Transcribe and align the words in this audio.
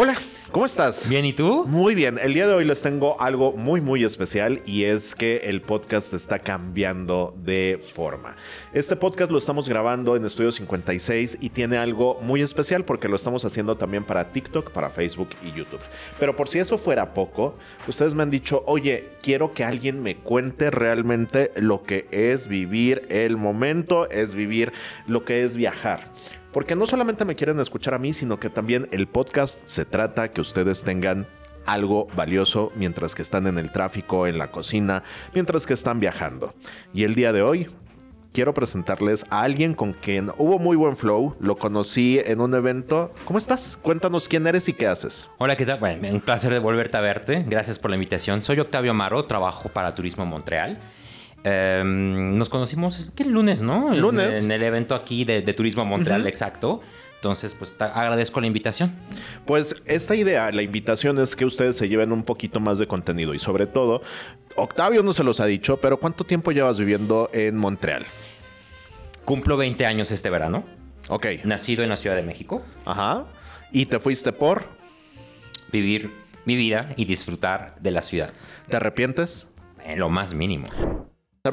Hola, 0.00 0.16
¿cómo 0.52 0.64
estás? 0.64 1.08
Bien, 1.08 1.24
¿y 1.24 1.32
tú? 1.32 1.64
Muy 1.66 1.96
bien. 1.96 2.20
El 2.22 2.32
día 2.32 2.46
de 2.46 2.54
hoy 2.54 2.64
les 2.64 2.82
tengo 2.82 3.20
algo 3.20 3.54
muy, 3.54 3.80
muy 3.80 4.04
especial 4.04 4.62
y 4.64 4.84
es 4.84 5.16
que 5.16 5.38
el 5.38 5.60
podcast 5.60 6.14
está 6.14 6.38
cambiando 6.38 7.34
de 7.36 7.80
forma. 7.96 8.36
Este 8.72 8.94
podcast 8.94 9.32
lo 9.32 9.38
estamos 9.38 9.68
grabando 9.68 10.14
en 10.14 10.24
Estudio 10.24 10.52
56 10.52 11.38
y 11.40 11.50
tiene 11.50 11.78
algo 11.78 12.20
muy 12.22 12.42
especial 12.42 12.84
porque 12.84 13.08
lo 13.08 13.16
estamos 13.16 13.44
haciendo 13.44 13.74
también 13.74 14.04
para 14.04 14.30
TikTok, 14.30 14.70
para 14.70 14.88
Facebook 14.88 15.30
y 15.42 15.50
YouTube. 15.50 15.80
Pero 16.20 16.36
por 16.36 16.48
si 16.48 16.60
eso 16.60 16.78
fuera 16.78 17.12
poco, 17.12 17.56
ustedes 17.88 18.14
me 18.14 18.22
han 18.22 18.30
dicho, 18.30 18.62
oye, 18.66 19.08
quiero 19.20 19.52
que 19.52 19.64
alguien 19.64 20.00
me 20.00 20.14
cuente 20.14 20.70
realmente 20.70 21.50
lo 21.56 21.82
que 21.82 22.06
es 22.12 22.46
vivir 22.46 23.04
el 23.08 23.36
momento, 23.36 24.08
es 24.08 24.32
vivir 24.32 24.72
lo 25.08 25.24
que 25.24 25.42
es 25.42 25.56
viajar. 25.56 26.08
Porque 26.58 26.74
no 26.74 26.88
solamente 26.88 27.24
me 27.24 27.36
quieren 27.36 27.60
escuchar 27.60 27.94
a 27.94 28.00
mí, 28.00 28.12
sino 28.12 28.40
que 28.40 28.50
también 28.50 28.88
el 28.90 29.06
podcast 29.06 29.68
se 29.68 29.84
trata 29.84 30.32
que 30.32 30.40
ustedes 30.40 30.82
tengan 30.82 31.24
algo 31.66 32.08
valioso 32.16 32.72
mientras 32.74 33.14
que 33.14 33.22
están 33.22 33.46
en 33.46 33.58
el 33.58 33.70
tráfico, 33.70 34.26
en 34.26 34.38
la 34.38 34.50
cocina, 34.50 35.04
mientras 35.34 35.66
que 35.66 35.74
están 35.74 36.00
viajando. 36.00 36.54
Y 36.92 37.04
el 37.04 37.14
día 37.14 37.32
de 37.32 37.42
hoy 37.42 37.68
quiero 38.32 38.54
presentarles 38.54 39.24
a 39.30 39.42
alguien 39.42 39.74
con 39.74 39.92
quien 39.92 40.32
hubo 40.36 40.58
muy 40.58 40.76
buen 40.76 40.96
flow. 40.96 41.36
Lo 41.38 41.56
conocí 41.58 42.18
en 42.24 42.40
un 42.40 42.52
evento. 42.52 43.14
¿Cómo 43.24 43.38
estás? 43.38 43.78
Cuéntanos 43.80 44.26
quién 44.26 44.44
eres 44.44 44.68
y 44.68 44.72
qué 44.72 44.88
haces. 44.88 45.28
Hola, 45.38 45.54
¿qué 45.54 45.64
tal? 45.64 45.78
Bueno, 45.78 46.08
un 46.12 46.20
placer 46.20 46.52
de 46.52 46.58
volverte 46.58 46.96
a 46.96 47.00
verte. 47.00 47.44
Gracias 47.46 47.78
por 47.78 47.92
la 47.92 47.94
invitación. 47.94 48.42
Soy 48.42 48.58
Octavio 48.58 48.90
Amaro, 48.90 49.26
trabajo 49.26 49.68
para 49.68 49.94
Turismo 49.94 50.26
Montreal. 50.26 50.80
Em, 51.44 52.36
nos 52.36 52.48
conocimos, 52.48 53.10
¿qué 53.14 53.24
lunes, 53.24 53.62
no? 53.62 53.94
Lunes. 53.94 54.44
En, 54.44 54.50
el 54.50 54.62
evento 54.62 54.94
aquí 54.94 55.24
de, 55.24 55.42
Turismo 55.52 55.84
Montreal, 55.84 56.26
exacto. 56.26 56.82
Entonces, 57.16 57.54
pues 57.54 57.76
agradezco 57.80 58.40
la 58.40 58.46
invitación. 58.46 58.94
Pues 59.44 59.82
esta 59.86 60.14
idea, 60.14 60.52
la 60.52 60.62
invitación 60.62 61.18
es 61.18 61.34
que 61.34 61.44
ustedes 61.44 61.76
se 61.76 61.88
lleven 61.88 62.12
un 62.12 62.22
poquito 62.22 62.60
más 62.60 62.78
de 62.78 62.86
contenido 62.86 63.34
y 63.34 63.40
sobre 63.40 63.66
todo, 63.66 64.02
Octavio 64.54 65.02
no 65.02 65.12
se 65.12 65.24
los 65.24 65.40
ha 65.40 65.46
dicho, 65.46 65.78
pero 65.78 65.98
¿cuánto 65.98 66.22
tiempo 66.22 66.52
llevas 66.52 66.78
viviendo 66.78 67.28
en 67.32 67.56
Montreal? 67.56 68.06
Cumplo 69.24 69.56
20 69.56 69.84
años 69.84 70.12
este 70.12 70.30
verano. 70.30 70.64
Ok. 71.08 71.26
Nacido 71.44 71.82
en 71.82 71.88
la 71.88 71.96
Ciudad 71.96 72.14
de 72.14 72.22
México. 72.22 72.62
Ajá. 72.84 73.26
¿Y 73.72 73.86
te 73.86 73.98
fuiste 73.98 74.32
por? 74.32 74.66
Vivir 75.72 76.12
mi 76.44 76.54
vida 76.56 76.92
y 76.96 77.04
disfrutar 77.04 77.74
de 77.80 77.90
la 77.90 78.02
ciudad. 78.02 78.32
¿Te 78.68 78.76
arrepientes? 78.76 79.48
En 79.84 79.98
lo 79.98 80.08
más 80.08 80.34
mínimo 80.34 80.68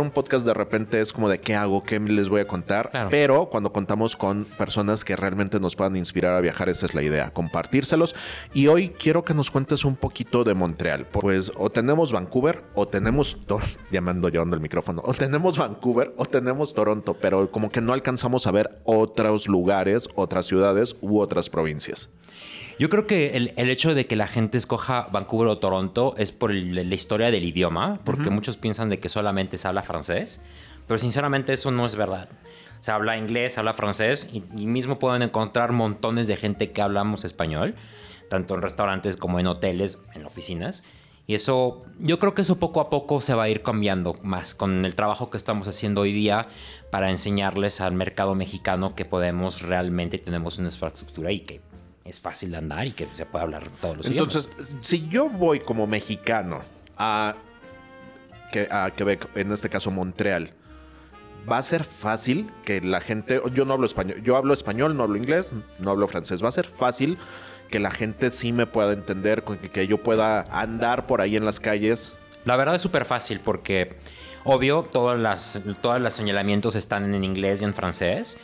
un 0.02 0.12
podcast 0.12 0.46
de 0.46 0.54
repente 0.54 1.00
es 1.00 1.12
como 1.12 1.30
de 1.30 1.40
qué 1.40 1.56
hago, 1.56 1.84
qué 1.84 2.00
les 2.00 2.30
voy 2.30 2.42
a 2.42 2.48
contar, 2.48 2.92
pero 3.10 3.50
cuando 3.50 3.72
contamos 3.72 4.16
con 4.16 4.46
personas 4.46 5.04
que 5.04 5.16
realmente 5.16 5.60
nos 5.60 5.76
puedan 5.76 5.96
inspirar 5.96 6.34
a 6.34 6.42
viajar, 6.42 6.70
esa 6.70 6.86
es 6.86 6.94
la 6.94 7.04
idea, 7.04 7.32
compartírselos. 7.32 8.16
Y 8.54 8.68
hoy 8.68 8.90
quiero 8.90 9.24
que 9.24 9.34
nos 9.34 9.52
cuentes 9.52 9.86
un 9.86 9.96
poquito 9.96 10.44
de 10.44 10.54
Montreal, 10.54 11.08
pues 11.08 11.52
o 11.56 11.70
tenemos 11.70 12.12
Vancouver 12.12 12.64
o 12.74 12.88
tenemos, 12.88 13.38
llamando, 13.92 14.30
llevando 14.30 14.56
el 14.56 14.62
micrófono, 14.62 15.02
o 15.06 15.14
tenemos 15.14 15.58
Vancouver 15.58 16.14
o 16.18 16.26
tenemos 16.26 16.74
Toronto, 16.74 17.16
pero 17.20 17.52
como 17.52 17.70
que 17.70 17.82
no 17.82 17.94
alcanzamos 17.94 18.48
a 18.48 18.52
ver 18.52 18.82
otros 18.84 19.48
lugares, 19.48 20.10
otras 20.16 20.46
ciudades 20.46 20.96
u 21.02 21.20
otras 21.20 21.50
provincias. 21.50 22.10
Yo 22.78 22.90
creo 22.90 23.08
que 23.08 23.38
el, 23.38 23.70
hecho 23.70 23.96
de 23.96 24.06
que 24.06 24.18
la 24.18 24.28
gente 24.28 24.58
escoja 24.58 25.08
Vancouver 25.10 25.48
o 25.48 25.58
Toronto 25.60 26.14
es 26.18 26.34
por 26.34 26.54
la 26.54 26.82
historia 26.96 27.32
del 27.32 27.46
idioma, 27.46 28.00
porque 28.04 28.30
muchos 28.30 28.58
piensan 28.58 28.90
de 28.90 29.00
que 29.00 29.08
solamente 29.08 29.58
se 29.58 29.70
habla 29.70 29.82
francés, 29.82 30.42
pero 30.86 30.98
sinceramente 30.98 31.54
eso 31.54 31.72
no 31.72 31.86
es 31.86 31.96
verdad. 31.96 32.28
Se 32.82 32.92
habla 32.92 33.18
inglés, 33.18 33.54
se 33.54 33.62
habla 33.62 33.74
francés 33.74 34.30
y, 34.34 34.42
mismo 34.66 35.00
pueden 35.00 35.22
encontrar 35.22 35.72
montones 35.72 36.28
de 36.28 36.36
gente 36.36 36.72
que 36.72 36.82
hablamos 36.82 37.24
español, 37.24 37.76
tanto 38.30 38.56
en 38.56 38.62
restaurantes 38.62 39.16
como 39.16 39.40
en 39.40 39.48
hoteles, 39.48 39.98
en 40.14 40.26
oficinas. 40.26 40.84
Y 41.28 41.36
eso, 41.36 41.84
yo 41.98 42.20
creo 42.20 42.36
que 42.36 42.42
eso 42.42 42.60
poco 42.60 42.82
a 42.82 42.90
poco 42.90 43.22
se 43.22 43.34
va 43.34 43.44
a 43.44 43.50
ir 43.50 43.64
cambiando 43.64 44.16
más 44.22 44.54
con 44.54 44.84
el 44.84 44.96
trabajo 44.96 45.30
que 45.30 45.38
estamos 45.38 45.68
haciendo 45.70 46.02
hoy 46.02 46.12
día 46.12 46.50
para 46.92 47.10
enseñarles 47.10 47.80
al 47.80 47.94
mercado 47.94 48.36
mexicano 48.36 48.96
que 48.96 49.06
podemos 49.06 49.62
realmente 49.62 50.18
tenemos 50.18 50.60
una 50.60 50.68
infraestructura 50.68 51.32
y 51.32 51.40
que 51.40 51.62
es 52.06 52.20
fácil 52.20 52.52
de 52.52 52.58
andar 52.58 52.86
y 52.86 52.92
que 52.92 53.08
se 53.16 53.26
puede 53.26 53.44
hablar 53.44 53.68
todos 53.82 53.98
los 53.98 54.06
Entonces, 54.06 54.50
si 54.82 55.10
yo 55.10 55.28
voy 55.28 55.60
como 55.60 55.88
mexicano 55.88 56.60
a, 56.98 57.36
a 58.70 58.92
Quebec, 58.96 59.28
en 59.36 59.52
este 59.52 59.70
caso 59.70 59.90
Montreal, 59.90 60.52
va 61.52 61.58
a 61.58 61.64
ser 61.64 61.84
fácil 61.84 62.50
que 62.64 62.80
la 62.80 63.02
gente, 63.02 63.42
yo 63.54 63.66
no 63.66 63.74
hablo 63.74 63.88
español, 63.88 64.22
yo 64.24 64.38
hablo 64.38 64.54
español, 64.54 64.96
no 64.96 65.04
hablo 65.04 65.18
inglés, 65.18 65.54
no 65.80 65.92
hablo 65.92 66.08
francés, 66.08 66.44
va 66.44 66.50
a 66.50 66.52
ser 66.52 66.68
fácil 66.68 67.18
que 67.72 67.80
la 67.80 67.90
gente 67.90 68.30
sí 68.30 68.52
me 68.52 68.68
pueda 68.68 68.94
entender, 68.94 69.44
que 69.44 69.88
yo 69.88 69.98
pueda 70.02 70.42
andar 70.52 71.08
por 71.08 71.22
ahí 71.22 71.36
en 71.36 71.44
las 71.44 71.60
calles. 71.60 72.14
La 72.46 72.56
verdad 72.56 72.76
es 72.76 72.84
súper 72.84 73.06
fácil 73.06 73.40
porque, 73.40 73.98
obvio, 74.44 74.84
todas 74.84 75.20
las, 75.20 75.64
todos 75.82 76.00
los 76.00 76.14
señalamientos 76.14 76.76
están 76.76 77.16
en 77.16 77.24
inglés 77.24 77.64
y 77.64 77.66
en 77.66 77.74
francés, 77.74 78.38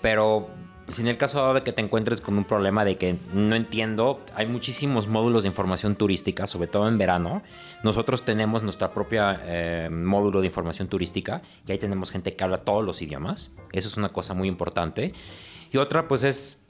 pero 0.00 0.48
si 0.92 1.02
en 1.02 1.08
el 1.08 1.16
caso 1.16 1.54
de 1.54 1.62
que 1.62 1.72
te 1.72 1.80
encuentres 1.80 2.20
con 2.20 2.36
un 2.36 2.44
problema 2.44 2.84
de 2.84 2.96
que 2.96 3.16
no 3.32 3.54
entiendo, 3.54 4.20
hay 4.34 4.46
muchísimos 4.46 5.08
módulos 5.08 5.42
de 5.42 5.48
información 5.48 5.96
turística, 5.96 6.46
sobre 6.46 6.68
todo 6.68 6.88
en 6.88 6.98
verano. 6.98 7.42
Nosotros 7.82 8.24
tenemos 8.24 8.62
nuestra 8.62 8.92
propia 8.92 9.40
eh, 9.44 9.88
módulo 9.90 10.40
de 10.40 10.46
información 10.46 10.88
turística 10.88 11.42
y 11.66 11.72
ahí 11.72 11.78
tenemos 11.78 12.10
gente 12.10 12.34
que 12.34 12.44
habla 12.44 12.58
todos 12.58 12.84
los 12.84 13.00
idiomas. 13.02 13.52
Eso 13.72 13.88
es 13.88 13.96
una 13.96 14.10
cosa 14.10 14.34
muy 14.34 14.48
importante. 14.48 15.14
Y 15.72 15.78
otra, 15.78 16.06
pues 16.06 16.22
es 16.22 16.66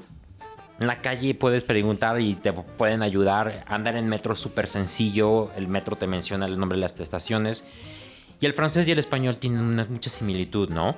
en 0.83 0.87
la 0.87 1.01
calle 1.01 1.35
puedes 1.35 1.63
preguntar 1.63 2.21
y 2.21 2.35
te 2.35 2.53
pueden 2.53 3.03
ayudar. 3.03 3.65
Andar 3.69 3.97
en 3.97 4.09
metro 4.09 4.35
es 4.35 4.41
súper 4.41 4.67
sencillo. 4.67 5.51
El 5.57 5.69
metro 5.69 5.97
te 5.97 6.07
menciona 6.07 6.47
el 6.47 6.59
nombre 6.59 6.77
de 6.77 6.81
las 6.81 6.99
estaciones. 6.99 7.67
Y 8.41 8.47
el 8.47 8.53
francés 8.53 8.89
y 8.89 8.91
el 8.91 8.99
español 8.99 9.39
tienen 9.39 9.61
una, 9.61 9.85
mucha 9.85 10.11
similitud, 10.11 10.71
¿no? 10.71 10.97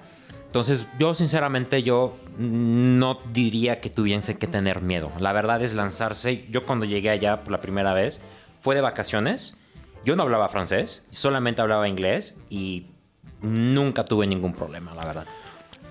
Entonces, 0.55 0.87
yo 1.01 1.17
sinceramente 1.17 1.83
yo 1.83 2.17
no 2.39 3.19
diría 3.33 3.81
que 3.81 3.91
tuviese 3.91 4.39
que 4.39 4.47
tener 4.47 4.83
miedo. 4.83 5.11
La 5.19 5.33
verdad 5.33 5.61
es 5.61 5.75
lanzarse. 5.75 6.47
Yo 6.49 6.65
cuando 6.65 6.85
llegué 6.85 7.11
allá 7.11 7.43
por 7.43 7.51
la 7.51 7.61
primera 7.61 7.93
vez 7.93 8.23
fue 8.61 8.77
de 8.77 8.81
vacaciones. 8.81 9.59
Yo 10.05 10.15
no 10.15 10.23
hablaba 10.23 10.49
francés, 10.49 11.07
solamente 11.11 11.61
hablaba 11.61 11.89
inglés 11.89 12.39
y 12.51 12.87
nunca 13.43 14.05
tuve 14.05 14.29
ningún 14.29 14.53
problema, 14.55 14.95
la 14.95 15.05
verdad. 15.05 15.27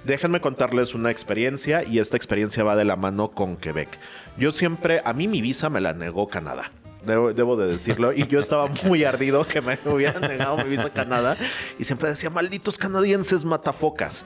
Déjenme 0.05 0.39
contarles 0.39 0.95
una 0.95 1.11
experiencia 1.11 1.83
y 1.83 1.99
esta 1.99 2.15
experiencia 2.15 2.63
va 2.63 2.77
de 2.77 2.85
la 2.85 2.95
mano 2.95 3.31
con 3.31 3.57
Quebec. 3.57 3.89
Yo 4.37 4.53
siempre, 4.53 5.01
a 5.03 5.11
mí 5.11 5.27
mi 5.27 5.41
visa 5.41 5.69
me 5.69 5.81
la 5.81 5.91
negó 5.91 6.29
Canadá 6.29 6.71
debo, 7.05 7.55
de 7.55 7.67
decirlo. 7.67 8.13
Y 8.13 8.27
yo 8.27 8.39
estaba 8.39 8.69
muy 8.85 9.03
ardido 9.03 9.45
que 9.45 9.61
me 9.61 9.77
hubieran 9.85 10.21
negado 10.21 10.57
mi 10.57 10.69
visa 10.69 10.87
a 10.87 10.89
Canadá. 10.89 11.37
Y 11.77 11.83
siempre 11.83 12.09
decía, 12.09 12.29
malditos 12.29 12.77
canadienses 12.77 13.45
matafocas. 13.45 14.25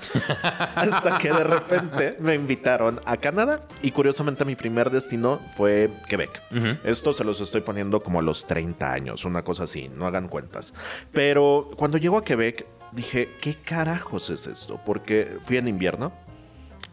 Hasta 0.76 1.18
que 1.18 1.32
de 1.32 1.44
repente 1.44 2.18
me 2.20 2.36
invitaron 2.36 3.00
a 3.06 3.18
Canadá. 3.18 3.62
Y 3.82 3.92
curiosamente 3.92 4.46
mi 4.46 4.56
primer 4.56 4.90
destino 4.90 5.40
fue 5.56 5.90
Quebec. 6.08 6.42
Esto 6.84 7.14
se 7.14 7.24
los 7.24 7.42
estoy 7.42 7.62
poniendo 7.62 8.00
como 8.00 8.20
a 8.20 8.22
los 8.22 8.46
30 8.46 8.92
años, 8.92 9.26
una 9.26 9.44
cosa 9.44 9.64
así, 9.64 9.90
no 9.90 10.06
hagan 10.06 10.28
cuentas. 10.28 10.74
Pero 11.12 11.70
cuando 11.76 11.98
llego 11.98 12.18
a 12.18 12.24
Quebec, 12.24 12.66
dije, 12.92 13.30
¿qué 13.42 13.56
carajos 13.56 14.30
es 14.30 14.48
esto? 14.48 14.80
Porque 14.86 15.38
fui 15.44 15.58
en 15.58 15.68
invierno. 15.68 16.14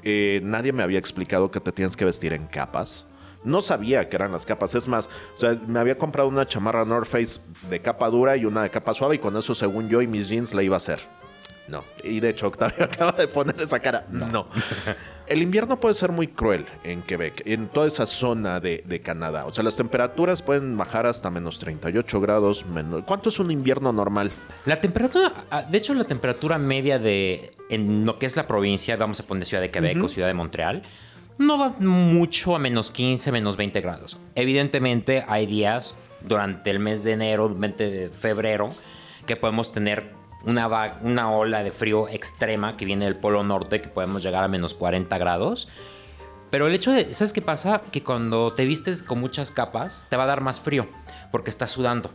Eh, 0.03 0.41
nadie 0.43 0.73
me 0.73 0.83
había 0.83 0.99
explicado 0.99 1.51
que 1.51 1.61
te 1.61 1.73
tienes 1.73 1.97
que 1.97 2.05
vestir 2.05 2.33
en 2.33 2.47
capas. 2.47 3.07
No 3.45 3.61
sabía 3.61 4.09
que 4.09 4.17
eran 4.17 4.33
las 4.33 4.47
capas. 4.47 4.75
Es 4.75 4.89
más, 4.89 5.09
o 5.37 5.39
sea, 5.39 5.59
me 5.67 5.79
había 5.79 5.99
comprado 5.99 6.29
una 6.29 6.47
chamarra 6.47 6.85
North 6.85 7.07
Face 7.07 7.41
de 7.69 7.81
capa 7.81 8.09
dura 8.09 8.37
y 8.37 8.45
una 8.45 8.63
de 8.63 8.71
capa 8.71 8.95
suave 8.95 9.17
y 9.17 9.19
con 9.19 9.37
eso, 9.37 9.55
según 9.55 9.89
yo 9.89 10.03
y 10.03 10.07
mis 10.07 10.29
jeans, 10.29 10.55
la 10.55 10.63
iba 10.63 10.77
a 10.77 10.79
hacer. 10.79 11.01
No. 11.69 11.83
Y 12.03 12.21
de 12.21 12.31
hecho, 12.31 12.49
Octavio 12.49 12.85
acaba 12.85 13.13
de 13.13 13.29
poner 13.29 13.61
esa 13.61 13.79
cara. 13.81 14.07
No. 14.11 14.47
El 15.27 15.41
invierno 15.41 15.81
puede 15.81 15.95
ser 15.95 16.13
muy 16.13 16.29
cruel 16.29 16.67
en 16.83 17.01
Quebec, 17.01 17.43
en 17.47 17.69
toda 17.69 17.87
esa 17.87 18.05
zona 18.05 18.61
de, 18.61 19.01
Canadá. 19.03 19.47
O 19.47 19.53
sea, 19.53 19.65
las 19.65 19.77
temperaturas 19.77 20.43
pueden 20.43 20.77
bajar 20.77 21.07
hasta 21.07 21.31
menos 21.31 21.59
38 21.59 22.21
grados. 22.21 22.67
Menos. 22.67 23.05
¿Cuánto 23.05 23.31
es 23.31 23.39
un 23.39 23.51
invierno 23.51 23.93
normal? 23.93 24.31
La 24.67 24.81
temperatura, 24.81 25.47
ah, 25.51 25.63
de 25.63 25.79
hecho, 25.79 25.95
la 25.95 26.05
temperatura 26.05 26.59
media 26.59 26.99
de 26.99 27.53
en 27.71 28.05
lo 28.05 28.19
que 28.19 28.27
es 28.27 28.37
la 28.37 28.47
provincia, 28.47 28.97
vamos 28.97 29.21
a 29.21 29.23
poner 29.23 29.47
Ciudad 29.47 29.63
de 29.63 29.71
Quebec 29.71 30.03
o 30.03 30.09
Ciudad 30.09 30.29
de 30.29 30.35
Montreal, 30.35 30.83
no 31.39 31.59
va 31.59 31.71
mucho 31.79 32.55
a 32.55 32.59
menos 32.59 32.91
15, 32.91 33.33
menos 33.33 33.57
20 33.57 33.81
grados. 33.81 34.19
Evidentemente 34.35 35.25
hay 35.27 35.47
días 35.47 35.97
durante 36.23 36.71
el 36.71 36.79
mes 36.79 37.05
de 37.05 37.13
enero, 37.13 37.55
20 37.55 37.91
de 37.91 38.09
febrero, 38.11 38.71
que 39.27 39.37
podemos 39.37 39.73
tener 39.73 40.13
una, 40.45 40.99
una 41.03 41.33
ola 41.33 41.63
de 41.63 41.73
frío 41.73 42.09
extrema 42.09 42.77
que 42.77 42.85
viene 42.85 43.07
del 43.07 43.17
Polo 43.17 43.43
Norte, 43.43 43.81
que 43.81 43.89
podemos 43.89 44.23
llegar 44.23 44.45
a 44.45 44.49
menos 44.49 44.75
40 44.75 45.17
grados. 45.19 45.69
Pero 46.51 46.67
el 46.67 46.75
hecho 46.75 46.93
de, 46.93 47.13
¿sabes 47.13 47.33
qué 47.33 47.43
pasa? 47.43 47.83
Que 47.91 48.03
cuando 48.03 48.53
te 48.53 48.65
vistes 48.65 49.03
con 49.03 49.21
muchas 49.21 49.51
capas, 49.51 50.05
te 50.09 50.17
va 50.17 50.25
a 50.25 50.27
dar 50.27 50.41
más 50.41 50.61
frío, 50.61 50.87
porque 51.33 51.51
estás 51.51 51.71
sudando. 51.71 52.11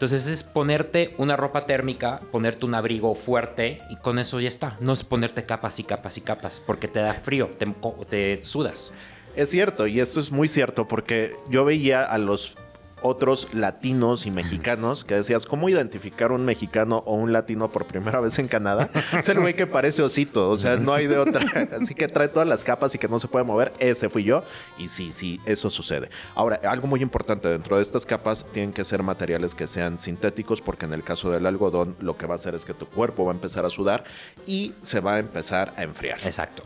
Entonces 0.00 0.28
es 0.28 0.42
ponerte 0.42 1.14
una 1.18 1.36
ropa 1.36 1.66
térmica, 1.66 2.22
ponerte 2.32 2.64
un 2.64 2.74
abrigo 2.74 3.14
fuerte 3.14 3.82
y 3.90 3.96
con 3.96 4.18
eso 4.18 4.40
ya 4.40 4.48
está. 4.48 4.78
No 4.80 4.94
es 4.94 5.04
ponerte 5.04 5.44
capas 5.44 5.78
y 5.78 5.84
capas 5.84 6.16
y 6.16 6.22
capas 6.22 6.62
porque 6.66 6.88
te 6.88 7.00
da 7.00 7.12
frío, 7.12 7.50
te, 7.58 7.66
te 8.08 8.42
sudas. 8.42 8.94
Es 9.36 9.50
cierto, 9.50 9.86
y 9.86 10.00
esto 10.00 10.18
es 10.18 10.30
muy 10.30 10.48
cierto, 10.48 10.88
porque 10.88 11.36
yo 11.50 11.66
veía 11.66 12.02
a 12.02 12.16
los 12.16 12.56
otros 13.02 13.48
latinos 13.52 14.26
y 14.26 14.30
mexicanos 14.30 15.04
que 15.04 15.14
decías, 15.14 15.46
¿cómo 15.46 15.68
identificar 15.68 16.32
un 16.32 16.44
mexicano 16.44 17.02
o 17.06 17.14
un 17.14 17.32
latino 17.32 17.70
por 17.70 17.86
primera 17.86 18.20
vez 18.20 18.38
en 18.38 18.48
Canadá? 18.48 18.90
Es 19.18 19.28
el 19.28 19.40
güey 19.40 19.54
que 19.54 19.66
parece 19.66 20.02
osito, 20.02 20.50
o 20.50 20.56
sea, 20.56 20.76
no 20.76 20.92
hay 20.92 21.06
de 21.06 21.18
otra. 21.18 21.40
Así 21.80 21.94
que 21.94 22.08
trae 22.08 22.28
todas 22.28 22.48
las 22.48 22.64
capas 22.64 22.94
y 22.94 22.98
que 22.98 23.08
no 23.08 23.18
se 23.18 23.28
puede 23.28 23.44
mover. 23.44 23.72
Ese 23.78 24.08
fui 24.08 24.24
yo. 24.24 24.42
Y 24.78 24.88
sí, 24.88 25.12
sí, 25.12 25.40
eso 25.44 25.70
sucede. 25.70 26.10
Ahora, 26.34 26.60
algo 26.64 26.86
muy 26.86 27.02
importante 27.02 27.48
dentro 27.48 27.76
de 27.76 27.82
estas 27.82 28.06
capas 28.06 28.46
tienen 28.52 28.72
que 28.72 28.84
ser 28.84 29.02
materiales 29.02 29.54
que 29.54 29.66
sean 29.66 29.98
sintéticos, 29.98 30.60
porque 30.60 30.86
en 30.86 30.94
el 30.94 31.02
caso 31.02 31.30
del 31.30 31.46
algodón, 31.46 31.96
lo 32.00 32.16
que 32.16 32.26
va 32.26 32.34
a 32.34 32.36
hacer 32.36 32.54
es 32.54 32.64
que 32.64 32.74
tu 32.74 32.86
cuerpo 32.86 33.24
va 33.24 33.32
a 33.32 33.34
empezar 33.34 33.64
a 33.64 33.70
sudar 33.70 34.04
y 34.46 34.74
se 34.82 35.00
va 35.00 35.14
a 35.14 35.18
empezar 35.18 35.74
a 35.76 35.82
enfriar. 35.82 36.18
Exacto. 36.24 36.62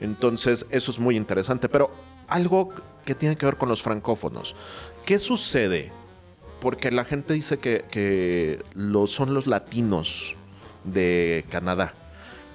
Entonces, 0.00 0.66
eso 0.70 0.90
es 0.90 0.98
muy 0.98 1.16
interesante. 1.16 1.68
Pero 1.68 1.90
algo 2.28 2.72
que 3.04 3.14
tiene 3.14 3.36
que 3.36 3.46
ver 3.46 3.56
con 3.56 3.68
los 3.68 3.82
francófonos. 3.82 4.54
¿Qué 5.04 5.18
sucede? 5.18 5.92
Porque 6.60 6.90
la 6.90 7.04
gente 7.04 7.34
dice 7.34 7.58
que, 7.58 7.84
que 7.90 8.62
son 9.06 9.34
los 9.34 9.46
latinos 9.46 10.34
de 10.84 11.44
Canadá. 11.50 11.92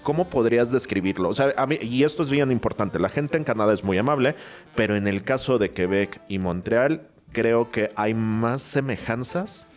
¿Cómo 0.01 0.29
podrías 0.29 0.71
describirlo? 0.71 1.29
O 1.29 1.33
sea, 1.35 1.53
a 1.57 1.67
mí, 1.67 1.77
y 1.79 2.03
esto 2.03 2.23
es 2.23 2.31
bien 2.31 2.51
importante, 2.51 2.97
la 2.97 3.09
gente 3.09 3.37
en 3.37 3.43
Canadá 3.43 3.73
es 3.73 3.83
muy 3.83 3.97
amable, 3.99 4.35
pero 4.75 4.95
en 4.95 5.07
el 5.07 5.23
caso 5.23 5.59
de 5.59 5.71
Quebec 5.71 6.21
y 6.27 6.39
Montreal, 6.39 7.07
creo 7.33 7.69
que 7.69 7.91
hay 7.95 8.15
más 8.15 8.63
semejanzas 8.63 9.67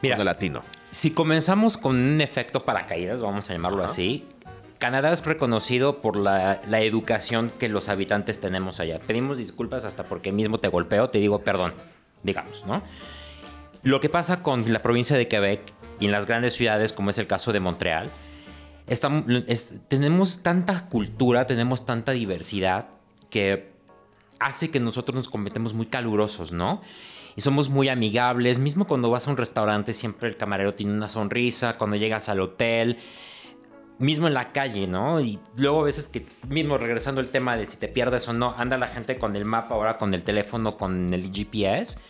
Mira, 0.00 0.14
con 0.16 0.22
el 0.22 0.26
latino. 0.26 0.62
Si 0.90 1.10
comenzamos 1.10 1.76
con 1.76 1.96
un 1.96 2.20
efecto 2.22 2.64
paracaídas, 2.64 3.20
vamos 3.20 3.50
a 3.50 3.52
llamarlo 3.52 3.84
así, 3.84 4.26
Canadá 4.80 5.12
es 5.12 5.24
reconocido 5.26 6.00
por 6.00 6.16
la, 6.16 6.58
educación 6.80 7.52
que 7.58 7.68
los 7.68 7.90
habitantes 7.90 8.40
tenemos 8.40 8.80
allá. 8.80 8.98
Pedimos 8.98 9.36
disculpas 9.36 9.84
hasta 9.84 10.04
porque 10.04 10.32
mismo 10.32 10.58
te 10.58 10.68
golpeo, 10.68 11.10
te 11.10 11.18
digo 11.18 11.44
perdón, 11.44 11.74
digamos, 12.22 12.64
¿no? 12.66 12.82
Lo 13.82 14.00
que 14.00 14.08
pasa 14.08 14.42
con 14.42 14.72
la 14.72 14.80
provincia 14.80 15.18
de 15.18 15.28
Quebec 15.28 15.60
y 16.00 16.06
en 16.06 16.12
las 16.12 16.24
grandes 16.24 16.54
ciudades, 16.54 16.94
como 16.94 17.10
es 17.10 17.18
el 17.18 17.26
caso 17.26 17.52
de 17.52 17.60
Montreal, 17.60 18.10
tenemos 19.88 20.42
tanta 20.42 20.88
cultura, 20.88 21.46
tenemos 21.46 21.84
tanta 21.84 22.12
diversidad 22.12 22.88
que 23.28 23.72
hace 24.38 24.70
que 24.70 24.80
nosotros 24.80 25.14
nos 25.14 25.28
convirtamos 25.28 25.74
muy 25.74 25.86
calurosos, 25.86 26.52
¿no? 26.52 26.80
Y 27.36 27.42
somos 27.42 27.68
muy 27.68 27.90
amigables. 27.90 28.58
Mismo 28.58 28.86
cuando 28.86 29.10
vas 29.10 29.28
a 29.28 29.30
un 29.30 29.36
restaurante, 29.36 29.92
siempre 29.92 30.30
el 30.30 30.38
camarero 30.38 30.72
tiene 30.72 30.94
una 30.94 31.10
sonrisa. 31.10 31.76
Cuando 31.76 31.96
llegas 31.96 32.30
al 32.30 32.40
hotel, 32.40 32.98
mismo 34.00 34.26
en 34.26 34.34
la 34.34 34.50
calle, 34.50 34.86
¿no? 34.86 35.20
Y 35.20 35.38
luego 35.56 35.82
a 35.82 35.84
veces 35.84 36.08
que, 36.08 36.26
mismo 36.48 36.78
regresando 36.78 37.20
al 37.20 37.28
tema 37.28 37.56
de 37.56 37.66
si 37.66 37.78
te 37.78 37.86
pierdes 37.86 38.26
o 38.28 38.32
no, 38.32 38.54
anda 38.56 38.78
la 38.78 38.88
gente 38.88 39.18
con 39.18 39.36
el 39.36 39.44
mapa, 39.44 39.74
ahora 39.74 39.98
con 39.98 40.14
el 40.14 40.24
teléfono, 40.24 40.76
con 40.76 41.14
el 41.14 41.30
GPS. 41.30 42.00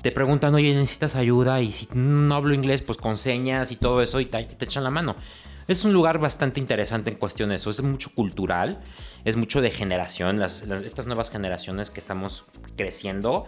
Te 0.00 0.10
preguntan, 0.10 0.54
oye, 0.54 0.74
¿necesitas 0.74 1.16
ayuda? 1.16 1.60
Y 1.60 1.70
si 1.70 1.88
no 1.92 2.34
hablo 2.34 2.54
inglés, 2.54 2.82
pues 2.82 2.98
con 2.98 3.16
señas 3.16 3.70
y 3.72 3.76
todo 3.76 4.02
eso, 4.02 4.20
y 4.20 4.26
te, 4.26 4.42
te 4.44 4.64
echan 4.64 4.84
la 4.84 4.90
mano. 4.90 5.16
Es 5.68 5.84
un 5.84 5.92
lugar 5.92 6.18
bastante 6.18 6.60
interesante 6.60 7.10
en 7.10 7.16
cuestión 7.16 7.50
de 7.50 7.56
eso. 7.56 7.68
Es 7.68 7.82
mucho 7.82 8.10
cultural, 8.14 8.80
es 9.26 9.36
mucho 9.36 9.60
de 9.60 9.70
generación. 9.70 10.40
Las, 10.40 10.66
las, 10.66 10.82
estas 10.82 11.06
nuevas 11.06 11.30
generaciones 11.30 11.90
que 11.90 12.00
estamos 12.00 12.46
creciendo, 12.74 13.46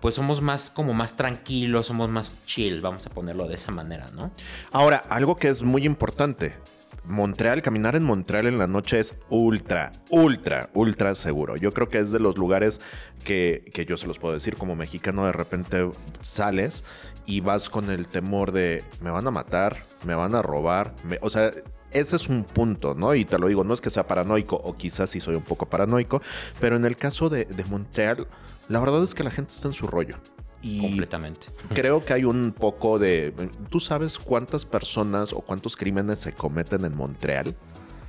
pues 0.00 0.16
somos 0.16 0.40
más 0.40 0.70
como 0.70 0.92
más 0.92 1.14
tranquilos, 1.14 1.86
somos 1.86 2.08
más 2.08 2.44
chill, 2.46 2.80
vamos 2.80 3.06
a 3.06 3.10
ponerlo 3.10 3.46
de 3.46 3.54
esa 3.54 3.70
manera, 3.70 4.10
¿no? 4.10 4.32
Ahora, 4.72 5.04
algo 5.08 5.36
que 5.36 5.48
es 5.48 5.62
muy 5.62 5.86
importante, 5.86 6.54
Montreal, 7.04 7.62
caminar 7.62 7.96
en 7.96 8.04
Montreal 8.04 8.46
en 8.46 8.58
la 8.58 8.66
noche 8.66 9.00
es 9.00 9.18
ultra, 9.28 9.92
ultra, 10.10 10.70
ultra 10.74 11.14
seguro. 11.14 11.56
Yo 11.56 11.72
creo 11.72 11.88
que 11.88 11.98
es 11.98 12.12
de 12.12 12.20
los 12.20 12.36
lugares 12.36 12.80
que, 13.24 13.64
que, 13.72 13.84
yo 13.84 13.96
se 13.96 14.06
los 14.06 14.18
puedo 14.18 14.34
decir 14.34 14.56
como 14.56 14.76
mexicano, 14.76 15.26
de 15.26 15.32
repente 15.32 15.90
sales 16.20 16.84
y 17.26 17.40
vas 17.40 17.68
con 17.68 17.90
el 17.90 18.08
temor 18.08 18.52
de 18.52 18.84
me 19.00 19.10
van 19.10 19.26
a 19.26 19.30
matar, 19.30 19.78
me 20.04 20.14
van 20.14 20.34
a 20.34 20.42
robar, 20.42 20.94
o 21.20 21.30
sea... 21.30 21.52
Ese 21.94 22.16
es 22.16 22.30
un 22.30 22.44
punto, 22.44 22.94
¿no? 22.94 23.14
Y 23.14 23.26
te 23.26 23.38
lo 23.38 23.48
digo, 23.48 23.64
no 23.64 23.74
es 23.74 23.82
que 23.82 23.90
sea 23.90 24.06
paranoico, 24.06 24.56
o 24.56 24.78
quizás 24.78 25.10
sí 25.10 25.20
soy 25.20 25.34
un 25.34 25.42
poco 25.42 25.66
paranoico, 25.66 26.22
pero 26.58 26.74
en 26.76 26.86
el 26.86 26.96
caso 26.96 27.28
de, 27.28 27.44
de 27.44 27.64
Montreal, 27.66 28.26
la 28.70 28.80
verdad 28.80 29.02
es 29.02 29.14
que 29.14 29.22
la 29.22 29.30
gente 29.30 29.52
está 29.52 29.68
en 29.68 29.74
su 29.74 29.86
rollo. 29.86 30.16
Y 30.62 30.80
Completamente. 30.80 31.48
Creo 31.74 32.04
que 32.04 32.12
hay 32.12 32.24
un 32.24 32.52
poco 32.52 32.98
de... 32.98 33.34
¿Tú 33.68 33.80
sabes 33.80 34.16
cuántas 34.16 34.64
personas 34.64 35.32
o 35.32 35.40
cuántos 35.40 35.76
crímenes 35.76 36.20
se 36.20 36.32
cometen 36.32 36.84
en 36.84 36.94
Montreal? 36.94 37.56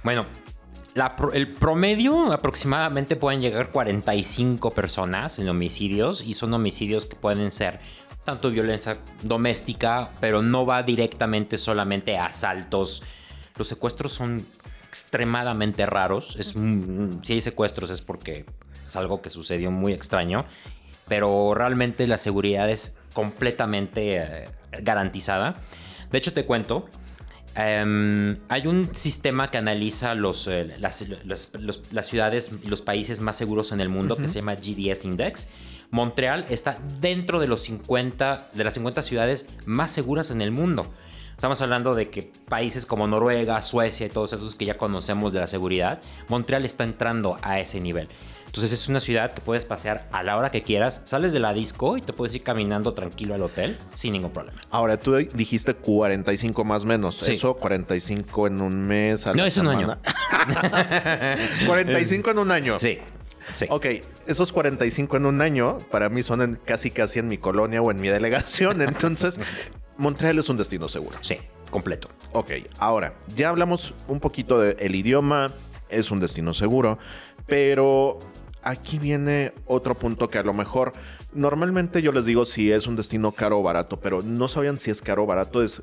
Bueno, 0.03 0.27
la, 0.93 1.15
el 1.33 1.51
promedio 1.51 2.31
aproximadamente 2.31 3.15
pueden 3.15 3.41
llegar 3.41 3.71
45 3.71 4.71
personas 4.71 5.39
en 5.39 5.49
homicidios 5.49 6.23
y 6.23 6.35
son 6.35 6.53
homicidios 6.53 7.07
que 7.07 7.15
pueden 7.15 7.49
ser 7.49 7.79
tanto 8.23 8.51
violencia 8.51 8.97
doméstica, 9.23 10.09
pero 10.21 10.41
no 10.41 10.65
va 10.65 10.83
directamente 10.83 11.57
solamente 11.57 12.17
a 12.17 12.27
asaltos. 12.27 13.01
Los 13.57 13.67
secuestros 13.67 14.13
son 14.13 14.45
extremadamente 14.87 15.87
raros. 15.87 16.35
Es, 16.39 16.53
si 17.23 17.33
hay 17.33 17.41
secuestros 17.41 17.89
es 17.89 18.01
porque 18.01 18.45
es 18.85 18.95
algo 18.95 19.21
que 19.23 19.31
sucedió 19.31 19.71
muy 19.71 19.93
extraño 19.93 20.45
pero 21.07 21.53
realmente 21.53 22.07
la 22.07 22.17
seguridad 22.17 22.69
es 22.69 22.95
completamente 23.13 24.17
eh, 24.17 24.49
garantizada. 24.81 25.55
De 26.11 26.17
hecho, 26.17 26.33
te 26.33 26.45
cuento, 26.45 26.89
eh, 27.55 28.37
hay 28.49 28.67
un 28.67 28.95
sistema 28.95 29.51
que 29.51 29.57
analiza 29.57 30.15
los, 30.15 30.47
eh, 30.47 30.73
las, 30.79 31.07
los, 31.25 31.51
los, 31.53 31.83
las, 31.91 32.07
ciudades 32.07 32.51
y 32.63 32.67
los 32.67 32.81
países 32.81 33.21
más 33.21 33.35
seguros 33.35 33.71
en 33.71 33.81
el 33.81 33.89
mundo 33.89 34.15
uh 34.15 34.17
-huh. 34.17 34.21
que 34.21 34.27
se 34.27 34.35
llama 34.35 34.55
GDS 34.55 35.05
Index. 35.05 35.49
Montreal 35.91 36.45
está 36.49 36.79
dentro 36.99 37.39
de, 37.39 37.47
los 37.47 37.61
50, 37.61 38.49
de 38.53 38.63
las 38.63 38.73
50 38.73 39.03
ciudades 39.03 39.47
más 39.67 39.91
seguras 39.91 40.31
en 40.31 40.41
el 40.41 40.49
mundo. 40.49 40.91
Estamos 41.35 41.61
hablando 41.61 41.93
de 41.93 42.09
que 42.09 42.31
países 42.49 42.87
como 42.87 43.07
Noruega, 43.07 43.61
Suecia 43.61 44.07
y 44.07 44.09
todos 44.09 44.33
esos 44.33 44.55
que 44.55 44.65
ya 44.65 44.77
conocemos 44.77 45.33
de 45.33 45.39
la 45.39 45.47
seguridad, 45.47 45.99
Montreal 46.29 46.65
está 46.65 46.83
entrando 46.83 47.37
a 47.43 47.59
ese 47.59 47.79
nivel. 47.79 48.07
Entonces 48.53 48.71
es 48.71 48.87
una 48.87 48.99
ciudad 48.99 49.33
que 49.33 49.41
puedes 49.41 49.65
pasear 49.65 50.07
a 50.11 50.21
la 50.21 50.37
hora 50.37 50.51
que 50.51 50.61
quieras, 50.61 51.01
sales 51.05 51.33
de 51.33 51.39
la 51.39 51.55
disco 51.55 51.97
y 51.97 52.03
te 52.03 52.13
puedes 52.13 52.35
ir 52.35 52.43
caminando 52.43 52.93
tranquilo 52.93 53.33
al 53.33 53.41
hotel 53.41 53.79
sin 53.95 54.13
ningún 54.13 54.29
problema. 54.29 54.61
Ahora, 54.69 54.97
tú 54.97 55.15
dijiste 55.15 55.73
45 55.73 56.63
más 56.63 56.85
menos. 56.85 57.15
Sí. 57.15 57.31
Eso, 57.31 57.55
45 57.55 58.45
en 58.45 58.61
un 58.61 58.85
mes. 58.85 59.25
no, 59.33 59.43
es 59.43 59.57
un 59.57 59.69
año. 59.69 59.97
45 61.65 62.29
en 62.29 62.37
un 62.37 62.51
año. 62.51 62.79
Sí. 62.79 62.99
Sí. 63.55 63.65
Ok, 63.71 63.87
esos 64.27 64.51
45 64.51 65.17
en 65.17 65.25
un 65.25 65.41
año 65.41 65.79
para 65.89 66.09
mí 66.09 66.21
son 66.21 66.43
en, 66.43 66.55
casi 66.63 66.91
casi 66.91 67.17
en 67.17 67.29
mi 67.29 67.39
colonia 67.39 67.81
o 67.81 67.89
en 67.89 67.99
mi 67.99 68.07
delegación. 68.09 68.83
Entonces, 68.83 69.39
Montreal 69.97 70.37
es 70.37 70.47
un 70.49 70.57
destino 70.57 70.87
seguro. 70.87 71.17
Sí, 71.21 71.39
completo. 71.71 72.07
Ok, 72.33 72.51
ahora, 72.77 73.15
ya 73.35 73.49
hablamos 73.49 73.95
un 74.07 74.19
poquito 74.19 74.59
del 74.59 74.77
de 74.77 74.95
idioma, 74.95 75.51
es 75.89 76.11
un 76.11 76.19
destino 76.19 76.53
seguro, 76.53 76.99
pero 77.47 78.19
aquí 78.63 78.99
viene 78.99 79.53
otro 79.65 79.95
punto 79.95 80.29
que 80.29 80.37
a 80.37 80.43
lo 80.43 80.53
mejor 80.53 80.93
normalmente 81.33 82.01
yo 82.01 82.11
les 82.11 82.25
digo 82.25 82.45
si 82.45 82.71
es 82.71 82.87
un 82.87 82.95
destino 82.95 83.31
caro 83.31 83.59
o 83.59 83.63
barato, 83.63 83.99
pero 83.99 84.21
no 84.21 84.47
sabían 84.47 84.79
si 84.79 84.91
es 84.91 85.01
caro 85.01 85.23
o 85.23 85.25
barato. 85.25 85.63
Es 85.63 85.81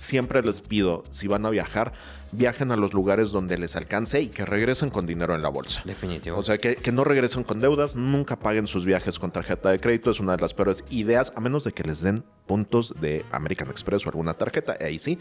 siempre 0.00 0.42
les 0.42 0.60
pido, 0.60 1.04
si 1.10 1.28
van 1.28 1.44
a 1.44 1.50
viajar, 1.50 1.92
viajen 2.32 2.72
a 2.72 2.76
los 2.76 2.94
lugares 2.94 3.30
donde 3.30 3.58
les 3.58 3.76
alcance 3.76 4.20
y 4.22 4.28
que 4.28 4.44
regresen 4.44 4.88
con 4.90 5.06
dinero 5.06 5.34
en 5.34 5.42
la 5.42 5.50
bolsa. 5.50 5.82
Definitivo. 5.84 6.38
O 6.38 6.42
sea, 6.42 6.58
que, 6.58 6.76
que, 6.76 6.90
no 6.90 7.04
regresen 7.04 7.44
con 7.44 7.60
deudas, 7.60 7.96
nunca 7.96 8.38
paguen 8.38 8.66
sus 8.66 8.84
viajes 8.86 9.18
con 9.18 9.30
tarjeta 9.30 9.70
de 9.70 9.78
crédito, 9.78 10.10
es 10.10 10.20
una 10.20 10.36
de 10.36 10.42
las 10.42 10.54
peores 10.54 10.84
ideas, 10.90 11.32
a 11.36 11.40
menos 11.40 11.64
de 11.64 11.72
que 11.72 11.82
les 11.82 12.00
den 12.00 12.24
puntos 12.46 12.94
de 13.00 13.24
American 13.30 13.68
Express 13.68 14.06
o 14.06 14.08
alguna 14.08 14.34
tarjeta, 14.34 14.76
ahí 14.80 14.98
sí. 14.98 15.18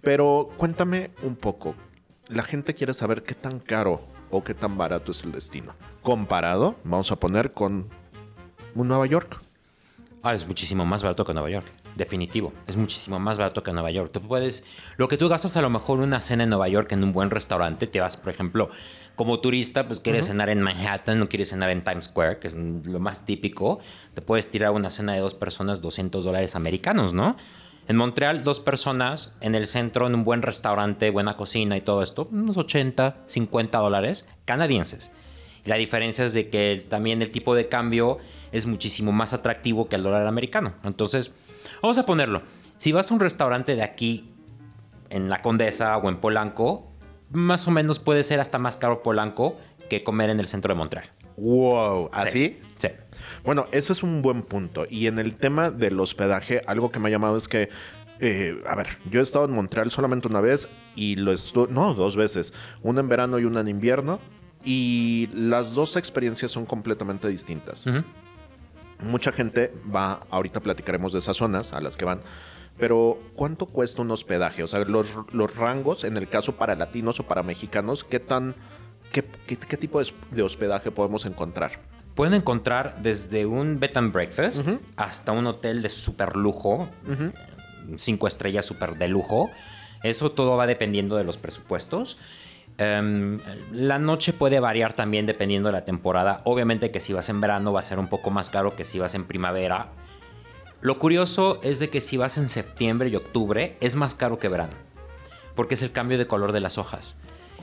Pero 0.00 0.48
cuéntame 0.56 1.10
un 1.22 1.34
poco, 1.34 1.74
la 2.28 2.42
gente 2.42 2.74
quiere 2.74 2.94
saber 2.94 3.22
qué 3.22 3.34
tan 3.34 3.58
caro 3.58 4.02
o 4.30 4.42
qué 4.44 4.54
tan 4.54 4.78
barato 4.78 5.12
es 5.12 5.22
el 5.24 5.32
destino. 5.32 5.74
Comparado, 6.02 6.76
vamos 6.84 7.12
a 7.12 7.16
poner 7.16 7.52
con 7.52 7.88
un 8.74 8.88
Nueva 8.88 9.06
York. 9.06 9.40
Ah, 10.22 10.34
es 10.34 10.46
muchísimo 10.46 10.84
más 10.84 11.02
barato 11.02 11.24
que 11.24 11.32
Nueva 11.32 11.50
York. 11.50 11.66
Definitivo. 11.96 12.52
Es 12.66 12.76
muchísimo 12.76 13.18
más 13.18 13.38
barato 13.38 13.62
que 13.62 13.72
Nueva 13.72 13.90
York. 13.90 14.10
Tú 14.12 14.20
puedes. 14.20 14.64
Lo 14.96 15.08
que 15.08 15.16
tú 15.16 15.28
gastas 15.28 15.56
a 15.56 15.62
lo 15.62 15.70
mejor 15.70 15.98
una 16.00 16.20
cena 16.20 16.44
en 16.44 16.50
Nueva 16.50 16.68
York 16.68 16.92
en 16.92 17.02
un 17.02 17.12
buen 17.12 17.30
restaurante, 17.30 17.86
te 17.86 18.00
vas, 18.00 18.16
por 18.16 18.32
ejemplo, 18.32 18.70
como 19.16 19.40
turista, 19.40 19.86
pues 19.86 20.00
quieres 20.00 20.22
uh 20.22 20.26
-huh. 20.26 20.28
cenar 20.28 20.50
en 20.50 20.62
Manhattan, 20.62 21.18
no 21.18 21.28
quieres 21.28 21.50
cenar 21.50 21.70
en 21.70 21.82
Times 21.82 22.06
Square, 22.06 22.38
que 22.38 22.48
es 22.48 22.54
lo 22.54 23.00
más 23.00 23.26
típico. 23.26 23.80
Te 24.14 24.22
puedes 24.22 24.48
tirar 24.50 24.70
una 24.72 24.90
cena 24.90 25.14
de 25.14 25.20
dos 25.20 25.34
personas, 25.34 25.80
200 25.80 26.24
dólares 26.24 26.54
americanos, 26.54 27.12
¿no? 27.12 27.36
En 27.90 27.96
Montreal, 27.96 28.44
dos 28.44 28.60
personas 28.60 29.32
en 29.40 29.56
el 29.56 29.66
centro, 29.66 30.06
en 30.06 30.14
un 30.14 30.22
buen 30.22 30.42
restaurante, 30.42 31.10
buena 31.10 31.36
cocina 31.36 31.76
y 31.76 31.80
todo 31.80 32.04
esto, 32.04 32.28
unos 32.30 32.56
80, 32.56 33.24
50 33.26 33.78
dólares 33.78 34.28
canadienses. 34.44 35.10
Y 35.64 35.70
la 35.70 35.74
diferencia 35.74 36.24
es 36.24 36.32
de 36.32 36.50
que 36.50 36.86
también 36.88 37.20
el 37.20 37.32
tipo 37.32 37.52
de 37.56 37.66
cambio 37.66 38.18
es 38.52 38.66
muchísimo 38.66 39.10
más 39.10 39.32
atractivo 39.32 39.88
que 39.88 39.96
el 39.96 40.04
dólar 40.04 40.24
americano. 40.28 40.74
Entonces, 40.84 41.34
vamos 41.82 41.98
a 41.98 42.06
ponerlo. 42.06 42.42
Si 42.76 42.92
vas 42.92 43.10
a 43.10 43.14
un 43.14 43.18
restaurante 43.18 43.74
de 43.74 43.82
aquí, 43.82 44.28
en 45.08 45.28
la 45.28 45.42
Condesa 45.42 45.96
o 45.96 46.08
en 46.08 46.18
Polanco, 46.18 46.86
más 47.32 47.66
o 47.66 47.72
menos 47.72 47.98
puede 47.98 48.22
ser 48.22 48.38
hasta 48.38 48.58
más 48.58 48.76
caro 48.76 49.02
Polanco 49.02 49.58
que 49.88 50.04
comer 50.04 50.30
en 50.30 50.38
el 50.38 50.46
centro 50.46 50.72
de 50.72 50.78
Montreal. 50.78 51.10
Wow, 51.36 52.08
¿así? 52.12 52.60
Sí. 52.76 52.86
Bueno, 53.44 53.66
eso 53.72 53.92
es 53.92 54.02
un 54.02 54.22
buen 54.22 54.42
punto. 54.42 54.86
Y 54.88 55.06
en 55.06 55.18
el 55.18 55.36
tema 55.36 55.70
del 55.70 55.98
hospedaje, 56.00 56.62
algo 56.66 56.90
que 56.90 56.98
me 56.98 57.08
ha 57.08 57.10
llamado 57.12 57.36
es 57.36 57.48
que, 57.48 57.68
eh, 58.20 58.62
a 58.68 58.74
ver, 58.76 58.88
yo 59.10 59.20
he 59.20 59.22
estado 59.22 59.44
en 59.46 59.52
Montreal 59.52 59.90
solamente 59.90 60.28
una 60.28 60.40
vez 60.40 60.68
y 60.94 61.16
lo 61.16 61.32
estuve, 61.32 61.72
no, 61.72 61.94
dos 61.94 62.16
veces, 62.16 62.52
una 62.82 63.00
en 63.00 63.08
verano 63.08 63.38
y 63.38 63.44
una 63.44 63.60
en 63.60 63.68
invierno. 63.68 64.20
Y 64.64 65.30
las 65.32 65.72
dos 65.72 65.96
experiencias 65.96 66.50
son 66.50 66.66
completamente 66.66 67.28
distintas. 67.28 67.84
Mucha 69.02 69.32
gente 69.32 69.72
va, 69.94 70.20
ahorita 70.30 70.60
platicaremos 70.60 71.14
de 71.14 71.20
esas 71.20 71.38
zonas 71.38 71.72
a 71.72 71.80
las 71.80 71.96
que 71.96 72.04
van, 72.04 72.20
pero 72.78 73.18
¿cuánto 73.34 73.64
cuesta 73.64 74.02
un 74.02 74.10
hospedaje? 74.10 74.62
O 74.62 74.68
sea, 74.68 74.80
los, 74.80 75.16
los 75.32 75.56
rangos, 75.56 76.04
en 76.04 76.18
el 76.18 76.28
caso 76.28 76.56
para 76.56 76.74
latinos 76.74 77.18
o 77.20 77.22
para 77.22 77.42
mexicanos, 77.42 78.04
¿qué 78.04 78.20
tan, 78.20 78.54
qué, 79.12 79.24
qué- 79.46 79.56
qué 79.56 79.76
tipo 79.78 80.02
de 80.02 80.42
hospedaje 80.42 80.90
podemos 80.90 81.24
encontrar? 81.24 81.80
Pueden 82.14 82.34
encontrar 82.34 83.00
desde 83.02 83.46
un 83.46 83.80
bed 83.80 83.96
and 83.96 84.12
breakfast 84.12 84.68
hasta 84.96 85.32
un 85.32 85.46
hotel 85.46 85.82
de 85.82 85.88
super 85.88 86.36
lujo, 86.36 86.88
cinco 87.96 88.26
estrellas 88.26 88.64
super 88.64 88.96
de 88.96 89.08
lujo. 89.08 89.50
Eso 90.02 90.32
todo 90.32 90.56
va 90.56 90.66
dependiendo 90.66 91.16
de 91.16 91.24
los 91.24 91.36
presupuestos. 91.36 92.18
Em, 92.78 93.40
la 93.72 93.98
noche 93.98 94.32
puede 94.32 94.58
variar 94.58 94.94
también 94.94 95.26
dependiendo 95.26 95.68
de 95.68 95.72
la 95.72 95.84
temporada. 95.84 96.40
Obviamente 96.44 96.90
que 96.90 97.00
si 97.00 97.12
vas 97.12 97.28
en 97.28 97.40
verano 97.40 97.72
va 97.72 97.80
a 97.80 97.84
ser 97.84 97.98
un 97.98 98.08
poco 98.08 98.30
más 98.30 98.48
caro 98.48 98.74
que 98.74 98.84
si 98.84 98.98
vas 98.98 99.14
en 99.14 99.24
primavera. 99.24 99.88
Lo 100.80 100.98
curioso 100.98 101.60
es 101.62 101.78
de 101.78 101.90
que 101.90 102.00
si 102.00 102.16
vas 102.16 102.38
en 102.38 102.48
septiembre 102.48 103.10
y 103.10 103.16
octubre 103.16 103.76
es 103.80 103.96
más 103.96 104.14
caro 104.14 104.38
que 104.38 104.48
verano, 104.48 104.72
porque 105.54 105.74
es 105.74 105.82
el 105.82 105.92
cambio 105.92 106.16
de 106.16 106.26
color 106.26 106.52
de 106.52 106.60
las 106.60 106.78
hojas. 106.78 107.18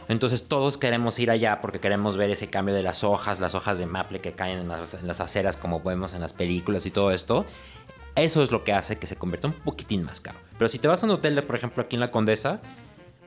Entonces 0.10 0.48
todos 0.48 0.78
queremos 0.78 1.20
ir 1.20 1.32
allá 1.32 1.60
porque 1.62 1.80
queremos 1.80 2.16
ver 2.16 2.30
ese 2.30 2.50
cambio 2.50 2.74
de 2.74 2.84
las 2.84 3.04
hojas, 3.04 3.40
las 3.40 3.56
hojas 3.56 3.78
de 3.78 3.86
maple 3.86 4.22
que 4.22 4.32
caen 4.32 4.60
en 4.60 4.68
las, 4.70 4.94
en 4.94 5.08
las 5.08 5.20
aceras 5.20 5.58
como 5.58 5.82
vemos 5.82 6.14
en 6.14 6.22
las 6.22 6.34
películas 6.34 6.86
y 6.86 6.92
todo 6.92 7.12
esto. 7.12 7.46
Eso 8.16 8.42
es 8.42 8.52
lo 8.52 8.64
que 8.64 8.74
hace 8.74 8.98
que 8.98 9.06
se 9.06 9.16
convierta 9.16 9.48
un 9.48 9.54
poquitín 9.54 10.04
más 10.04 10.22
caro. 10.22 10.40
Pero 10.58 10.70
si 10.70 10.80
te 10.80 10.88
vas 10.88 11.04
a 11.04 11.06
un 11.06 11.12
hotel, 11.12 11.36
de, 11.36 11.44
por 11.44 11.56
ejemplo, 11.56 11.84
aquí 11.84 11.98
en 11.98 12.00
la 12.00 12.10
Condesa, 12.10 12.62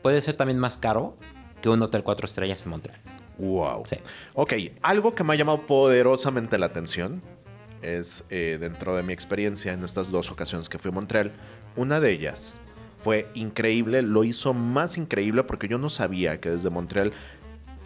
puede 0.03 0.21
ser 0.21 0.35
también 0.35 0.59
más 0.59 0.79
caro 0.79 1.17
que 1.63 1.69
un 1.69 1.81
hotel 1.83 2.03
cuatro 2.03 2.27
estrellas 2.27 2.65
en 2.65 2.71
Montreal. 2.71 2.99
Wow. 3.39 3.85
Sí. 3.87 3.97
Ok, 4.35 4.53
algo 4.83 5.15
que 5.15 5.23
me 5.23 5.35
ha 5.35 5.37
llamado 5.37 5.65
poderosamente 5.67 6.59
la 6.59 6.67
atención 6.67 7.23
es 7.83 8.27
eh, 8.31 8.59
dentro 8.61 8.97
de 8.97 9.03
mi 9.03 9.13
experiencia 9.13 9.73
en 9.73 9.85
estas 9.85 10.11
dos 10.11 10.31
ocasiones 10.31 10.69
que 10.69 10.79
fui 10.79 10.91
a 10.91 10.93
Montreal, 10.93 11.33
una 11.77 12.01
de 12.01 12.11
ellas 12.11 12.61
fue 13.03 13.29
increíble, 13.35 14.03
lo 14.03 14.25
hizo 14.25 14.53
más 14.55 14.97
increíble 14.99 15.43
porque 15.45 15.69
yo 15.69 15.79
no 15.79 15.89
sabía 15.89 16.41
que 16.41 16.51
desde 16.51 16.71
Montreal 16.71 17.13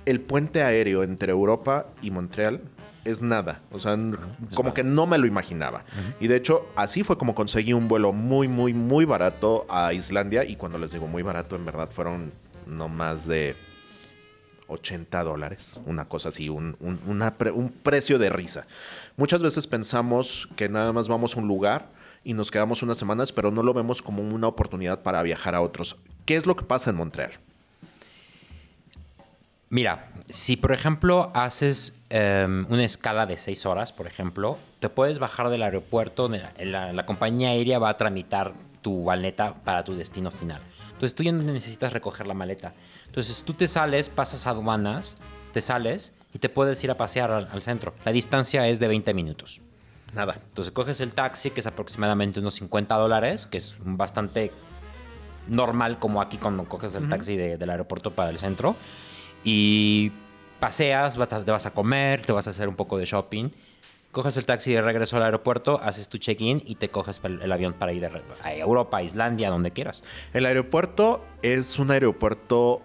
el 0.07 0.21
puente 0.21 0.63
aéreo 0.63 1.03
entre 1.03 1.31
Europa 1.33 1.87
y 2.03 2.11
Montreal 2.11 2.61
es 3.05 3.21
nada, 3.23 3.61
o 3.71 3.79
sea, 3.79 3.97
como 4.55 4.73
que 4.75 4.83
no 4.83 5.07
me 5.07 5.19
lo 5.19 5.27
imaginaba. 5.27 5.85
Y 6.21 6.27
de 6.27 6.37
hecho, 6.37 6.67
así 6.75 7.03
fue 7.05 7.19
como 7.19 7.35
conseguí 7.35 7.73
un 7.75 7.87
vuelo 7.87 8.13
muy, 8.13 8.49
muy, 8.49 8.73
muy 8.73 9.05
barato 9.05 9.67
a 9.69 9.93
Islandia 9.93 10.45
y 10.45 10.57
cuando 10.57 10.79
les 10.79 10.93
digo 10.93 11.07
muy 11.07 11.23
barato, 11.23 11.55
en 11.55 11.65
verdad 11.67 11.91
fueron 11.91 12.33
no 12.67 12.89
más 12.89 13.27
de 13.29 13.57
80 14.69 15.23
dólares, 15.23 15.79
una 15.85 16.07
cosa 16.07 16.31
así, 16.31 16.49
un, 16.49 16.77
un- 16.81 16.99
una 17.07 17.33
pre- 17.33 17.51
un 17.51 17.69
precio 17.69 18.19
de 18.19 18.31
risa. 18.31 18.63
Muchas 19.19 19.43
veces 19.43 19.67
pensamos 19.67 20.49
que 20.57 20.71
nada 20.71 20.91
más 20.93 21.07
vamos 21.09 21.37
a 21.37 21.41
un 21.41 21.47
lugar 21.47 21.87
y 22.25 22.35
nos 22.35 22.51
quedamos 22.51 22.83
unas 22.83 22.99
semanas, 22.99 23.33
pero 23.33 23.51
no 23.51 23.63
lo 23.63 23.75
vemos 23.75 24.01
como 24.03 24.23
una 24.23 24.49
oportunidad 24.49 25.03
para 25.03 25.23
viajar 25.23 25.55
a 25.55 25.61
otros. 25.61 25.97
¿Qué 26.25 26.37
es 26.37 26.47
lo 26.47 26.57
que 26.57 26.65
pasa 26.65 26.91
en 26.91 26.97
Montreal? 26.97 27.33
Mira, 29.71 30.09
si 30.29 30.57
por 30.57 30.73
ejemplo 30.73 31.31
haces 31.35 31.97
em, 32.11 32.67
una 32.71 32.85
escala 32.85 33.27
de 33.27 33.37
seis 33.39 33.67
horas, 33.67 33.93
por 33.93 34.07
ejemplo, 34.07 34.57
te 34.81 34.89
puedes 34.89 35.19
bajar 35.19 35.49
del 35.51 35.63
aeropuerto, 35.63 36.29
la, 36.29 36.53
la- 36.61 36.93
la 36.93 37.07
compañía 37.07 37.49
aérea 37.51 37.79
va 37.79 37.89
a 37.89 37.97
tramitar 37.97 38.53
tu 38.83 39.03
maleta 39.05 39.55
para 39.65 39.83
tu 39.83 39.95
destino 39.97 40.31
final. 40.31 40.61
Entonces 40.93 41.15
tú 41.15 41.23
ya 41.25 41.33
no 41.33 41.43
necesitas 41.43 41.93
recoger 41.93 42.27
la 42.27 42.35
maleta. 42.35 42.73
Entonces 43.07 43.43
tú 43.45 43.53
te 43.55 43.67
sales, 43.67 44.09
pasas 44.09 44.47
aduanas, 44.47 45.17
te 45.53 45.61
sales 45.61 46.13
y 46.33 46.39
te 46.39 46.49
puedes 46.49 46.83
ir 46.85 46.91
a 46.91 46.97
pasear 46.97 47.31
al, 47.33 47.49
al 47.51 47.63
centro. 47.63 47.95
La 48.05 48.13
distancia 48.13 48.69
es 48.69 48.79
de 48.79 48.89
20 48.89 49.13
minutos. 49.15 49.61
Nada. 50.15 50.39
Entonces 50.49 50.73
coges 50.73 51.01
el 51.01 51.13
taxi, 51.13 51.51
que 51.51 51.61
es 51.61 51.67
aproximadamente 51.67 52.41
unos 52.41 52.55
50 52.55 52.95
dólares, 52.97 53.47
que 53.47 53.59
es 53.59 53.77
bastante 53.81 54.53
normal 55.49 55.99
como 55.99 56.23
aquí 56.23 56.39
cuando 56.39 56.65
coges 56.65 56.95
el 56.95 57.09
taxi 57.09 57.37
de- 57.37 57.59
del 57.59 57.71
aeropuerto 57.71 58.13
para 58.13 58.31
el 58.31 58.39
centro. 58.39 58.77
Y 59.43 60.13
paseas, 60.61 61.19
te 61.45 61.51
vas 61.51 61.67
a 61.67 61.73
comer, 61.73 62.23
te 62.23 62.33
vas 62.33 62.47
a 62.47 62.51
hacer 62.51 62.69
un 62.69 62.77
poco 62.77 62.97
de 62.97 63.05
shopping. 63.05 63.51
Coges 64.13 64.37
el 64.37 64.47
taxi 64.47 64.73
de 64.73 64.81
regreso 64.81 65.17
al 65.17 65.25
aeropuerto, 65.25 65.81
haces 65.83 66.09
tu 66.09 66.19
check-in 66.19 66.63
y 66.65 66.77
te 66.77 66.89
coges 66.89 67.21
el, 67.25 67.51
avión 67.51 67.73
para 67.75 67.93
ir 67.93 68.07
a 68.07 68.55
Europa, 68.55 68.99
a 68.99 69.03
Islandia, 69.03 69.51
donde 69.51 69.73
quieras. 69.73 70.05
El 70.33 70.47
aeropuerto 70.47 71.25
es 71.43 71.79
un 71.79 71.91
aeropuerto... 71.91 72.83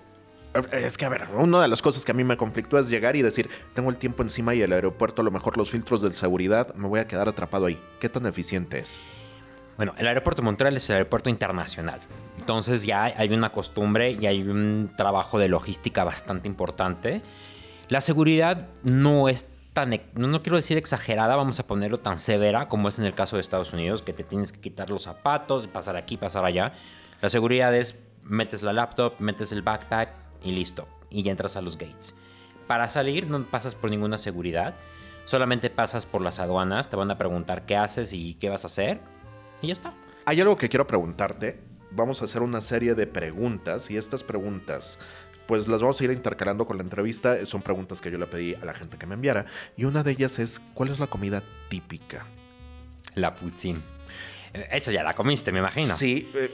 Es 0.72 0.98
que, 0.98 1.06
a 1.06 1.10
ver, 1.10 1.27
una 1.36 1.62
de 1.62 1.68
las 1.68 1.82
cosas 1.82 2.03
que 2.03 2.12
a 2.12 2.15
mí 2.15 2.24
me 2.24 2.36
conflictó 2.36 2.79
es 2.79 2.89
llegar 2.89 3.15
y 3.15 3.22
decir, 3.22 3.50
tengo 3.75 3.91
el 3.91 3.98
tiempo 3.98 4.24
encima 4.24 4.56
y 4.56 4.62
el 4.63 4.74
aeropuerto, 4.74 5.22
a 5.22 5.25
lo 5.25 5.29
mejor 5.29 5.58
los 5.58 5.70
filtros 5.70 6.01
de 6.01 6.12
seguridad, 6.13 6.74
me 6.74 6.88
voy 6.88 7.00
a 7.00 7.08
quedar 7.08 7.29
atrapado 7.29 7.68
ahí. 7.68 7.79
¿Qué 8.00 8.10
tan 8.10 8.25
eficiente 8.25 8.79
es? 8.79 9.00
Bueno, 9.77 9.94
el 9.98 10.08
aeropuerto 10.08 10.41
de 10.41 10.46
Montreal 10.48 10.75
es 10.75 10.89
el 10.89 10.96
aeropuerto 10.96 11.29
internacional. 11.29 12.01
Entonces 12.39 12.84
ya 12.84 13.03
hay 13.03 13.32
una 13.32 13.51
costumbre 13.51 14.12
y 14.12 14.25
hay 14.25 14.41
un 14.41 14.91
trabajo 14.98 15.38
de 15.38 15.50
logística 15.50 16.03
bastante 16.03 16.48
importante. 16.48 17.22
La 17.88 18.01
seguridad 18.01 18.70
no 18.82 19.29
es 19.29 19.48
tan, 19.74 19.91
no, 20.15 20.27
no 20.27 20.41
quiero 20.41 20.58
decir 20.58 20.77
exagerada, 20.77 21.36
vamos 21.36 21.60
a 21.60 21.68
ponerlo 21.68 22.00
tan 22.00 22.18
severa 22.18 22.68
como 22.68 22.89
es 22.89 22.98
en 22.98 23.06
el 23.06 23.13
caso 23.13 23.36
de 23.36 23.41
Estados 23.41 23.72
Unidos, 23.72 24.01
que 24.01 24.13
te 24.13 24.24
tienes 24.24 24.51
que 24.51 24.60
quitar 24.60 24.89
los 24.89 25.03
zapatos, 25.03 25.68
pasar 25.68 25.96
aquí, 25.96 26.18
pasar 26.18 26.44
allá. 26.44 26.74
La 27.22 27.29
seguridad 27.29 27.74
es, 27.75 28.00
metes 28.24 28.63
la 28.63 28.74
laptop, 28.74 29.13
metes 29.20 29.51
el 29.51 29.62
backpack 29.62 30.28
y 30.43 30.51
listo. 30.51 30.88
Y 31.10 31.24
ya 31.24 31.31
entras 31.31 31.55
a 31.58 31.62
los 31.62 31.77
gates. 31.77 32.15
Para 32.67 32.88
salir 32.88 33.27
no 33.27 33.43
pasas 33.46 33.74
por 33.75 33.89
ninguna 33.89 34.17
seguridad, 34.17 34.75
solamente 35.25 35.69
pasas 35.69 36.05
por 36.05 36.22
las 36.22 36.39
aduanas, 36.39 36.89
te 36.89 36.96
van 36.96 37.10
a 37.12 37.17
preguntar 37.17 37.65
qué 37.65 37.75
haces 37.75 38.13
y 38.13 38.36
qué 38.36 38.50
vas 38.50 38.63
a 38.63 38.67
hacer 38.67 39.01
y 39.62 39.67
ya 39.67 39.74
está. 39.74 39.93
Hay 40.25 40.39
algo 40.41 40.55
que 40.55 40.69
quiero 40.69 40.86
preguntarte. 40.86 41.60
Vamos 41.91 42.22
a 42.22 42.25
hacer 42.25 42.43
una 42.43 42.62
serie 42.62 42.93
de 42.93 43.08
preguntas 43.08 43.89
y 43.89 43.98
estas 43.98 44.24
preguntas, 44.24 45.00
pues 45.48 45.67
las 45.67 45.81
vamos 45.81 46.00
a 46.00 46.03
ir 46.03 46.12
intercalando 46.12 46.67
con 46.67 46.77
la 46.77 46.84
entrevista. 46.84 47.43
Son 47.48 47.63
preguntas 47.63 48.00
que 48.00 48.12
yo 48.12 48.19
le 48.19 48.27
pedí 48.27 48.53
a 48.53 48.63
la 48.65 48.75
gente 48.75 48.98
que 48.98 49.08
me 49.08 49.15
enviara. 49.15 49.48
Y 49.75 49.86
una 49.86 50.03
de 50.03 50.12
ellas 50.12 50.38
es, 50.38 50.60
¿cuál 50.75 50.89
es 50.89 51.00
la 51.00 51.08
comida 51.08 51.41
típica? 51.69 52.27
La 53.15 53.34
poutine. 53.34 53.79
Eh, 54.53 54.67
Eso 54.72 54.91
ya 54.91 55.01
la 55.03 55.15
comiste, 55.15 55.51
me 55.51 55.60
imagino. 55.60 55.96
Sí, 55.96 56.29
eh, 56.36 56.53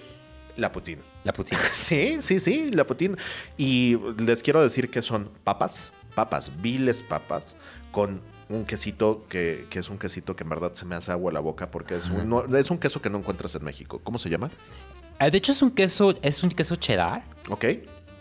la 0.57 0.71
poutine. 0.71 1.01
La 1.24 1.33
poutine. 1.33 1.59
Sí, 1.74 2.17
sí, 2.19 2.39
sí, 2.39 2.69
la 2.71 2.85
poutine. 2.85 3.15
Y 3.57 3.97
les 4.17 4.41
quiero 4.43 4.62
decir 4.62 4.89
que 4.89 5.01
son 5.01 5.29
papas, 5.43 5.91
papas, 6.15 6.51
viles 6.62 7.01
papas, 7.01 7.55
con 7.91 8.21
un 8.50 8.65
quesito 8.65 9.25
que, 9.27 9.65
que 9.69 9.79
es 9.79 9.89
un 9.89 9.97
quesito 9.97 10.35
que 10.35 10.43
en 10.43 10.50
verdad 10.50 10.74
se 10.74 10.85
me 10.85 10.95
hace 10.95 11.12
agua 11.12 11.31
a 11.31 11.33
la 11.33 11.39
boca 11.39 11.71
porque 11.71 11.97
es 11.97 12.05
un, 12.07 12.29
no- 12.29 12.45
es 12.57 12.69
un 12.69 12.77
queso 12.77 13.01
que 13.01 13.09
no 13.09 13.17
encuentras 13.17 13.55
en 13.55 13.63
México. 13.63 14.00
¿Cómo 14.03 14.19
se 14.19 14.29
llama? 14.29 14.51
Eh, 15.19 15.31
De 15.31 15.38
hecho, 15.38 15.51
es 15.51 15.62
un 15.62 15.71
queso, 15.71 16.13
es 16.21 16.43
un 16.43 16.51
queso 16.51 16.75
cheddar, 16.75 17.24
¿Ok? 17.50 17.65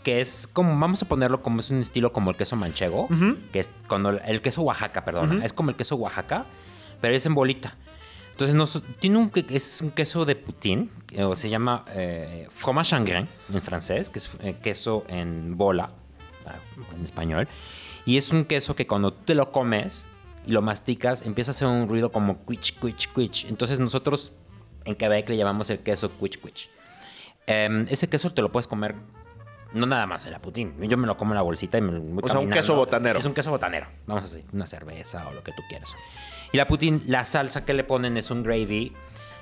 que 0.03 0.21
es 0.21 0.47
como, 0.47 0.79
vamos 0.79 1.03
a 1.03 1.09
ponerlo 1.09 1.43
como 1.43 1.61
es 1.61 1.71
un 1.71 1.81
estilo 1.81 2.13
como 2.13 2.31
el 2.31 2.37
queso 2.37 2.57
manchego, 2.57 3.09
que 3.53 3.59
es 3.61 3.71
cuando 3.89 4.11
el, 4.11 4.21
el 4.27 4.43
queso 4.43 4.61
Oaxaca, 4.63 5.03
perdón, 5.05 5.43
es 5.43 5.53
como 5.55 5.71
el 5.71 5.77
queso 5.77 5.97
Oaxaca, 5.97 6.45
pero 7.01 7.17
es 7.17 7.25
en 7.27 7.35
bolita. 7.35 7.75
Entonces, 8.35 8.57
nos- 8.57 8.83
tiene 8.99 9.17
un, 9.19 9.31
es 9.51 9.81
un 9.81 9.91
queso 9.93 10.25
de 10.25 10.35
poutine, 10.35 10.89
que, 11.07 11.23
o 11.23 11.37
se 11.37 11.49
llama 11.49 11.85
eh, 11.95 12.49
fromage 12.51 12.91
chagrin 12.91 13.29
en 13.53 13.63
francés, 13.63 14.11
que 14.11 14.19
es 14.19 14.29
eh, 14.41 14.57
queso 14.61 15.05
en 15.09 15.57
bola, 15.57 15.91
ah, 16.45 16.57
en 16.97 17.05
español. 17.05 17.47
Y 18.05 18.17
es 18.17 18.31
un 18.33 18.45
queso 18.45 18.75
que 18.75 18.89
cuando 18.89 19.13
te 19.13 19.37
lo 19.37 19.53
comes 19.53 20.09
y 20.47 20.51
lo 20.51 20.63
masticas, 20.63 21.23
empieza 21.23 21.51
a 21.51 21.55
hacer 21.55 21.69
un 21.69 21.89
ruido 21.89 22.11
como 22.11 22.45
quich, 22.45 22.79
quich, 22.81 23.09
quich. 23.15 23.45
Entonces, 23.45 23.79
nosotros 23.79 24.33
en 24.85 24.97
Quebec 24.97 25.29
le 25.29 25.37
llamamos 25.37 25.71
el 25.71 25.79
queso 25.79 26.11
quich, 26.19 26.39
quich. 26.41 26.71
Em, 27.47 27.87
ese 27.89 28.09
queso 28.09 28.31
te 28.33 28.43
lo 28.43 28.51
puedes 28.51 28.67
comer 28.67 28.97
no 29.75 29.87
nada 29.87 30.07
más 30.07 30.25
en 30.25 30.33
la 30.33 30.41
poutine. 30.41 30.73
Yo 30.89 30.97
me 30.97 31.07
lo 31.07 31.17
como 31.17 31.33
en 31.33 31.37
la 31.37 31.43
bolsita 31.43 31.79
y 31.79 31.83
me 31.83 31.99
voy 31.99 32.23
O 32.23 32.29
sea, 32.29 32.39
un 32.39 32.51
queso 32.51 32.75
botanero. 32.75 33.19
Es 33.19 33.25
un 33.25 33.35
queso 33.35 33.51
botanero. 33.51 33.87
Vamos 34.07 34.25
a 34.25 34.35
decir, 34.35 34.49
una 34.53 34.67
cerveza 34.67 35.29
o 35.29 35.33
lo 35.33 35.43
que 35.43 35.53
tú 35.53 35.63
quieras. 35.69 35.97
Y 36.53 36.57
la 36.57 36.67
poutine, 36.69 37.01
la 37.07 37.25
salsa 37.25 37.65
que 37.65 37.75
le 37.75 37.85
ponen 37.85 38.17
es 38.17 38.31
un 38.31 38.43
gravy, 38.43 38.93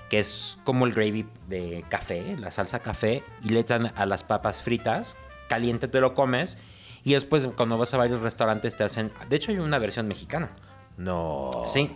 que 0.08 0.18
es 0.18 0.58
como 0.64 0.86
el 0.86 0.94
gravy 0.94 1.26
de 1.48 1.84
café, 1.88 2.36
la 2.38 2.50
salsa 2.50 2.80
café, 2.80 3.22
y 3.44 3.50
le 3.50 3.60
echan 3.60 3.92
a 3.94 4.06
las 4.06 4.24
papas 4.24 4.62
fritas, 4.62 5.16
caliente 5.48 5.88
te 5.88 6.00
lo 6.00 6.14
comes, 6.14 6.56
y 7.04 7.12
después 7.12 7.48
cuando 7.56 7.76
vas 7.76 7.92
a 7.92 7.98
varios 7.98 8.20
restaurantes 8.20 8.76
te 8.76 8.84
hacen... 8.84 9.12
De 9.28 9.36
hecho 9.36 9.52
hay 9.52 9.58
una 9.58 9.78
versión 9.78 10.08
mexicana. 10.08 10.50
No. 10.96 11.50
Sí. 11.66 11.90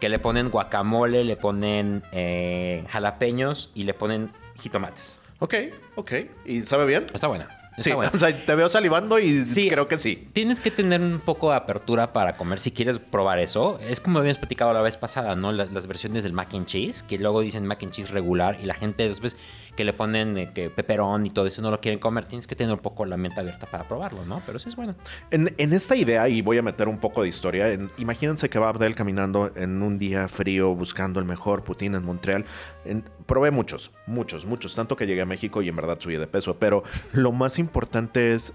Que 0.00 0.08
le 0.08 0.18
ponen 0.18 0.50
guacamole, 0.50 1.24
le 1.24 1.36
ponen 1.36 2.02
eh, 2.10 2.84
jalapeños 2.88 3.70
y 3.74 3.84
le 3.84 3.94
ponen 3.94 4.32
jitomates. 4.60 5.20
Ok, 5.38 5.54
ok. 5.96 6.12
¿Y 6.44 6.62
sabe 6.62 6.86
bien? 6.86 7.06
Está 7.12 7.28
buena. 7.28 7.59
Sí, 7.78 7.92
bueno. 7.92 8.10
o 8.14 8.18
sea, 8.18 8.34
te 8.44 8.54
veo 8.54 8.68
salivando 8.68 9.18
y 9.18 9.44
Sí. 9.46 9.68
creo 9.70 9.88
que 9.88 9.98
sí. 9.98 10.28
Tienes 10.32 10.60
que 10.60 10.70
tener 10.70 11.00
un 11.00 11.20
poco 11.20 11.50
de 11.50 11.56
apertura 11.56 12.12
para 12.12 12.36
comer 12.36 12.58
si 12.58 12.72
quieres 12.72 12.98
probar 12.98 13.38
eso. 13.38 13.78
Es 13.86 14.00
como 14.00 14.18
habíamos 14.18 14.38
platicado 14.38 14.72
la 14.72 14.82
vez 14.82 14.96
pasada, 14.96 15.34
¿no? 15.36 15.52
Las, 15.52 15.70
las 15.72 15.86
versiones 15.86 16.24
del 16.24 16.32
mac 16.32 16.52
and 16.54 16.66
cheese, 16.66 17.02
que 17.02 17.18
luego 17.18 17.40
dicen 17.40 17.66
mac 17.66 17.82
and 17.82 17.92
cheese 17.92 18.10
regular 18.10 18.58
y 18.62 18.66
la 18.66 18.74
gente 18.74 19.08
después 19.08 19.36
que 19.76 19.84
le 19.84 19.92
ponen 19.92 20.36
eh, 20.36 20.50
que 20.54 20.68
peperón 20.70 21.26
y 21.26 21.30
todo 21.30 21.46
eso 21.46 21.62
no 21.62 21.70
lo 21.70 21.80
quieren 21.80 21.98
comer. 21.98 22.24
Tienes 22.26 22.46
que 22.46 22.54
tener 22.56 22.72
un 22.72 22.80
poco 22.80 23.04
la 23.04 23.16
mente 23.16 23.40
abierta 23.40 23.66
para 23.66 23.86
probarlo, 23.86 24.24
¿no? 24.24 24.42
Pero 24.46 24.58
sí 24.58 24.68
es 24.68 24.76
bueno. 24.76 24.94
En, 25.30 25.54
en 25.56 25.72
esta 25.72 25.96
idea, 25.96 26.28
y 26.28 26.42
voy 26.42 26.58
a 26.58 26.62
meter 26.62 26.88
un 26.88 26.98
poco 26.98 27.22
de 27.22 27.28
historia, 27.28 27.72
en- 27.72 27.90
imagínense 27.98 28.48
que 28.50 28.58
va 28.58 28.68
Abdel 28.68 28.94
caminando 28.94 29.52
en 29.54 29.82
un 29.82 29.98
día 29.98 30.28
frío 30.28 30.74
buscando 30.74 31.20
el 31.20 31.26
mejor 31.26 31.64
Putin 31.64 31.94
en 31.94 32.04
Montreal. 32.04 32.44
En- 32.84 33.04
probé 33.26 33.50
muchos, 33.50 33.90
muchos, 34.06 34.44
muchos, 34.44 34.74
tanto 34.74 34.96
que 34.96 35.06
llegué 35.06 35.22
a 35.22 35.26
México 35.26 35.62
y 35.62 35.68
en 35.68 35.76
verdad 35.76 35.98
subí 36.00 36.16
de 36.16 36.26
peso. 36.26 36.56
Pero 36.58 36.82
lo 37.12 37.32
más 37.32 37.58
importante 37.58 38.32
es, 38.32 38.54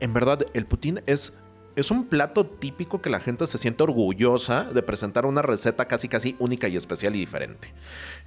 en 0.00 0.12
verdad, 0.12 0.46
el 0.54 0.66
Putin 0.66 1.00
es... 1.06 1.36
Es 1.76 1.90
un 1.90 2.06
plato 2.06 2.46
típico 2.46 3.02
que 3.02 3.10
la 3.10 3.18
gente 3.20 3.46
se 3.48 3.58
siente 3.58 3.82
orgullosa 3.82 4.64
de 4.64 4.82
presentar 4.82 5.26
una 5.26 5.42
receta 5.42 5.86
casi 5.86 6.08
casi 6.08 6.36
única 6.38 6.68
y 6.68 6.76
especial 6.76 7.16
y 7.16 7.18
diferente. 7.18 7.72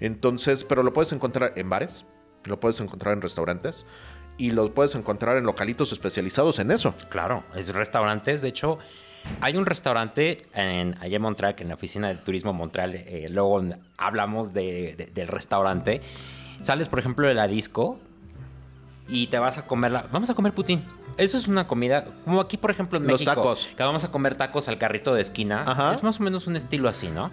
Entonces, 0.01 0.63
pero 0.65 0.83
lo 0.83 0.91
puedes 0.91 1.13
encontrar 1.13 1.53
en 1.55 1.69
bares, 1.69 2.05
lo 2.43 2.59
puedes 2.59 2.79
encontrar 2.81 3.13
en 3.13 3.21
restaurantes 3.21 3.85
y 4.37 4.51
lo 4.51 4.73
puedes 4.73 4.95
encontrar 4.95 5.37
en 5.37 5.45
localitos 5.45 5.93
especializados 5.93 6.59
en 6.59 6.71
eso. 6.71 6.93
Claro, 7.09 7.45
es 7.55 7.73
restaurantes. 7.73 8.41
De 8.41 8.49
hecho, 8.49 8.79
hay 9.39 9.55
un 9.55 9.65
restaurante 9.65 10.45
en, 10.53 10.95
allá 10.99 11.15
en 11.15 11.21
Montreal, 11.21 11.55
en 11.59 11.69
la 11.69 11.75
oficina 11.75 12.09
de 12.09 12.15
turismo 12.15 12.51
Montreal, 12.53 12.95
eh, 12.95 13.27
luego 13.29 13.63
hablamos 13.97 14.53
de- 14.53 14.95
de- 14.97 15.05
del 15.05 15.27
restaurante. 15.29 16.01
Sales, 16.63 16.89
por 16.89 16.99
ejemplo, 16.99 17.25
de 17.27 17.33
la 17.33 17.47
disco 17.47 17.97
y 19.07 19.27
te 19.27 19.39
vas 19.39 19.57
a 19.57 19.65
comer 19.65 19.91
la... 19.93 20.01
Vamos 20.11 20.29
a 20.29 20.33
comer 20.33 20.53
putín. 20.53 20.83
Eso 21.17 21.37
es 21.37 21.47
una 21.47 21.67
comida, 21.67 22.05
como 22.25 22.39
aquí, 22.41 22.57
por 22.57 22.69
ejemplo, 22.71 22.97
en 22.97 23.07
Los 23.07 23.21
México. 23.21 23.33
tacos. 23.41 23.69
Que 23.75 23.83
vamos 23.83 24.03
a 24.03 24.11
comer 24.11 24.35
tacos 24.35 24.67
al 24.67 24.77
carrito 24.77 25.13
de 25.13 25.21
esquina. 25.21 25.63
Ajá. 25.65 25.91
Es 25.91 26.03
más 26.03 26.19
o 26.19 26.23
menos 26.23 26.47
un 26.47 26.55
estilo 26.55 26.89
así, 26.89 27.09
¿no? 27.09 27.31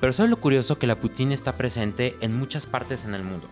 Pero 0.00 0.12
¿sabes 0.12 0.30
lo 0.30 0.38
curioso? 0.40 0.78
Que 0.78 0.86
la 0.86 0.96
poutine 1.00 1.34
está 1.34 1.56
presente 1.56 2.16
en 2.20 2.36
muchas 2.36 2.66
partes 2.66 3.04
en 3.04 3.14
el 3.14 3.22
mundo. 3.22 3.48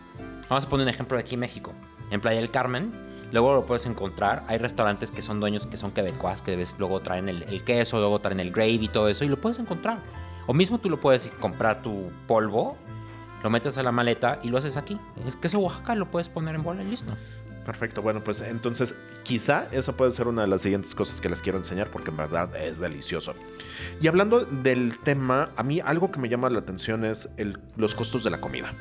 Vamos 0.48 0.64
a 0.64 0.68
poner 0.68 0.84
un 0.84 0.90
ejemplo 0.90 1.16
de 1.16 1.22
aquí 1.22 1.34
en 1.34 1.40
México. 1.40 1.74
En 2.10 2.20
Playa 2.20 2.40
del 2.40 2.50
Carmen, 2.50 2.90
luego 3.32 3.54
lo 3.54 3.66
puedes 3.66 3.86
encontrar. 3.86 4.44
Hay 4.48 4.58
restaurantes 4.58 5.12
que 5.12 5.22
son 5.22 5.40
dueños 5.40 5.66
que 5.66 5.76
son 5.76 5.92
quebecuas, 5.92 6.42
que 6.42 6.56
ves, 6.56 6.74
luego 6.78 7.00
traen 7.00 7.28
el, 7.28 7.42
el 7.44 7.62
queso, 7.62 7.98
luego 7.98 8.20
traen 8.20 8.40
el 8.40 8.50
gravy 8.50 8.86
y 8.86 8.88
todo 8.88 9.08
eso, 9.08 9.24
y 9.24 9.28
lo 9.28 9.40
puedes 9.40 9.58
encontrar. 9.58 10.00
O 10.46 10.54
mismo 10.54 10.78
tú 10.78 10.88
lo 10.88 10.98
puedes 10.98 11.30
comprar 11.38 11.82
tu 11.82 12.10
polvo, 12.26 12.76
lo 13.44 13.50
metes 13.50 13.76
a 13.78 13.82
la 13.82 13.92
maleta 13.92 14.40
y 14.42 14.48
lo 14.48 14.56
haces 14.58 14.76
aquí. 14.78 14.98
Es 15.26 15.36
queso 15.36 15.58
Oaxaca, 15.58 15.94
lo 15.94 16.10
puedes 16.10 16.30
poner 16.30 16.54
en 16.54 16.62
bola 16.62 16.82
y 16.82 16.86
listo. 16.86 17.12
Perfecto, 17.68 18.00
bueno, 18.00 18.24
pues 18.24 18.40
entonces 18.40 18.94
quizá 19.24 19.66
esa 19.72 19.92
puede 19.92 20.10
ser 20.12 20.26
una 20.26 20.40
de 20.40 20.48
las 20.48 20.62
siguientes 20.62 20.94
cosas 20.94 21.20
que 21.20 21.28
les 21.28 21.42
quiero 21.42 21.58
enseñar 21.58 21.90
porque 21.90 22.08
en 22.08 22.16
verdad 22.16 22.56
es 22.56 22.78
delicioso. 22.78 23.34
Y 24.00 24.06
hablando 24.08 24.46
del 24.46 24.96
tema, 25.00 25.50
a 25.54 25.62
mí 25.62 25.78
algo 25.84 26.10
que 26.10 26.18
me 26.18 26.30
llama 26.30 26.48
la 26.48 26.60
atención 26.60 27.04
es 27.04 27.28
el- 27.36 27.58
los 27.76 27.94
costos 27.94 28.24
de 28.24 28.30
la 28.30 28.40
comida. 28.40 28.72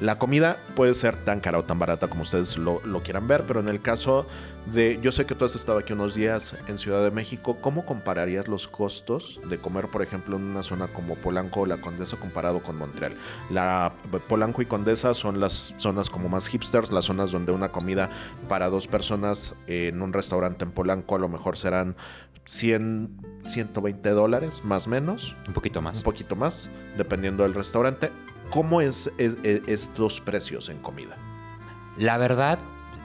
La 0.00 0.18
comida 0.18 0.58
puede 0.76 0.92
ser 0.92 1.16
tan 1.16 1.40
cara 1.40 1.58
o 1.60 1.64
tan 1.64 1.78
barata 1.78 2.08
como 2.08 2.20
ustedes 2.20 2.58
lo, 2.58 2.82
lo 2.84 3.02
quieran 3.02 3.26
ver, 3.26 3.44
pero 3.46 3.60
en 3.60 3.68
el 3.70 3.80
caso 3.80 4.26
de, 4.72 4.98
yo 5.02 5.12
sé 5.12 5.26
que 5.26 5.34
tú 5.34 5.44
has 5.44 5.54
estado 5.56 5.78
aquí 5.78 5.92
unos 5.92 6.14
días 6.14 6.56
en 6.68 6.78
Ciudad 6.78 7.02
de 7.02 7.10
México, 7.10 7.58
¿cómo 7.60 7.84
compararías 7.86 8.48
los 8.48 8.68
costos 8.68 9.40
de 9.48 9.58
comer, 9.58 9.88
por 9.88 10.02
ejemplo, 10.02 10.36
en 10.36 10.42
una 10.44 10.62
zona 10.62 10.88
como 10.88 11.14
Polanco 11.16 11.60
o 11.60 11.66
la 11.66 11.80
Condesa 11.80 12.16
comparado 12.18 12.62
con 12.62 12.76
Montreal? 12.76 13.16
La 13.50 13.92
Polanco 14.28 14.62
y 14.62 14.66
Condesa 14.66 15.14
son 15.14 15.40
las 15.40 15.74
zonas 15.78 16.10
como 16.10 16.28
más 16.28 16.46
hipsters, 16.48 16.92
las 16.92 17.06
zonas 17.06 17.30
donde 17.32 17.52
una 17.52 17.70
comida 17.70 18.10
para 18.48 18.68
dos 18.70 18.86
personas 18.86 19.56
en 19.66 20.02
un 20.02 20.12
restaurante 20.12 20.64
en 20.64 20.72
Polanco 20.72 21.16
a 21.16 21.18
lo 21.18 21.28
mejor 21.28 21.56
serán 21.56 21.96
100, 22.44 23.42
120 23.44 24.10
dólares, 24.10 24.64
más 24.64 24.86
o 24.86 24.90
menos 24.90 25.36
Un 25.46 25.54
poquito 25.54 25.80
más. 25.82 25.98
un 25.98 26.02
poquito 26.04 26.36
más, 26.36 26.68
dependiendo 26.96 27.42
del 27.44 27.54
restaurante. 27.54 28.10
¿Cómo 28.50 28.80
es, 28.80 29.10
es- 29.18 29.36
es- 29.44 29.62
estos 29.68 30.20
precios 30.20 30.68
en 30.68 30.78
comida? 30.78 31.16
La 31.96 32.18
verdad, 32.18 32.58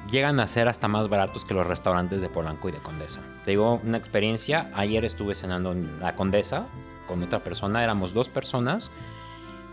llegan 0.10 0.40
a 0.40 0.48
ser 0.48 0.68
hasta 0.68 0.88
más 0.88 1.10
baratos 1.10 1.46
que 1.46 1.54
los 1.54 1.66
restaurantes 1.66 2.22
de 2.22 2.30
Polanco 2.30 2.70
y 2.70 2.72
de 2.72 2.80
Condesa. 2.80 3.22
Te 3.44 3.52
digo 3.52 3.80
una 3.84 3.98
experiencia. 3.98 4.70
Ayer 4.74 5.04
estuve 5.06 5.36
cenando 5.36 5.72
en 5.72 6.00
la 6.00 6.16
Condesa 6.16 6.68
con 7.08 7.22
otra 7.24 7.40
persona. 7.40 7.84
Éramos 7.84 8.14
dos 8.14 8.30
personas. 8.30 8.92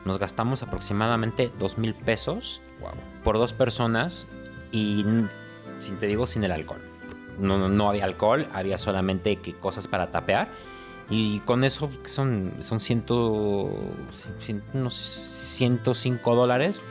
Nos 0.05 0.19
gastamos 0.19 0.63
aproximadamente 0.63 1.53
dos 1.59 1.79
mil 1.79 1.95
pesos 1.95 2.61
por 3.23 3.39
dos 3.39 3.53
personas 3.53 4.27
y 4.73 5.05
sin 5.79 5.97
te 5.99 6.07
digo 6.07 6.27
sin 6.27 6.43
el 6.45 6.53
alcohol. 6.53 6.81
No, 7.39 7.57
no, 7.59 7.69
no 7.69 7.89
había 7.89 8.05
alcohol, 8.05 8.47
había 8.53 8.79
solamente 8.79 9.37
que 9.37 9.55
cosas 9.55 9.87
para 9.89 10.11
tapear. 10.11 10.49
Y 11.11 11.41
con 11.41 11.63
eso 11.65 11.91
son, 12.05 12.53
son 12.61 12.81
ciento, 12.81 13.71
cien- 14.41 14.63
unos 14.73 14.95
105 14.95 16.35
dólares. 16.35 16.83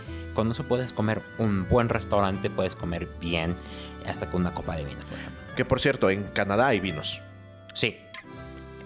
Con 0.41 0.49
eso 0.49 0.63
puedes 0.63 0.91
comer 0.91 1.21
un 1.37 1.69
buen 1.69 1.87
restaurante, 1.87 2.49
puedes 2.49 2.75
comer 2.75 3.07
bien, 3.19 3.55
hasta 4.07 4.27
con 4.31 4.41
una 4.41 4.55
copa 4.55 4.75
de 4.75 4.85
vino, 4.85 4.99
por 5.07 5.19
ejemplo. 5.19 5.39
Que 5.55 5.65
por 5.65 5.79
cierto, 5.79 6.09
en 6.09 6.23
Canadá 6.33 6.65
hay 6.69 6.79
vinos. 6.79 7.21
Sí. 7.75 7.97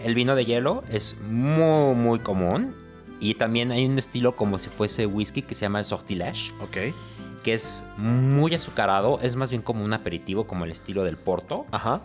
El 0.04 0.16
vino 0.16 0.36
de 0.36 0.44
hielo 0.44 0.84
es 0.90 1.16
muy, 1.22 1.96
muy 1.96 2.20
común. 2.20 2.76
Y 3.22 3.36
también 3.36 3.72
hay 3.72 3.86
un 3.86 3.98
estilo 3.98 4.36
como 4.36 4.60
si 4.60 4.68
fuese 4.68 5.06
whisky 5.06 5.44
que 5.44 5.54
se 5.54 5.62
llama 5.62 5.80
el 5.80 5.86
sortilège, 5.86 6.52
Ok. 6.60 6.94
que 7.42 7.54
es 7.54 7.86
muy 7.96 8.54
azucarado. 8.54 9.20
Es 9.22 9.38
más 9.38 9.50
bien 9.50 9.62
como 9.62 9.86
un 9.86 9.94
aperitivo, 9.94 10.48
como 10.48 10.66
el 10.66 10.72
estilo 10.72 11.06
del 11.06 11.16
porto. 11.16 11.66
Ajá. 11.72 12.02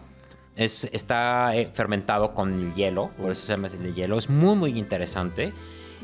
Es, 0.55 0.85
está 0.93 1.57
eh, 1.57 1.69
fermentado 1.73 2.35
con 2.35 2.53
el 2.55 2.75
hielo, 2.77 3.11
por 3.21 3.33
eso 3.33 3.47
se 3.47 3.53
llama 3.55 3.67
el 3.67 3.97
hielo. 3.97 4.17
Es 4.17 4.31
muy, 4.31 4.55
muy 4.55 4.79
interesante. 4.79 5.53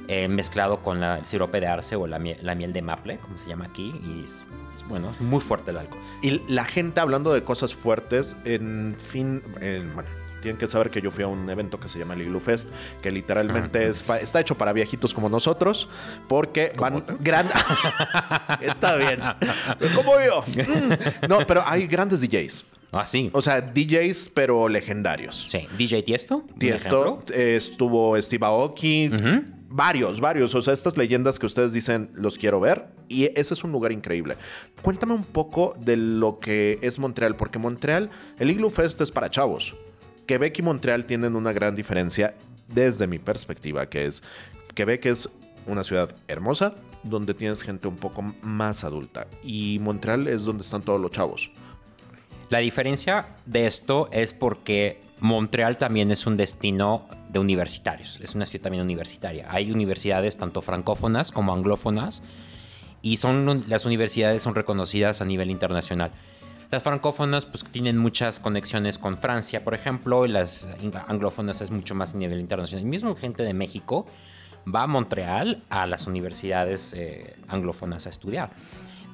Eh, 0.08 0.28
mezclado 0.28 0.82
con 0.82 1.00
la- 1.00 1.18
el 1.18 1.24
sirope 1.24 1.60
de 1.60 1.66
arce 1.66 1.96
o 1.96 2.06
la 2.06 2.18
miel, 2.18 2.38
la 2.42 2.54
miel 2.54 2.72
de 2.72 2.82
maple, 2.82 3.18
como 3.18 3.38
se 3.38 3.48
llama 3.48 3.66
aquí. 3.66 3.94
Y 4.04 4.22
es, 4.24 4.44
es, 4.76 4.88
bueno, 4.88 5.10
es 5.10 5.20
muy 5.20 5.40
fuerte 5.40 5.70
el 5.70 5.78
alcohol. 5.78 6.00
Y 6.22 6.42
la 6.48 6.64
gente 6.64 7.00
hablando 7.00 7.32
de 7.32 7.42
cosas 7.44 7.74
fuertes, 7.74 8.36
en 8.44 8.96
fin, 8.98 9.42
en- 9.60 9.92
bueno, 9.94 10.08
tienen 10.42 10.58
que 10.58 10.68
saber 10.68 10.90
que 10.90 11.00
yo 11.00 11.10
fui 11.10 11.24
a 11.24 11.26
un 11.26 11.50
evento 11.50 11.80
que 11.80 11.88
se 11.88 11.98
llama 11.98 12.14
el 12.14 12.22
Igloo 12.22 12.40
Fest, 12.40 12.68
que 13.02 13.10
literalmente 13.10 13.88
es 13.88 14.02
pa- 14.02 14.18
está 14.20 14.38
hecho 14.38 14.54
para 14.54 14.72
viejitos 14.72 15.12
como 15.12 15.28
nosotros, 15.28 15.88
porque 16.28 16.72
van 16.78 17.02
grandes... 17.20 17.54
está 18.60 18.96
bien. 18.96 19.18
Como 19.94 20.12
yo. 20.20 20.42
Mm. 20.42 21.26
No, 21.28 21.38
pero 21.46 21.62
hay 21.66 21.86
grandes 21.86 22.20
DJs. 22.20 22.64
Ah, 22.92 23.06
sí. 23.06 23.28
O 23.32 23.42
sea, 23.42 23.60
DJs, 23.60 24.30
pero 24.34 24.68
legendarios. 24.68 25.46
Sí, 25.50 25.66
DJ 25.76 26.02
Tiesto. 26.04 26.44
Tiesto, 26.58 27.22
eh, 27.34 27.56
estuvo 27.56 28.20
Steve 28.22 28.46
Aoki, 28.46 29.10
varios, 29.68 30.20
varios. 30.20 30.54
O 30.54 30.62
sea, 30.62 30.74
estas 30.74 30.96
leyendas 30.96 31.38
que 31.38 31.46
ustedes 31.46 31.72
dicen 31.72 32.10
los 32.14 32.38
quiero 32.38 32.60
ver. 32.60 32.86
Y 33.08 33.26
ese 33.38 33.54
es 33.54 33.64
un 33.64 33.72
lugar 33.72 33.92
increíble. 33.92 34.36
Cuéntame 34.82 35.14
un 35.14 35.24
poco 35.24 35.74
de 35.78 35.96
lo 35.96 36.38
que 36.38 36.78
es 36.82 36.98
Montreal, 36.98 37.36
porque 37.36 37.58
Montreal, 37.58 38.10
el 38.38 38.50
Igloo 38.50 38.70
Fest 38.70 39.00
es 39.00 39.12
para 39.12 39.30
chavos. 39.30 39.74
Quebec 40.26 40.58
y 40.58 40.62
Montreal 40.62 41.06
tienen 41.06 41.36
una 41.36 41.52
gran 41.52 41.76
diferencia 41.76 42.34
desde 42.68 43.06
mi 43.06 43.18
perspectiva, 43.18 43.88
que 43.88 44.06
es 44.06 44.24
Quebec 44.74 45.06
es 45.06 45.28
una 45.66 45.84
ciudad 45.84 46.14
hermosa 46.28 46.74
donde 47.02 47.34
tienes 47.34 47.62
gente 47.62 47.88
un 47.88 47.96
poco 47.96 48.22
más 48.42 48.84
adulta 48.84 49.26
y 49.44 49.78
Montreal 49.80 50.26
es 50.26 50.44
donde 50.44 50.62
están 50.62 50.82
todos 50.82 51.00
los 51.00 51.10
chavos. 51.10 51.50
La 52.48 52.58
diferencia 52.58 53.26
de 53.44 53.66
esto 53.66 54.08
es 54.12 54.32
porque 54.32 55.00
Montreal 55.20 55.78
también 55.78 56.10
es 56.10 56.26
un 56.26 56.36
destino 56.36 57.08
de 57.36 57.44
universitarios. 57.44 58.18
Es 58.22 58.34
una 58.34 58.44
ciudad 58.46 58.64
también 58.64 58.82
universitaria. 58.84 59.46
Hay 59.50 59.70
universidades 59.70 60.36
tanto 60.36 60.62
francófonas 60.62 61.32
como 61.32 61.52
anglófonas 61.52 62.22
y 63.02 63.18
son 63.18 63.64
las 63.68 63.84
universidades 63.84 64.42
son 64.42 64.54
reconocidas 64.54 65.20
a 65.20 65.24
nivel 65.24 65.50
internacional. 65.50 66.10
Las 66.70 66.82
francófonas 66.82 67.46
pues 67.46 67.62
tienen 67.64 67.96
muchas 67.96 68.40
conexiones 68.40 68.98
con 68.98 69.16
Francia, 69.16 69.62
por 69.62 69.74
ejemplo, 69.74 70.26
y 70.26 70.28
las 70.30 70.68
anglófonas 71.06 71.60
es 71.60 71.70
mucho 71.70 71.94
más 71.94 72.14
a 72.14 72.16
nivel 72.18 72.40
internacional. 72.40 72.84
Y 72.84 72.88
mismo 72.88 73.14
gente 73.14 73.44
de 73.44 73.54
México 73.54 74.06
va 74.74 74.82
a 74.82 74.86
Montreal 74.88 75.62
a 75.70 75.86
las 75.86 76.08
universidades 76.08 76.92
eh, 76.96 77.36
anglófonas 77.46 78.06
a 78.06 78.10
estudiar. 78.10 78.50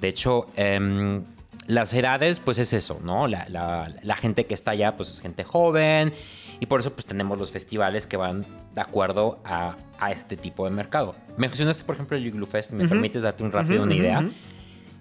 De 0.01 0.09
hecho, 0.09 0.47
em, 0.57 1.23
las 1.67 1.93
edades, 1.93 2.41
pues 2.41 2.57
es 2.59 2.73
eso, 2.73 3.01
¿no? 3.05 3.27
La, 3.27 3.47
la- 3.51 3.93
la 4.03 4.17
gente 4.17 4.47
que 4.47 4.55
está 4.55 4.71
allá, 4.71 4.97
pues 4.97 5.11
es 5.11 5.21
gente 5.21 5.45
joven. 5.45 6.15
Y 6.63 6.67
por 6.67 6.79
eso, 6.79 6.93
pues 6.93 7.05
tenemos 7.07 7.37
los 7.41 7.51
festivales 7.51 8.07
que 8.07 8.17
van 8.17 8.47
de 8.73 8.81
acuerdo 8.81 9.41
a, 9.45 9.75
a 9.99 10.13
este 10.13 10.37
tipo 10.37 10.65
de 10.65 10.71
mercado. 10.71 11.13
Mencionaste, 11.37 11.83
por 11.83 11.97
ejemplo, 11.97 12.17
el 12.17 12.25
Igloo 12.25 12.47
Fest. 12.47 12.71
¿Me 12.71 12.87
permites 12.87 13.25
darte 13.25 13.43
un 13.43 13.51
rápido 13.51 13.83
una 13.83 13.95
idea? 13.97 14.25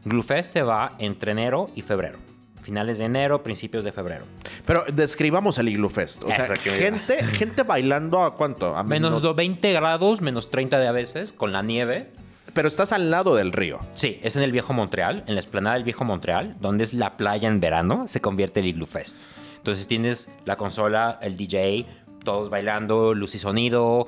Igloo 0.04 0.24
Fest 0.24 0.54
se 0.54 0.63
va 0.63 0.93
entre 0.97 1.34
enero 1.34 1.69
y 1.76 1.84
febrero. 1.84 2.17
Finales 2.63 2.97
de 2.97 3.06
enero, 3.06 3.43
principios 3.43 3.84
de 3.84 3.91
febrero. 3.91 4.26
Pero 4.65 4.86
describamos 4.91 5.60
el 5.60 5.69
Igloo 5.69 5.89
Fest. 5.89 6.24
O 6.24 6.30
sea, 6.30 6.45
gente, 6.58 7.24
gente 7.26 7.62
bailando 7.62 8.24
a 8.24 8.34
cuánto? 8.36 8.76
A 8.76 8.84
Menos 8.84 9.21
do- 9.21 9.36
20 9.36 9.71
grados, 9.71 10.19
menos 10.21 10.50
30 10.50 10.80
de 10.80 10.88
a 10.88 10.91
veces, 10.91 11.32
con 11.32 11.52
la 11.52 11.62
nieve. 11.62 12.12
Pero 12.56 12.67
estás 12.69 12.91
al 12.91 13.12
lado 13.12 13.36
del 13.36 13.52
río. 13.54 13.80
Sí, 13.93 14.19
es 14.24 14.36
en 14.36 14.41
el 14.41 14.52
Viejo 14.52 14.74
Montreal, 14.74 15.24
en 15.28 15.36
la 15.36 15.39
esplanada 15.39 15.76
del 15.76 15.84
Viejo 15.84 16.06
Montreal, 16.06 16.56
donde 16.60 16.84
es 16.86 16.95
la 16.95 17.17
playa 17.17 17.47
en 17.47 17.60
verano, 17.60 18.08
se 18.08 18.19
convierte 18.19 18.62
el 18.62 18.65
Igloo 18.65 18.88
Fest. 18.88 19.15
Entonces 19.62 19.86
tienes 19.86 20.28
la 20.43 20.58
consola, 20.58 21.19
el 21.21 21.38
DJ, 21.38 21.86
todos 22.24 22.50
bailando, 22.50 23.13
luz 23.13 23.36
y 23.36 23.38
sonido, 23.38 24.08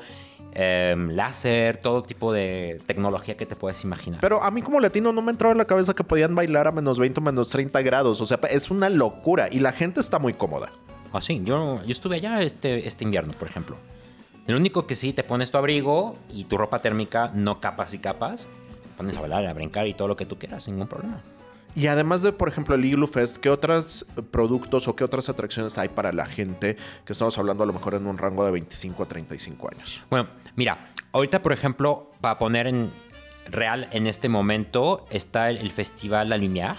em, 0.53 1.11
láser, 1.11 1.77
todo 1.77 2.01
tipo 2.01 2.33
de 2.33 2.81
tecnología 2.87 3.37
que 3.37 3.45
te 3.45 3.55
puedes 3.55 3.83
imaginar. 3.83 4.19
Pero 4.19 4.41
a 4.41 4.49
mí 4.49 4.63
como 4.63 4.79
latino 4.79 5.13
no 5.13 5.21
me 5.21 5.29
entró 5.31 5.51
en 5.51 5.59
la 5.59 5.65
cabeza 5.65 5.93
que 5.93 6.03
podían 6.03 6.33
bailar 6.33 6.67
a 6.67 6.71
menos 6.71 6.97
20 6.97 7.19
o 7.19 7.23
menos 7.23 7.51
30 7.51 7.83
grados. 7.83 8.19
O 8.19 8.25
sea, 8.25 8.39
es 8.49 8.71
una 8.71 8.89
locura 8.89 9.47
y 9.51 9.59
la 9.59 9.73
gente 9.73 9.99
está 9.99 10.17
muy 10.17 10.33
cómoda. 10.33 10.71
Ah, 11.11 11.21
sí, 11.21 11.39
yo, 11.43 11.79
yo 11.83 11.91
estuve 11.91 12.15
allá 12.15 12.41
este, 12.41 12.87
este 12.87 13.03
invierno, 13.03 13.33
por 13.33 13.47
ejemplo. 13.47 13.77
El 14.47 14.55
único 14.55 14.87
que 14.87 14.95
sí, 14.95 15.13
te 15.13 15.23
pones 15.23 15.51
tu 15.51 15.59
abrigo 15.59 16.15
y 16.33 16.45
tu 16.45 16.57
ropa 16.57 16.81
térmica, 16.81 17.29
no 17.31 17.61
capas 17.61 17.93
y 17.93 17.99
capas. 17.99 18.47
Pones 18.97 19.15
a 19.17 19.21
bailar, 19.21 19.45
a 19.45 19.53
brincar 19.53 19.85
y 19.85 19.93
todo 19.93 20.07
lo 20.07 20.15
que 20.15 20.25
tú 20.25 20.39
quieras, 20.39 20.63
sin 20.63 20.73
ningún 20.73 20.87
problema. 20.87 21.21
Y 21.75 21.87
además 21.87 22.21
de, 22.21 22.31
por 22.31 22.47
ejemplo, 22.47 22.75
el 22.75 22.85
Igloo 22.85 23.07
Fest, 23.07 23.37
¿qué 23.37 23.49
otros 23.49 24.05
productos 24.29 24.87
o 24.87 24.95
qué 24.95 25.03
otras 25.03 25.27
atracciones 25.29 25.77
hay 25.77 25.89
para 25.89 26.13
la 26.13 26.27
gente 26.27 26.77
que 27.03 27.13
estamos 27.13 27.37
hablando 27.37 27.63
a 27.63 27.65
lo 27.65 27.73
mejor 27.73 27.95
en 27.95 28.05
un 28.05 28.17
rango 28.17 28.45
de 28.45 28.51
25 28.51 29.03
a 29.03 29.05
35 29.07 29.69
años? 29.73 30.01
Bueno, 30.09 30.27
mira, 30.55 30.89
ahorita, 31.13 31.41
por 31.41 31.51
ejemplo, 31.51 32.11
para 32.21 32.37
poner 32.37 32.67
en 32.67 32.91
real 33.49 33.89
en 33.91 34.05
este 34.05 34.29
momento, 34.29 35.05
está 35.09 35.49
el, 35.49 35.71
Festival 35.71 36.29
La 36.29 36.37
Lumière, 36.37 36.77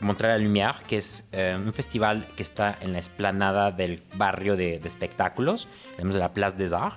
Montreal 0.00 0.40
La 0.40 0.48
Lumière, 0.48 0.82
que 0.88 0.96
es 0.96 1.28
eh, 1.30 1.56
un 1.56 1.72
festival 1.72 2.26
que 2.36 2.42
está 2.42 2.76
en 2.80 2.92
la 2.92 2.98
esplanada 2.98 3.70
del 3.70 4.02
barrio 4.16 4.56
de, 4.56 4.80
espectáculos, 4.84 5.68
tenemos 5.96 6.16
la 6.16 6.34
Place 6.34 6.56
des 6.56 6.72
Arts. 6.72 6.96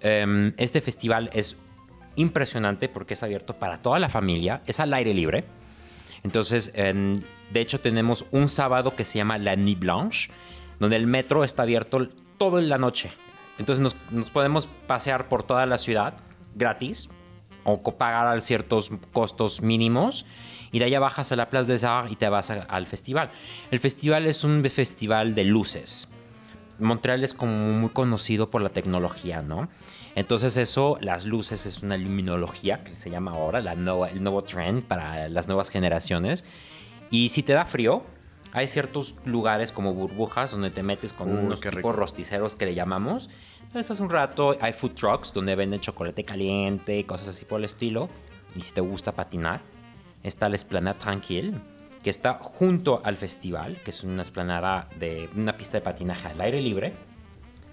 Em, 0.00 0.52
este 0.58 0.80
festival 0.82 1.30
es 1.32 1.56
impresionante 2.16 2.90
porque 2.90 3.14
es 3.14 3.22
abierto 3.22 3.54
para 3.54 3.78
toda 3.78 3.98
la 3.98 4.10
familia, 4.10 4.60
es 4.66 4.80
al 4.80 4.92
aire 4.92 5.14
libre 5.14 5.44
entonces, 6.22 6.72
de 6.74 7.60
hecho, 7.60 7.80
tenemos 7.80 8.24
un 8.30 8.48
sábado 8.48 8.94
que 8.94 9.04
se 9.04 9.18
llama 9.18 9.38
la 9.38 9.56
Nuit 9.56 9.78
Blanche, 9.78 10.30
donde 10.78 10.96
el 10.96 11.06
metro 11.06 11.44
está 11.44 11.62
abierto 11.62 12.08
toda 12.38 12.60
la 12.62 12.78
noche. 12.78 13.12
Entonces 13.58 13.94
nos, 14.10 14.30
podemos 14.30 14.66
pasear 14.86 15.28
por 15.28 15.42
toda 15.42 15.66
la 15.66 15.78
ciudad 15.78 16.14
gratis 16.54 17.08
o 17.64 17.82
pagar 17.82 18.40
ciertos 18.42 18.90
costos 19.12 19.62
mínimos 19.62 20.26
y 20.72 20.78
de 20.78 20.86
allá 20.86 21.00
bajas 21.00 21.30
a 21.30 21.36
la 21.36 21.50
Place 21.50 21.70
des 21.70 21.84
Arts 21.84 22.10
y 22.10 22.16
te 22.16 22.28
vas 22.28 22.50
al 22.50 22.86
festival. 22.86 23.30
El 23.70 23.78
festival 23.78 24.26
es 24.26 24.42
un 24.42 24.64
festival 24.64 25.34
de 25.34 25.44
luces. 25.44 26.08
Montreal 26.78 27.22
es 27.22 27.34
como 27.34 27.52
muy 27.52 27.90
conocido 27.90 28.50
por 28.50 28.62
la 28.62 28.70
tecnología, 28.70 29.42
¿no? 29.42 29.68
Entonces 30.14 30.56
eso, 30.56 30.98
las 31.00 31.24
luces 31.24 31.64
es 31.64 31.82
una 31.82 31.96
luminología 31.96 32.84
que 32.84 32.96
se 32.96 33.10
llama 33.10 33.32
ahora, 33.32 33.60
la 33.60 33.74
nueva, 33.74 34.10
el 34.10 34.22
nuevo 34.22 34.42
trend 34.42 34.84
para 34.84 35.28
las 35.28 35.46
nuevas 35.46 35.70
generaciones. 35.70 36.44
Y 37.10 37.30
si 37.30 37.42
te 37.42 37.54
da 37.54 37.64
frío, 37.64 38.02
hay 38.52 38.68
ciertos 38.68 39.14
lugares 39.24 39.72
como 39.72 39.94
burbujas 39.94 40.50
donde 40.50 40.70
te 40.70 40.82
metes 40.82 41.12
con 41.14 41.32
unos 41.32 41.60
tipos 41.60 41.94
rosticeros 41.94 42.56
que 42.56 42.66
le 42.66 42.74
llamamos. 42.74 43.30
Estás 43.74 44.00
un 44.00 44.10
rato, 44.10 44.56
hay 44.60 44.74
food 44.74 44.92
trucks 44.92 45.32
donde 45.32 45.54
venden 45.54 45.80
chocolate 45.80 46.24
caliente 46.24 46.98
y 46.98 47.04
cosas 47.04 47.28
así 47.28 47.46
por 47.46 47.60
el 47.60 47.64
estilo. 47.64 48.10
Y 48.54 48.60
si 48.60 48.74
te 48.74 48.82
gusta 48.82 49.12
patinar, 49.12 49.62
está 50.22 50.50
la 50.50 50.56
Esplanade 50.56 50.98
Tranquille, 50.98 51.54
que 52.02 52.10
está 52.10 52.34
junto 52.34 53.00
al 53.02 53.16
festival, 53.16 53.78
que 53.82 53.90
es 53.90 54.04
una 54.04 54.20
esplanada 54.20 54.90
de 55.00 55.30
una 55.34 55.56
pista 55.56 55.78
de 55.78 55.80
patinaje 55.80 56.28
al 56.28 56.40
aire 56.42 56.60
libre 56.60 56.92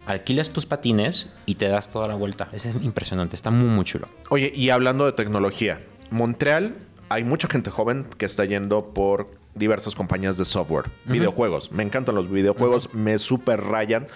alquilas 0.10 0.50
tus 0.50 0.66
patines 0.66 1.32
y 1.46 1.56
te 1.56 1.68
das 1.68 1.92
toda 1.92 2.08
la 2.08 2.16
vuelta. 2.16 2.50
Es 2.52 2.66
impresionante, 2.66 3.36
está 3.36 3.52
muy, 3.52 3.68
muy 3.68 3.86
chulo. 3.86 4.08
Oye, 4.30 4.52
y 4.56 4.70
hablando 4.70 5.06
de 5.06 5.12
tecnología, 5.14 5.80
Montreal, 6.10 6.76
hay 7.10 7.24
mucha 7.24 7.48
gente 7.48 7.70
joven 7.70 8.06
que 8.18 8.26
está 8.26 8.46
yendo 8.46 8.94
por 8.94 9.32
diversas 9.56 9.96
compañías 9.96 10.38
de 10.38 10.46
software, 10.46 10.86
videojuegos. 11.06 11.72
Me 11.72 11.84
encantan 11.84 12.16
los 12.16 12.30
videojuegos, 12.30 12.94
me 12.94 13.18
super 13.18 13.62
rayan. 13.62 14.08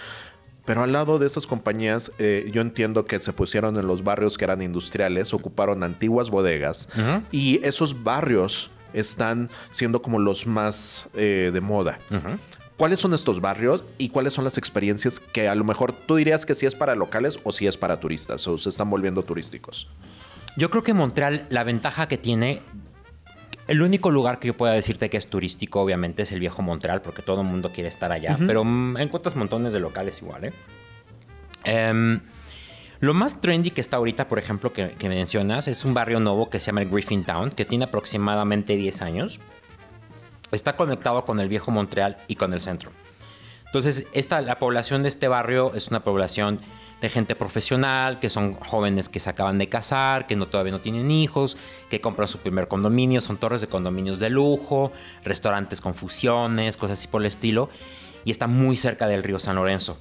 Pero 0.66 0.84
al 0.84 0.94
lado 0.94 1.20
de 1.20 1.28
esas 1.28 1.46
compañías, 1.46 2.14
eh, 2.20 2.50
yo 2.54 2.62
entiendo 2.62 3.04
que 3.04 3.20
se 3.20 3.34
pusieron 3.34 3.76
en 3.78 3.86
los 3.86 4.04
barrios 4.04 4.38
que 4.38 4.46
eran 4.46 4.62
industriales, 4.62 5.34
ocuparon 5.34 5.84
antiguas 5.84 6.30
bodegas 6.30 6.88
y 7.34 7.60
esos 7.64 8.04
barrios 8.04 8.72
están 8.94 9.50
siendo 9.72 10.02
como 10.02 10.20
los 10.20 10.48
más 10.48 11.10
eh, 11.16 11.52
de 11.54 11.60
moda. 11.60 12.00
¿Cuáles 12.78 13.00
son 13.00 13.14
estos 13.14 13.40
barrios 13.40 13.84
y 13.98 14.10
cuáles 14.10 14.34
son 14.34 14.44
las 14.44 14.58
experiencias 14.58 15.20
que 15.20 15.48
a 15.48 15.56
lo 15.56 15.64
mejor 15.64 15.94
tú 15.94 16.16
dirías 16.16 16.46
que 16.46 16.56
sí 16.56 16.66
es 16.66 16.74
para 16.74 16.96
locales 16.96 17.40
o 17.44 17.52
sí 17.52 17.68
es 17.68 17.78
para 17.78 18.00
turistas 18.00 18.48
o 18.48 18.58
se 18.58 18.70
están 18.70 18.90
volviendo 18.90 19.24
turísticos? 19.24 19.88
Yo 20.58 20.70
creo 20.70 20.84
que 20.84 20.94
Montreal, 20.94 21.46
la 21.50 21.64
ventaja 21.64 22.08
que 22.08 22.18
tiene, 22.18 22.62
el 23.68 23.82
único 23.82 24.10
lugar 24.10 24.40
que 24.40 24.48
yo 24.48 24.58
pueda 24.58 24.74
decirte 24.74 25.10
que 25.10 25.18
es 25.18 25.28
turístico, 25.28 25.82
obviamente, 25.82 26.24
es 26.24 26.32
el 26.32 26.40
viejo 26.40 26.62
Montreal, 26.64 27.02
porque 27.02 27.22
todo 27.22 27.42
el 27.42 27.48
mundo 27.48 27.72
quiere 27.72 27.90
estar 27.90 28.12
allá, 28.12 28.38
pero 28.46 28.62
encuentras 28.62 29.36
montones 29.36 29.74
de 29.74 29.80
locales 29.80 30.22
igual, 30.22 30.46
¿eh? 30.46 30.54
Em, 31.66 32.22
lo 33.00 33.14
más 33.14 33.40
trendy 33.40 33.72
que 33.72 33.82
está 33.82 33.98
ahorita, 33.98 34.28
por 34.28 34.40
ejemplo, 34.40 34.74
que, 34.74 34.90
que, 34.92 35.10
mencionas, 35.10 35.68
es 35.68 35.86
un 35.86 35.94
barrio 35.94 36.20
nuevo 36.20 36.50
que 36.50 36.60
se 36.60 36.68
llama 36.68 36.82
el 36.82 36.90
Griffin 36.90 37.24
Town, 37.24 37.52
que 37.52 37.66
tiene 37.66 37.86
aproximadamente 37.86 38.76
10 38.76 39.02
años 39.02 39.40
está 40.56 40.76
conectado 40.76 41.26
con 41.26 41.40
el 41.40 41.50
viejo 41.50 41.72
Montreal 41.72 42.18
y 42.28 42.36
con 42.36 42.54
el 42.54 42.62
centro. 42.62 42.92
Entonces, 43.66 44.06
esta, 44.14 44.42
la 44.42 44.60
población 44.60 45.02
de 45.04 45.10
este 45.10 45.28
barrio 45.28 45.74
es 45.74 45.88
una 45.88 46.04
población 46.04 46.60
de 47.02 47.10
gente 47.10 47.36
profesional, 47.36 48.20
que 48.20 48.30
son 48.30 48.54
jóvenes 48.54 49.10
que 49.10 49.20
se 49.20 49.30
acaban 49.30 49.58
de 49.58 49.68
casar, 49.68 50.26
que 50.26 50.38
no, 50.38 50.48
todavía 50.48 50.72
no 50.72 50.80
tienen 50.80 51.12
hijos, 51.12 51.58
que 51.90 52.00
compran 52.00 52.30
su 52.30 52.38
primer 52.38 52.70
condominio, 52.70 53.20
son 53.20 53.38
torres 53.38 53.60
de 53.60 53.68
condominios 53.68 54.20
de 54.20 54.30
lujo, 54.30 54.94
restaurantes 55.26 55.82
con 55.82 55.96
fusiones, 55.96 56.78
cosas 56.78 57.00
así 57.00 57.10
por 57.10 57.22
el 57.22 57.28
estilo, 57.28 57.70
y 58.24 58.32
está 58.32 58.48
muy 58.48 58.78
cerca 58.78 59.08
del 59.08 59.22
río 59.22 59.38
San 59.38 59.56
Lorenzo. 59.56 59.98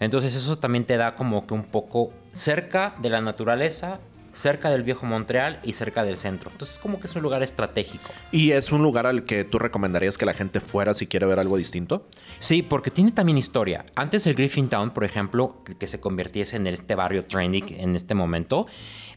Entonces 0.00 0.34
eso 0.34 0.58
también 0.58 0.84
te 0.84 0.96
da 0.96 1.14
como 1.14 1.46
que 1.46 1.54
un 1.54 1.62
poco 1.62 2.12
cerca 2.32 2.96
de 2.98 3.10
la 3.10 3.20
naturaleza 3.20 4.00
cerca 4.32 4.70
del 4.70 4.82
viejo 4.82 5.06
Montreal 5.06 5.60
y 5.62 5.72
cerca 5.72 6.04
del 6.04 6.16
centro. 6.16 6.50
Entonces, 6.50 6.78
como 6.78 6.98
que 7.00 7.06
es 7.06 7.16
un 7.16 7.22
lugar 7.22 7.42
estratégico. 7.42 8.10
¿Y 8.30 8.52
es 8.52 8.72
un 8.72 8.82
lugar 8.82 9.06
al 9.06 9.24
que 9.24 9.44
tú 9.44 9.58
recomendarías 9.58 10.18
que 10.18 10.26
la 10.26 10.34
gente 10.34 10.60
fuera 10.60 10.94
si 10.94 11.06
quiere 11.06 11.26
ver 11.26 11.40
algo 11.40 11.56
distinto? 11.56 12.06
Sí, 12.38 12.62
porque 12.62 12.90
tiene 12.90 13.12
también 13.12 13.38
historia. 13.38 13.84
Antes 13.94 14.26
el 14.26 14.34
Griffin 14.34 14.68
Town, 14.68 14.90
por 14.90 15.04
ejemplo, 15.04 15.62
que, 15.78 15.86
se 15.86 16.00
convirtiese 16.00 16.56
en 16.56 16.66
este 16.66 16.94
barrio 16.94 17.24
trendy 17.24 17.62
en 17.78 17.96
este 17.96 18.14
momento, 18.14 18.66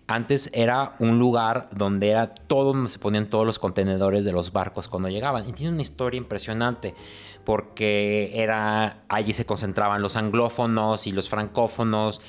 antes 0.07 0.51
era 0.53 0.95
un 0.99 1.17
lugar 1.17 1.69
donde 1.71 2.09
era 2.09 2.27
todo 2.27 2.73
donde 2.73 2.91
se 2.91 2.99
ponían 2.99 3.27
todos 3.27 3.45
los 3.45 3.57
contenedores 3.57 4.23
de 4.25 4.31
los 4.31 4.51
barcos 4.51 4.87
cuando 4.87 5.09
llegaban. 5.09 5.47
Y 5.49 5.53
tiene 5.53 5.71
una 5.71 5.81
historia 5.81 6.17
impresionante 6.17 6.93
porque 7.43 8.31
era 8.33 9.03
allí 9.07 9.31
se 9.31 9.45
concentraban 9.45 10.01
los 10.01 10.15
anglófonos 10.15 11.07
y 11.07 11.11
los 11.11 11.29
francófonos 11.29 12.21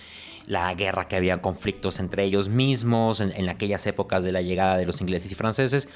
la 0.47 0.73
guerra 0.75 1.09
que 1.09 1.17
había 1.17 1.43
conflictos 1.43 1.99
entre 1.99 2.25
ellos 2.25 2.49
mismos 2.49 3.21
en, 3.21 3.49
aquellas 3.49 3.87
épocas 3.87 4.25
de 4.25 4.33
la 4.33 4.43
llegada 4.43 4.77
de 4.77 4.87
los 4.87 5.01
ingleses 5.01 5.31
y 5.33 5.35
franceses. 5.35 5.89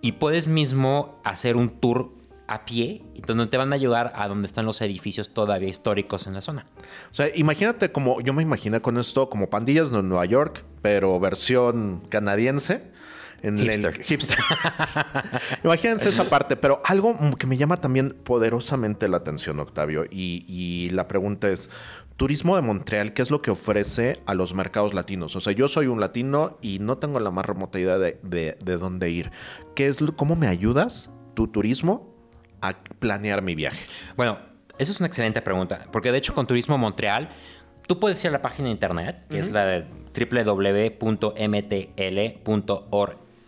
Y 0.00 0.12
puedes 0.12 0.46
mismo 0.46 1.20
hacer 1.24 1.56
un 1.56 1.70
tour 1.70 2.10
a 2.46 2.66
pie, 2.66 3.02
donde 3.26 3.46
te 3.46 3.56
van 3.56 3.72
a 3.72 3.78
llevar 3.78 4.12
a 4.14 4.28
donde 4.28 4.46
están 4.46 4.66
los 4.66 4.82
edificios 4.82 5.32
todavía 5.32 5.70
históricos 5.70 6.26
en 6.26 6.34
la 6.34 6.42
zona. 6.42 6.66
O 7.10 7.14
sea, 7.14 7.28
imagínate 7.34 7.90
como, 7.90 8.20
yo 8.20 8.34
me 8.34 8.42
imaginé 8.42 8.82
con 8.82 8.98
esto 8.98 9.30
como 9.30 9.48
pandillas 9.48 9.90
de 9.90 10.02
Nueva 10.02 10.26
York, 10.26 10.62
pero 10.82 11.18
versión 11.18 12.02
canadiense. 12.10 12.92
En 13.42 13.58
hipster. 13.58 13.94
el 13.94 14.02
hipster. 14.04 14.38
Imagínense 15.64 16.08
esa 16.08 16.30
parte, 16.30 16.56
pero 16.56 16.80
algo 16.82 17.14
que 17.38 17.46
me 17.46 17.58
llama 17.58 17.76
también 17.76 18.16
poderosamente 18.24 19.06
la 19.06 19.18
atención, 19.18 19.60
Octavio, 19.60 20.06
y, 20.10 20.46
y 20.48 20.88
la 20.90 21.08
pregunta 21.08 21.50
es, 21.50 21.68
Turismo 22.16 22.54
de 22.54 22.62
Montreal, 22.62 23.12
¿qué 23.12 23.22
es 23.22 23.30
lo 23.30 23.42
que 23.42 23.50
ofrece 23.50 24.20
a 24.26 24.34
los 24.34 24.54
mercados 24.54 24.94
latinos? 24.94 25.34
O 25.34 25.40
sea, 25.40 25.52
yo 25.52 25.66
soy 25.66 25.88
un 25.88 26.00
latino 26.00 26.58
y 26.62 26.78
no 26.78 26.98
tengo 26.98 27.18
la 27.18 27.32
más 27.32 27.44
remota 27.44 27.80
idea 27.80 27.98
de, 27.98 28.56
dónde 28.60 29.10
ir. 29.10 29.32
¿Qué 29.74 29.88
es, 29.88 29.98
¿Cómo 30.16 30.36
me 30.36 30.46
ayudas, 30.46 31.12
tu 31.34 31.48
turismo, 31.48 32.14
a 32.60 32.78
planear 33.00 33.42
mi 33.42 33.56
viaje? 33.56 33.84
Bueno, 34.16 34.38
esa 34.78 34.92
es 34.92 35.00
una 35.00 35.08
excelente 35.08 35.42
pregunta, 35.42 35.88
porque 35.90 36.12
de 36.12 36.18
hecho 36.18 36.34
con 36.34 36.46
Turismo 36.46 36.78
Montreal, 36.78 37.30
tú 37.88 37.98
puedes 37.98 38.22
ir 38.22 38.28
a 38.28 38.32
la 38.32 38.42
página 38.42 38.66
de 38.68 38.72
internet, 38.72 39.24
que 39.28 39.40
es 39.40 39.50
la 39.50 39.64
de 39.66 39.84
www.mtl.org 40.14 41.00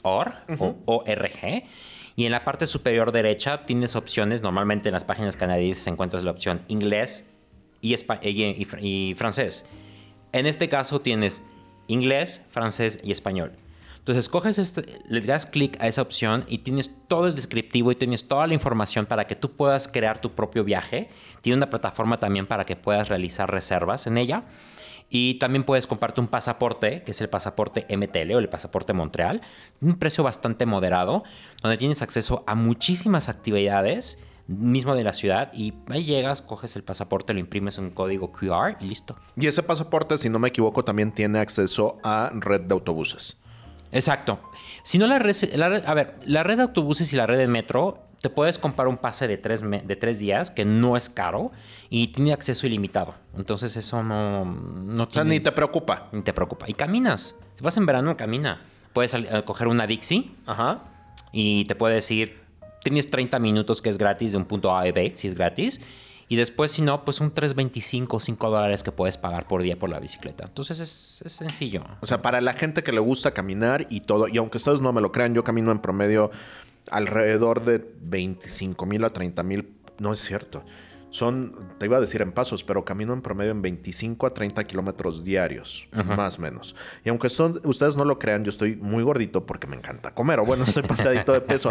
o 0.02 1.05
y 2.18 2.24
en 2.24 2.33
la 2.33 2.44
parte 2.44 2.66
superior 2.66 3.12
derecha 3.12 3.66
tienes 3.66 3.94
opciones, 3.94 4.40
normalmente 4.40 4.88
en 4.88 4.94
las 4.94 5.05
páginas 5.05 5.37
canadienses 5.37 5.87
encuentras 5.87 6.24
la 6.24 6.31
opción 6.31 6.62
inglés, 6.66 7.29
y, 7.92 9.14
francés. 9.14 9.66
En 10.33 10.46
este 10.46 10.68
caso 10.68 11.01
tienes 11.01 11.42
inglés, 11.87 12.44
francés 12.51 12.99
y 13.03 13.12
español. 13.12 13.53
Entonces 13.99 14.29
coges 14.29 14.59
este, 14.59 14.85
le 15.09 15.20
das 15.20 15.46
clic 15.46 15.81
a 15.81 15.88
esa 15.88 16.03
opción 16.03 16.44
y 16.46 16.59
tienes 16.59 16.94
todo 17.09 17.27
el 17.27 17.35
descriptivo 17.35 17.90
y 17.90 17.96
tienes 17.96 18.29
toda 18.29 18.46
la 18.46 18.55
información 18.55 19.07
para 19.07 19.27
que 19.27 19.35
tú 19.35 19.57
puedas 19.57 19.88
crear 19.88 20.20
tu 20.20 20.31
propio 20.31 20.62
viaje. 20.62 21.11
Tiene 21.40 21.57
una 21.57 21.70
plataforma 21.70 22.20
también 22.20 22.46
para 22.46 22.64
que 22.64 22.77
puedas 22.77 23.09
realizar 23.09 23.51
reservas 23.51 24.07
en 24.07 24.18
ella. 24.18 24.44
Y 25.09 25.35
también 25.35 25.64
puedes 25.64 25.87
comprarte 25.87 26.20
un 26.20 26.29
pasaporte, 26.29 27.03
que 27.03 27.12
es 27.12 27.20
el 27.20 27.29
pasaporte 27.29 27.87
MTL 27.96 28.33
o 28.33 28.38
el 28.38 28.49
pasaporte 28.49 28.92
Montreal, 28.92 29.40
un 29.81 29.99
precio 29.99 30.25
bastante 30.25 30.66
moderado, 30.66 31.22
donde 31.62 31.77
tienes 31.77 32.03
acceso 32.03 32.42
a 32.46 32.55
muchísimas 32.55 33.29
actividades 33.29 34.18
mismo 34.48 34.94
de 34.94 35.02
la 35.04 35.12
ciudad 35.12 35.50
y 35.52 35.74
ahí 35.88 36.04
llegas, 36.04 36.40
coges 36.42 36.76
el 36.76 36.85
pasaporte, 36.85 37.32
lo 37.35 37.40
imprimes 37.40 37.78
en 37.78 37.85
un 37.85 37.90
código 37.90 38.30
QR 38.32 38.76
y 38.80 38.85
listo. 38.87 39.16
Y 39.37 39.46
ese 39.46 39.62
pasaporte, 39.62 40.18
si 40.18 40.28
no 40.28 40.38
me 40.38 40.48
equivoco, 40.48 40.85
también 40.85 41.12
tiene 41.12 41.38
acceso 41.38 41.98
a 42.04 42.30
red 42.32 42.62
de 42.62 42.72
autobuses. 42.74 43.40
Exacto. 43.92 44.38
Si 44.85 44.98
no 44.98 45.06
la 45.06 45.18
red, 45.18 45.35
a 45.87 45.94
ver, 45.94 46.16
la 46.26 46.42
red 46.42 46.56
de 46.59 46.62
autobuses 46.64 47.12
y 47.12 47.16
la 47.16 47.26
red 47.26 47.38
de 47.38 47.48
metro, 47.48 48.02
te 48.20 48.30
puedes 48.30 48.59
comprar 48.59 48.88
un 48.88 48.96
pase 48.96 49.28
de 49.28 49.37
tres, 49.37 49.62
de 49.62 49.96
tres 49.96 50.18
días 50.18 50.50
que 50.50 50.64
no 50.64 50.96
es 50.96 51.09
caro 51.11 51.50
y 51.90 52.09
tiene 52.09 52.32
acceso 52.32 52.66
ilimitado. 52.66 53.14
Entonces 53.37 53.76
eso 53.76 54.02
no, 54.02 54.44
no 54.44 55.02
O 55.04 55.11
sea, 55.11 55.24
ni 55.24 55.40
te 55.40 55.52
preocupa. 55.52 56.09
ni 56.12 56.22
te 56.22 56.32
preocupa. 56.32 56.68
Y 56.68 56.74
caminas. 56.74 57.35
Si 57.54 57.62
vas 57.64 57.76
en 57.76 57.87
verano, 57.87 58.16
camina. 58.16 58.62
Puedes 58.92 59.12
eh, 59.14 59.42
coger 59.44 59.68
una 59.68 59.87
Dixie 59.87 60.30
Ajá. 60.46 60.80
y 61.32 61.64
te 61.66 61.74
puedes 61.74 62.11
ir. 62.11 62.45
Tienes 62.87 63.11
30 63.11 63.40
minutos 63.40 63.83
que 63.83 63.90
es 63.90 63.99
gratis 63.99 64.31
de 64.31 64.38
un 64.38 64.44
punto 64.44 64.70
A 64.70 64.83
a 64.83 64.92
B, 64.92 65.12
si 65.16 65.27
es 65.27 65.35
gratis. 65.35 65.81
Y 66.29 66.37
después, 66.37 66.70
si 66.70 66.83
no, 66.83 67.05
pues 67.05 67.20
un 67.20 67.35
3.25, 67.35 68.20
5 68.20 68.49
dólares 68.49 68.85
que 68.85 68.92
puedes 68.92 69.16
pagar 69.16 69.49
por 69.49 69.61
día 69.61 69.77
por 69.77 69.90
la 69.90 69.99
bicicleta. 69.99 70.44
Entonces 70.44 70.79
es, 70.79 71.20
es 71.27 71.33
sencillo. 71.33 71.83
O 72.01 72.07
sea, 72.07 72.22
para 72.22 72.40
la 72.40 72.53
gente 72.53 72.85
que 72.85 72.92
le 72.92 73.01
gusta 73.01 73.33
caminar 73.33 73.88
y 73.90 74.03
todo, 74.03 74.29
y 74.29 74.38
aunque 74.38 74.59
ustedes 74.59 74.83
no 74.83 74.92
me 74.92 75.01
lo 75.01 75.11
crean, 75.11 75.35
yo 75.35 75.42
camino 75.42 75.72
en 75.72 75.81
promedio 75.81 76.31
alrededor 76.88 77.64
de 77.64 77.85
25 78.03 78.87
mil 78.87 79.03
a 79.03 79.11
30 79.11 79.42
mil. 79.42 79.68
No 79.99 80.12
es 80.12 80.20
cierto. 80.20 80.62
Son, 81.11 81.55
te 81.79 81.87
iba 81.87 81.97
a 81.97 82.01
decir 82.01 82.21
en 82.21 82.33
pasos, 82.33 82.64
pero 82.64 82.85
camino 82.85 83.12
en 83.12 83.23
promedio 83.23 83.53
en 83.53 83.62
25 83.62 84.27
a 84.27 84.35
30 84.35 84.64
kilómetros 84.64 85.25
diarios, 85.25 85.88
más 85.92 86.38
o 86.38 86.42
menos. 86.42 86.75
Y 87.05 87.09
aunque 87.09 87.29
son, 87.29 87.61
ustedes 87.64 87.97
no 87.97 88.05
lo 88.05 88.19
crean, 88.19 88.45
yo 88.45 88.51
estoy 88.51 88.77
muy 88.77 89.03
gordito 89.03 89.47
porque 89.47 89.66
me 89.66 89.77
encanta 89.77 90.12
comer, 90.12 90.40
o 90.40 90.45
bueno, 90.45 90.64
estoy 90.64 90.83
pasadito 90.88 91.33
de 91.33 91.40
peso. 91.40 91.71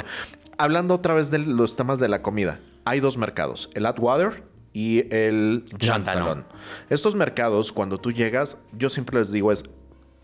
Hablando 0.57 0.93
otra 0.93 1.13
vez 1.13 1.31
de 1.31 1.39
los 1.39 1.75
temas 1.75 1.99
de 1.99 2.07
la 2.07 2.21
comida, 2.21 2.59
hay 2.85 2.99
dos 3.01 3.17
mercados, 3.17 3.69
el 3.73 3.85
Atwater 3.85 4.43
y 4.73 5.13
el 5.13 5.65
Jean 5.69 5.79
Jean 5.79 6.03
Talon. 6.03 6.25
Talon. 6.25 6.45
Estos 6.89 7.13
mercados, 7.15 7.71
cuando 7.71 7.97
tú 7.99 8.11
llegas, 8.11 8.63
yo 8.71 8.89
siempre 8.89 9.19
les 9.19 9.31
digo 9.31 9.51
es, 9.51 9.63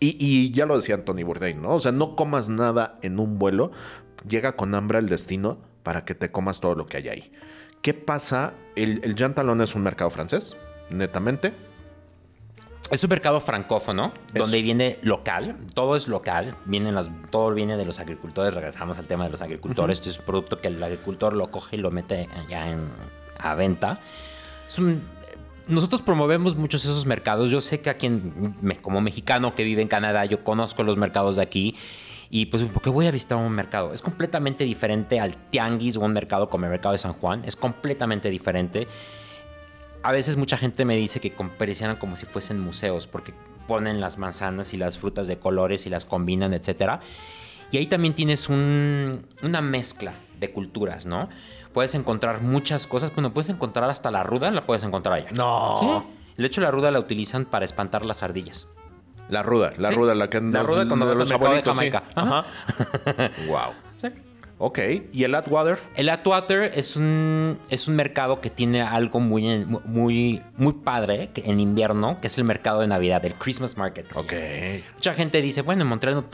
y, 0.00 0.16
y 0.18 0.50
ya 0.50 0.66
lo 0.66 0.74
decía 0.74 0.96
Anthony 0.96 1.22
Bourdain, 1.24 1.62
¿no? 1.62 1.76
O 1.76 1.80
sea, 1.80 1.92
no 1.92 2.16
comas 2.16 2.48
nada 2.48 2.96
en 3.02 3.20
un 3.20 3.38
vuelo, 3.38 3.70
llega 4.28 4.56
con 4.56 4.74
hambre 4.74 4.98
al 4.98 5.08
destino 5.08 5.58
para 5.82 6.04
que 6.04 6.14
te 6.14 6.30
comas 6.30 6.60
todo 6.60 6.74
lo 6.74 6.86
que 6.86 6.96
hay 6.96 7.08
ahí. 7.08 7.32
¿Qué 7.82 7.94
pasa? 7.94 8.54
El, 8.76 9.00
el 9.04 9.14
Jean 9.16 9.34
Talon 9.34 9.60
es 9.60 9.74
un 9.74 9.82
mercado 9.82 10.10
francés, 10.10 10.56
netamente. 10.90 11.52
Es 12.90 13.02
un 13.04 13.10
mercado 13.10 13.40
francófono, 13.40 14.12
donde 14.34 14.60
viene 14.60 14.98
local, 15.02 15.56
todo 15.74 15.96
es 15.96 16.08
local, 16.08 16.56
vienen 16.66 16.94
las, 16.94 17.08
todo 17.30 17.52
viene 17.54 17.76
de 17.76 17.86
los 17.86 17.98
agricultores, 18.00 18.54
regresamos 18.54 18.98
al 18.98 19.06
tema 19.06 19.24
de 19.24 19.30
los 19.30 19.40
agricultores, 19.40 19.98
este 19.98 20.10
es 20.10 20.18
un 20.18 20.26
producto 20.26 20.60
que 20.60 20.68
el 20.68 20.82
agricultor 20.82 21.34
lo 21.34 21.50
coge 21.50 21.76
y 21.76 21.78
lo 21.78 21.90
mete 21.90 22.28
ya 22.50 22.68
en, 22.70 22.88
a 23.38 23.54
venta. 23.54 24.00
Es 24.68 24.78
un- 24.78 25.02
nosotros 25.68 26.02
promovemos 26.02 26.54
muchos 26.56 26.84
esos 26.84 27.06
mercados, 27.06 27.50
yo 27.50 27.62
sé 27.62 27.80
que 27.80 27.88
aquí 27.88 28.06
en- 28.06 28.54
como 28.82 29.00
mexicano 29.00 29.54
que 29.54 29.64
vive 29.64 29.80
en 29.80 29.88
Canadá, 29.88 30.26
yo 30.26 30.44
conozco 30.44 30.82
los 30.82 30.98
mercados 30.98 31.36
de 31.36 31.42
aquí 31.42 31.76
y 32.34 32.46
pues 32.46 32.62
¿por 32.64 32.82
qué 32.82 32.90
voy 32.90 33.06
a 33.06 33.10
visitar 33.12 33.36
un 33.38 33.52
mercado? 33.52 33.92
Es 33.92 34.02
completamente 34.02 34.64
diferente 34.64 35.20
al 35.20 35.36
tianguis 35.50 35.96
o 35.96 36.00
un 36.00 36.12
mercado 36.12 36.48
como 36.48 36.64
el 36.64 36.70
mercado 36.72 36.94
de 36.94 36.98
San 36.98 37.12
Juan, 37.12 37.42
es 37.44 37.54
completamente 37.54 38.28
diferente 38.30 38.88
a 40.04 40.10
veces 40.10 40.36
mucha 40.36 40.56
gente 40.56 40.84
me 40.84 40.96
dice 40.96 41.20
que 41.20 41.30
parecieran 41.30 41.94
como 41.96 42.16
si 42.16 42.26
fuesen 42.26 42.58
museos 42.58 43.06
porque 43.06 43.32
ponen 43.68 44.00
las 44.00 44.18
manzanas 44.18 44.74
y 44.74 44.76
las 44.76 44.98
frutas 44.98 45.28
de 45.28 45.38
colores 45.38 45.86
y 45.86 45.90
las 45.90 46.04
combinan, 46.06 46.52
etc. 46.54 47.00
Y 47.70 47.76
ahí 47.76 47.86
también 47.86 48.12
tienes 48.12 48.48
un- 48.48 49.24
una 49.44 49.60
mezcla 49.60 50.12
de 50.40 50.50
culturas, 50.50 51.06
¿no? 51.06 51.28
Puedes 51.72 51.94
encontrar 51.94 52.40
muchas 52.42 52.88
cosas. 52.88 53.14
Bueno, 53.14 53.32
puedes 53.32 53.48
encontrar 53.48 53.88
hasta 53.88 54.10
la 54.10 54.24
ruda, 54.24 54.50
la 54.50 54.66
puedes 54.66 54.82
encontrar 54.82 55.14
allá. 55.20 55.28
No. 55.30 55.76
Sí. 55.78 55.86
De 56.36 56.46
hecho, 56.48 56.60
la 56.60 56.72
ruda 56.72 56.90
la 56.90 56.98
utilizan 56.98 57.44
para 57.44 57.64
espantar 57.64 58.04
las 58.04 58.24
ardillas. 58.24 58.68
La 59.32 59.42
ruda, 59.42 59.72
la 59.78 59.88
Sí. 59.88 59.94
ruda, 59.94 60.14
la 60.14 60.28
que 60.28 60.40
La 60.40 60.62
ruda 60.62 60.86
cuando 60.86 61.06
vas 61.06 61.18
al 61.20 61.26
mercado 61.28 61.54
de 61.54 61.62
Jamaica. 61.62 62.02
Ajá. 62.14 62.44
wow. 63.46 63.72
Ok. 64.64 64.78
¿Y 65.12 65.24
el 65.24 65.34
Atwater? 65.34 65.76
El 65.96 66.08
Atwater 66.08 66.70
es 66.76 66.94
un, 66.94 67.58
es 67.68 67.88
un 67.88 67.96
mercado 67.96 68.40
que 68.40 68.48
tiene 68.48 68.80
algo 68.80 69.18
muy, 69.18 69.64
muy, 69.86 70.40
muy 70.56 70.72
padre 70.74 71.30
que 71.34 71.42
en 71.50 71.58
invierno, 71.58 72.18
que 72.20 72.28
es 72.28 72.38
el 72.38 72.44
mercado 72.44 72.80
de 72.80 72.86
Navidad, 72.86 73.24
el 73.24 73.34
Christmas 73.34 73.76
Market. 73.76 74.06
que 74.12 74.18
Ok. 74.84 74.94
Mucha 74.94 75.14
gente 75.14 75.42
dice, 75.42 75.62
bueno, 75.62 75.82
en 75.82 75.88
Montreal 75.88 76.14
no- 76.14 76.24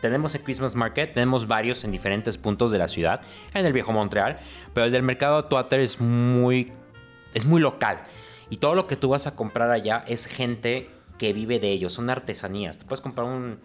tenemos 0.00 0.36
el 0.36 0.42
Christmas 0.42 0.76
Market, 0.76 1.14
tenemos 1.14 1.48
varios 1.48 1.82
en 1.82 1.90
diferentes 1.90 2.38
puntos 2.38 2.70
de 2.70 2.78
la 2.78 2.86
ciudad, 2.86 3.22
en 3.54 3.66
el 3.66 3.72
viejo 3.72 3.90
Montreal, 3.90 4.38
pero 4.72 4.86
el 4.86 4.92
del 4.92 5.02
mercado 5.02 5.36
Atwater 5.38 5.80
es 5.80 6.00
muy, 6.00 6.72
es 7.32 7.44
muy 7.44 7.60
local. 7.60 7.98
Y 8.50 8.58
todo 8.58 8.76
lo 8.76 8.86
que 8.86 8.94
tú 8.94 9.08
vas 9.08 9.26
a 9.26 9.34
comprar 9.34 9.72
allá 9.72 10.04
es 10.06 10.26
gente 10.26 10.90
que 11.18 11.32
vive 11.32 11.60
de 11.60 11.70
ellos, 11.70 11.92
son 11.92 12.10
artesanías. 12.10 12.78
Te 12.78 12.84
puedes 12.84 13.00
comprar 13.00 13.26
un, 13.26 13.58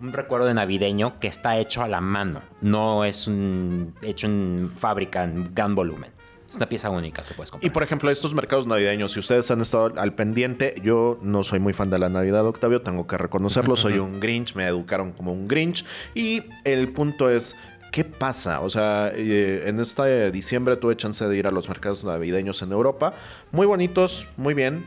un 0.00 0.12
recuerdo 0.12 0.46
de 0.46 0.54
navideño 0.54 1.18
que 1.20 1.28
está 1.28 1.58
hecho 1.58 1.82
a 1.82 1.88
la 1.88 2.00
mano, 2.00 2.42
no 2.60 3.04
es 3.04 3.26
un, 3.26 3.94
hecho 4.02 4.26
en 4.26 4.72
fábrica 4.78 5.24
en 5.24 5.54
gran 5.54 5.74
volumen. 5.74 6.10
Es 6.48 6.56
una 6.56 6.68
pieza 6.68 6.90
única 6.90 7.22
que 7.22 7.34
puedes 7.34 7.50
comprar. 7.52 7.70
Y 7.70 7.72
por 7.72 7.84
ejemplo, 7.84 8.10
estos 8.10 8.34
mercados 8.34 8.66
navideños, 8.66 9.12
si 9.12 9.20
ustedes 9.20 9.48
han 9.52 9.60
estado 9.60 9.92
al 9.96 10.14
pendiente, 10.14 10.74
yo 10.82 11.16
no 11.22 11.44
soy 11.44 11.60
muy 11.60 11.72
fan 11.72 11.90
de 11.90 11.98
la 12.00 12.08
Navidad, 12.08 12.44
Octavio, 12.44 12.82
tengo 12.82 13.06
que 13.06 13.16
reconocerlo, 13.16 13.76
soy 13.76 13.98
un 13.98 14.18
Grinch, 14.18 14.56
me 14.56 14.66
educaron 14.66 15.12
como 15.12 15.32
un 15.32 15.46
Grinch. 15.46 15.84
Y 16.12 16.42
el 16.64 16.88
punto 16.88 17.30
es, 17.30 17.56
¿qué 17.92 18.02
pasa? 18.04 18.62
O 18.62 18.70
sea, 18.70 19.12
eh, 19.14 19.64
en 19.66 19.78
este 19.78 20.32
diciembre 20.32 20.76
tuve 20.76 20.96
chance 20.96 21.24
de 21.24 21.36
ir 21.36 21.46
a 21.46 21.52
los 21.52 21.68
mercados 21.68 22.02
navideños 22.02 22.62
en 22.62 22.72
Europa, 22.72 23.14
muy 23.52 23.66
bonitos, 23.66 24.26
muy 24.36 24.54
bien. 24.54 24.84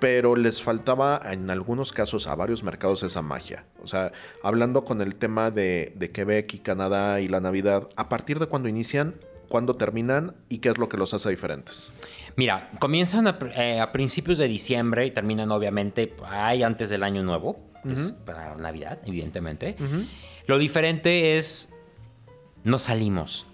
Pero 0.00 0.36
les 0.36 0.62
faltaba 0.62 1.20
en 1.24 1.50
algunos 1.50 1.92
casos 1.92 2.26
a 2.26 2.34
varios 2.34 2.62
mercados 2.62 3.02
esa 3.02 3.22
magia. 3.22 3.64
O 3.82 3.88
sea, 3.88 4.12
hablando 4.42 4.84
con 4.84 5.00
el 5.00 5.14
tema 5.14 5.50
de, 5.50 5.92
de 5.96 6.10
Quebec 6.10 6.54
y 6.54 6.58
Canadá 6.58 7.20
y 7.20 7.28
la 7.28 7.40
Navidad, 7.40 7.88
¿a 7.96 8.08
partir 8.08 8.38
de 8.38 8.46
cuándo 8.46 8.68
inician? 8.68 9.14
¿Cuándo 9.48 9.76
terminan? 9.76 10.34
¿Y 10.48 10.58
qué 10.58 10.70
es 10.70 10.78
lo 10.78 10.88
que 10.88 10.96
los 10.96 11.14
hace 11.14 11.30
diferentes? 11.30 11.90
Mira, 12.36 12.70
comienzan 12.80 13.26
a, 13.28 13.38
eh, 13.56 13.80
a 13.80 13.92
principios 13.92 14.38
de 14.38 14.48
diciembre 14.48 15.06
y 15.06 15.10
terminan 15.10 15.50
obviamente 15.52 16.14
ahí 16.26 16.62
antes 16.62 16.90
del 16.90 17.02
año 17.02 17.22
nuevo, 17.22 17.70
que 17.86 17.92
es 17.92 18.12
para 18.12 18.54
Navidad, 18.56 18.98
evidentemente. 19.06 19.76
Lo 20.46 20.58
diferente 20.58 21.36
es 21.36 21.72
no 22.64 22.78
salimos. 22.78 23.46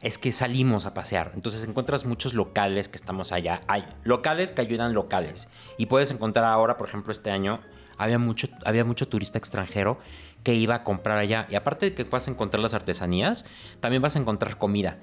Es 0.00 0.16
que 0.18 0.30
salimos 0.32 0.86
a 0.86 0.94
pasear. 0.94 1.32
Entonces 1.34 1.64
encuentras 1.64 2.04
muchos 2.04 2.32
locales 2.34 2.88
que 2.88 2.96
estamos 2.96 3.32
allá. 3.32 3.58
Hay 3.66 3.84
locales 4.04 4.52
que 4.52 4.60
ayudan 4.60 4.94
locales. 4.94 5.48
Y 5.76 5.86
puedes 5.86 6.10
encontrar 6.10 6.44
ahora, 6.44 6.76
por 6.76 6.88
ejemplo, 6.88 7.10
este 7.12 7.30
año, 7.30 7.60
había 7.96 8.18
mucho, 8.18 8.46
había 8.64 8.84
mucho 8.84 9.08
turista 9.08 9.38
extranjero 9.38 9.98
que 10.44 10.54
iba 10.54 10.76
a 10.76 10.84
comprar 10.84 11.18
allá. 11.18 11.46
Y 11.50 11.56
aparte 11.56 11.86
de 11.90 11.94
que 11.96 12.04
vas 12.04 12.28
a 12.28 12.30
encontrar 12.30 12.62
las 12.62 12.74
artesanías, 12.74 13.44
también 13.80 14.00
vas 14.00 14.14
a 14.14 14.20
encontrar 14.20 14.56
comida. 14.56 14.98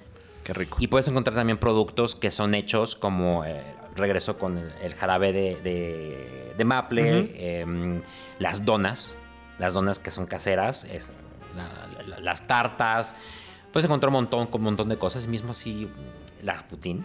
Qué 0.45 0.53
rico. 0.53 0.77
Y 0.79 0.87
puedes 0.87 1.07
encontrar 1.09 1.35
también 1.35 1.57
productos 1.57 2.15
que 2.15 2.31
son 2.31 2.55
hechos 2.55 2.95
como, 2.95 3.43
eh, 3.43 3.61
regreso 3.95 4.37
con 4.37 4.57
el, 4.57 4.71
el 4.81 4.93
jarabe 4.93 5.33
de, 5.33 5.55
de- 5.61 6.53
de 6.57 6.65
maple, 6.65 7.59
em, 7.61 8.01
las 8.39 8.63
donas, 8.63 9.17
las 9.57 9.73
donas 9.73 9.99
que 9.99 10.11
son 10.11 10.25
caseras, 10.25 10.83
es, 10.85 11.09
la- 11.55 12.03
la- 12.05 12.19
las 12.19 12.47
tartas. 12.47 13.15
Puedes 13.75 13.83
encontrar 13.87 14.07
un 14.07 14.13
montón, 14.13 14.47
con 14.47 14.61
un 14.61 14.65
montón 14.67 14.87
de 14.87 14.97
cosas, 14.97 15.27
mismo 15.27 15.51
así 15.51 15.89
la 16.41 16.65
putín. 16.69 17.03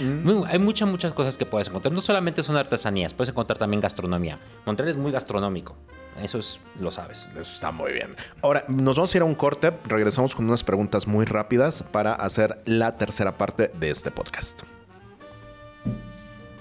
Muy- 0.00 0.44
Hay 0.48 0.60
muchas, 0.60 0.88
muchas 0.88 1.12
cosas 1.12 1.36
que 1.36 1.44
puedes 1.44 1.66
encontrar. 1.66 1.92
No 1.92 2.00
solamente 2.00 2.40
son 2.44 2.56
artesanías, 2.56 3.14
puedes 3.14 3.30
encontrar 3.30 3.58
también 3.58 3.80
gastronomía. 3.80 4.38
Montreal 4.64 4.90
es 4.92 4.96
muy 4.96 5.10
gastronómico. 5.10 5.74
Eso 6.22 6.38
es, 6.38 6.60
lo 6.78 6.92
sabes. 6.92 7.28
Eso 7.32 7.40
está 7.52 7.72
muy 7.72 7.94
bien. 7.94 8.14
Ahora, 8.42 8.64
nos 8.68 8.94
vamos 8.94 9.12
a 9.12 9.18
ir 9.18 9.22
a 9.22 9.24
un 9.24 9.34
corte. 9.34 9.72
Regresamos 9.86 10.36
con 10.36 10.44
unas 10.46 10.62
preguntas 10.62 11.08
muy 11.08 11.24
rápidas 11.24 11.82
para 11.82 12.14
hacer 12.14 12.62
la 12.64 12.96
tercera 12.96 13.36
parte 13.36 13.72
de 13.74 13.90
este 13.90 14.12
podcast. 14.12 14.62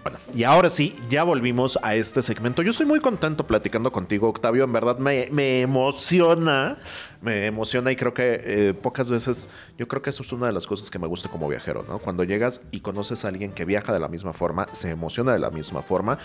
Bueno, 0.08 0.20
y 0.34 0.46
ahora 0.46 0.70
sí, 0.70 0.96
ya 1.10 1.24
volvimos 1.24 1.78
a 1.84 1.94
este 1.96 2.22
segmento. 2.22 2.62
Yo 2.62 2.72
estoy 2.72 2.86
muy 2.86 3.02
contento 3.02 3.46
platicando 3.46 3.92
contigo, 3.92 4.30
Octavio. 4.30 4.64
En 4.64 4.72
verdad 4.72 5.00
me, 5.00 5.28
me 5.34 5.60
emociona. 5.60 6.78
Me 7.22 7.48
emociona 7.48 7.92
y 7.92 7.98
creo 7.98 8.14
que 8.14 8.42
eh, 8.42 8.74
pocas 8.74 9.10
veces, 9.10 9.50
yo 9.78 9.86
creo 9.90 10.02
que 10.02 10.12
eso 10.12 10.24
es 10.24 10.32
una 10.32 10.48
de 10.48 10.54
las 10.54 10.66
cosas 10.66 10.90
que 10.90 10.98
me 10.98 11.08
gusta 11.08 11.28
como 11.28 11.50
viajero, 11.50 11.84
¿no? 11.86 12.00
Cuando 12.00 12.24
llegas 12.24 12.62
y 12.72 12.80
conoces 12.80 13.26
a 13.26 13.28
alguien 13.28 13.52
que 13.52 13.66
viaja 13.66 13.92
de 13.92 14.00
la 14.00 14.08
misma 14.08 14.32
forma, 14.32 14.70
se 14.72 14.92
emociona 14.92 15.34
de 15.34 15.40
la 15.40 15.50
misma 15.50 15.82
forma. 15.82 16.20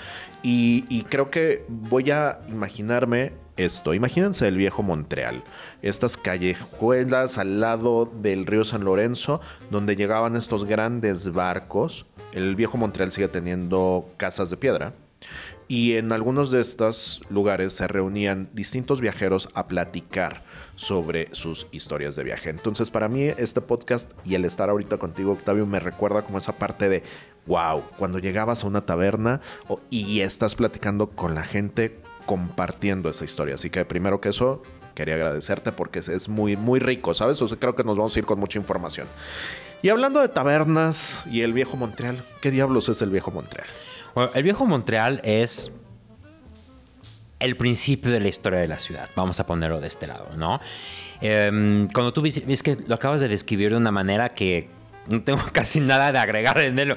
Y, 0.44 0.84
y 0.88 1.02
creo 1.02 1.30
que 1.32 1.64
voy 1.68 2.12
a 2.12 2.38
imaginarme 2.48 3.32
esto. 3.56 3.94
Imagínense 3.94 4.46
el 4.48 4.56
viejo 4.56 4.82
Montreal. 4.82 5.42
Estas 5.82 6.16
callejuelas 6.16 7.38
al 7.38 7.60
lado 7.60 8.10
del 8.20 8.46
río 8.46 8.64
San 8.64 8.84
Lorenzo, 8.84 9.40
donde 9.70 9.96
llegaban 9.96 10.36
estos 10.36 10.64
grandes 10.64 11.32
barcos. 11.32 12.06
El 12.32 12.56
viejo 12.56 12.78
Montreal 12.78 13.12
sigue 13.12 13.28
teniendo 13.28 14.10
casas 14.16 14.50
de 14.50 14.56
piedra. 14.56 14.94
Y 15.68 15.92
en 15.92 16.12
algunos 16.12 16.50
de 16.50 16.60
estos 16.60 17.22
lugares 17.30 17.72
se 17.72 17.86
reunían 17.86 18.50
distintos 18.52 19.00
viajeros 19.00 19.48
a 19.54 19.68
platicar 19.68 20.42
sobre 20.74 21.28
sus 21.32 21.66
historias 21.70 22.16
de 22.16 22.24
viaje. 22.24 22.50
Entonces, 22.50 22.90
para 22.90 23.08
mí, 23.08 23.22
este 23.22 23.60
podcast 23.60 24.10
y 24.24 24.34
el 24.34 24.44
estar 24.44 24.68
ahorita 24.68 24.98
contigo, 24.98 25.32
Octavio, 25.32 25.64
me 25.64 25.80
recuerda 25.80 26.22
como 26.22 26.38
esa 26.38 26.58
parte 26.58 26.88
de 26.88 27.02
wow, 27.46 27.82
cuando 27.96 28.18
llegabas 28.18 28.64
a 28.64 28.66
una 28.66 28.84
taberna 28.84 29.40
y 29.90 30.20
estás 30.20 30.54
platicando 30.54 31.10
con 31.10 31.34
la 31.34 31.42
gente 31.42 31.98
compartiendo 32.26 33.08
esa 33.08 33.24
historia. 33.24 33.54
Así 33.54 33.70
que 33.70 33.84
primero 33.84 34.20
que 34.20 34.28
eso, 34.30 34.62
quería 34.94 35.14
agradecerte 35.14 35.72
porque 35.72 36.00
es 36.00 36.28
muy, 36.28 36.56
muy 36.56 36.80
rico, 36.80 37.14
¿sabes? 37.14 37.40
O 37.42 37.48
sea, 37.48 37.58
creo 37.58 37.74
que 37.74 37.84
nos 37.84 37.96
vamos 37.96 38.14
a 38.16 38.18
ir 38.18 38.26
con 38.26 38.38
mucha 38.38 38.58
información. 38.58 39.06
Y 39.82 39.88
hablando 39.88 40.20
de 40.20 40.28
tabernas 40.28 41.26
y 41.26 41.42
el 41.42 41.52
viejo 41.52 41.76
Montreal, 41.76 42.22
¿qué 42.40 42.50
diablos 42.50 42.88
es 42.88 43.02
el 43.02 43.10
viejo 43.10 43.30
Montreal? 43.30 43.66
Bueno, 44.14 44.30
el 44.34 44.42
viejo 44.42 44.64
Montreal 44.66 45.20
es 45.24 45.72
el 47.40 47.56
principio 47.56 48.12
de 48.12 48.20
la 48.20 48.28
historia 48.28 48.60
de 48.60 48.68
la 48.68 48.78
ciudad. 48.78 49.08
Vamos 49.16 49.40
a 49.40 49.46
ponerlo 49.46 49.80
de 49.80 49.88
este 49.88 50.06
lado, 50.06 50.28
¿no? 50.36 50.60
Em, 51.20 51.88
cuando 51.88 52.12
tú 52.12 52.22
ves, 52.22 52.62
que 52.62 52.76
lo 52.86 52.94
acabas 52.94 53.20
de 53.20 53.28
describir 53.28 53.70
de 53.70 53.76
una 53.76 53.90
manera 53.90 54.34
que 54.34 54.68
no 55.08 55.22
tengo 55.22 55.40
casi 55.52 55.80
nada 55.80 56.12
de 56.12 56.18
agregar 56.18 56.58
en 56.58 56.78
él. 56.78 56.94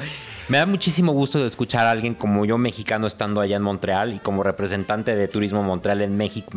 Me 0.48 0.60
da 0.60 0.66
muchísimo 0.66 1.12
gusto 1.12 1.40
de 1.40 1.48
escuchar 1.48 1.86
a 1.86 1.92
alguien 1.92 2.14
como 2.14 2.46
yo, 2.46 2.58
mexicano, 2.58 3.08
estando 3.08 3.42
allá 3.42 3.56
en 3.56 3.64
Montreal 3.64 4.14
y 4.14 4.20
como 4.20 4.44
representante 4.44 5.16
de 5.16 5.28
Turismo 5.28 5.64
Montreal 5.64 6.02
en 6.02 6.16
México. 6.18 6.52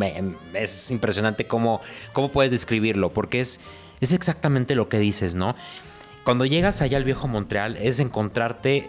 es 0.55 0.91
impresionante 0.91 1.47
cómo, 1.47 1.81
cómo 2.13 2.31
puedes 2.31 2.51
describirlo, 2.51 3.13
porque 3.13 3.41
es, 3.41 3.61
es 4.01 4.13
exactamente 4.13 4.75
lo 4.75 4.89
que 4.89 4.99
dices, 4.99 5.35
¿no? 5.35 5.57
Cuando 6.25 6.45
llegas 6.45 6.83
allá 6.83 6.99
al 6.99 7.05
viejo 7.05 7.29
Montreal 7.29 7.79
es 7.79 7.99
encontrarte, 8.01 8.87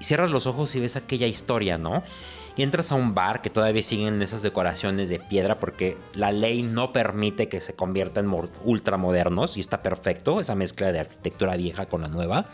cierras 0.00 0.30
los 0.30 0.46
ojos 0.46 0.74
y 0.74 0.80
ves 0.80 0.96
aquella 0.96 1.28
historia, 1.28 1.78
¿no? 1.78 2.02
Y 2.56 2.62
entras 2.62 2.92
a 2.92 2.94
un 2.94 3.14
bar 3.14 3.40
que 3.40 3.50
todavía 3.50 3.82
siguen 3.82 4.20
esas 4.20 4.42
decoraciones 4.42 5.08
de 5.08 5.18
piedra 5.18 5.58
porque 5.58 5.96
la 6.14 6.32
ley 6.32 6.62
no 6.62 6.92
permite 6.92 7.48
que 7.48 7.60
se 7.60 7.74
conviertan 7.74 8.26
en 8.26 8.50
ultramodernos 8.64 9.56
y 9.56 9.60
está 9.60 9.82
perfecto 9.82 10.40
esa 10.40 10.54
mezcla 10.54 10.92
de 10.92 11.00
arquitectura 11.00 11.56
vieja 11.56 11.86
con 11.86 12.02
la 12.02 12.08
nueva. 12.08 12.46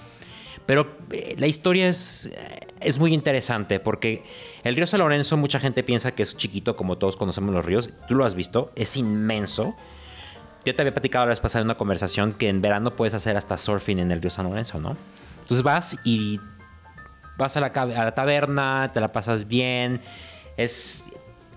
Pero 0.67 0.87
eh, 1.11 1.35
la 1.39 1.47
historia 1.47 1.89
es, 1.89 2.27
eh, 2.27 2.67
es 2.81 2.99
muy 2.99 3.15
interesante 3.15 3.81
porque 3.81 4.25
el 4.65 4.77
río 4.77 4.87
San 4.87 5.01
Lorenzo 5.01 5.37
mucha 5.37 5.59
gente 5.59 5.83
piensa 5.83 6.13
que 6.13 6.23
es 6.23 6.37
chiquito 6.37 6.77
como 6.77 6.99
todos 6.99 7.17
conocemos 7.17 7.55
los 7.55 7.65
ríos. 7.65 7.91
Tú 8.07 8.15
lo 8.15 8.25
has 8.25 8.35
visto, 8.35 8.71
es 8.77 8.97
inmenso. 8.97 9.75
Yo 10.65 10.75
te 10.75 10.83
había 10.83 10.93
platicado 10.93 11.25
la 11.25 11.31
vez 11.31 11.41
pasada 11.41 11.63
en 11.63 11.69
una 11.69 11.77
conversación 11.79 12.33
que 12.33 12.49
en 12.49 12.61
verano 12.61 12.95
puedes 12.95 13.15
hacer 13.15 13.37
hasta 13.37 13.57
surfing 13.57 13.99
en 13.99 14.11
el 14.11 14.21
río 14.21 14.31
San 14.31 14.45
Lorenzo, 14.49 14.79
¿no? 14.79 14.97
Entonces 15.41 15.63
vas 15.63 15.97
y 16.05 16.39
vas 17.39 17.57
a 17.57 17.61
la, 17.61 17.69
a 17.69 18.05
la 18.05 18.15
taberna, 18.15 18.91
te 18.93 19.01
la 19.01 19.09
pasas 19.09 19.49
bien. 19.49 20.01
Es 20.57 21.11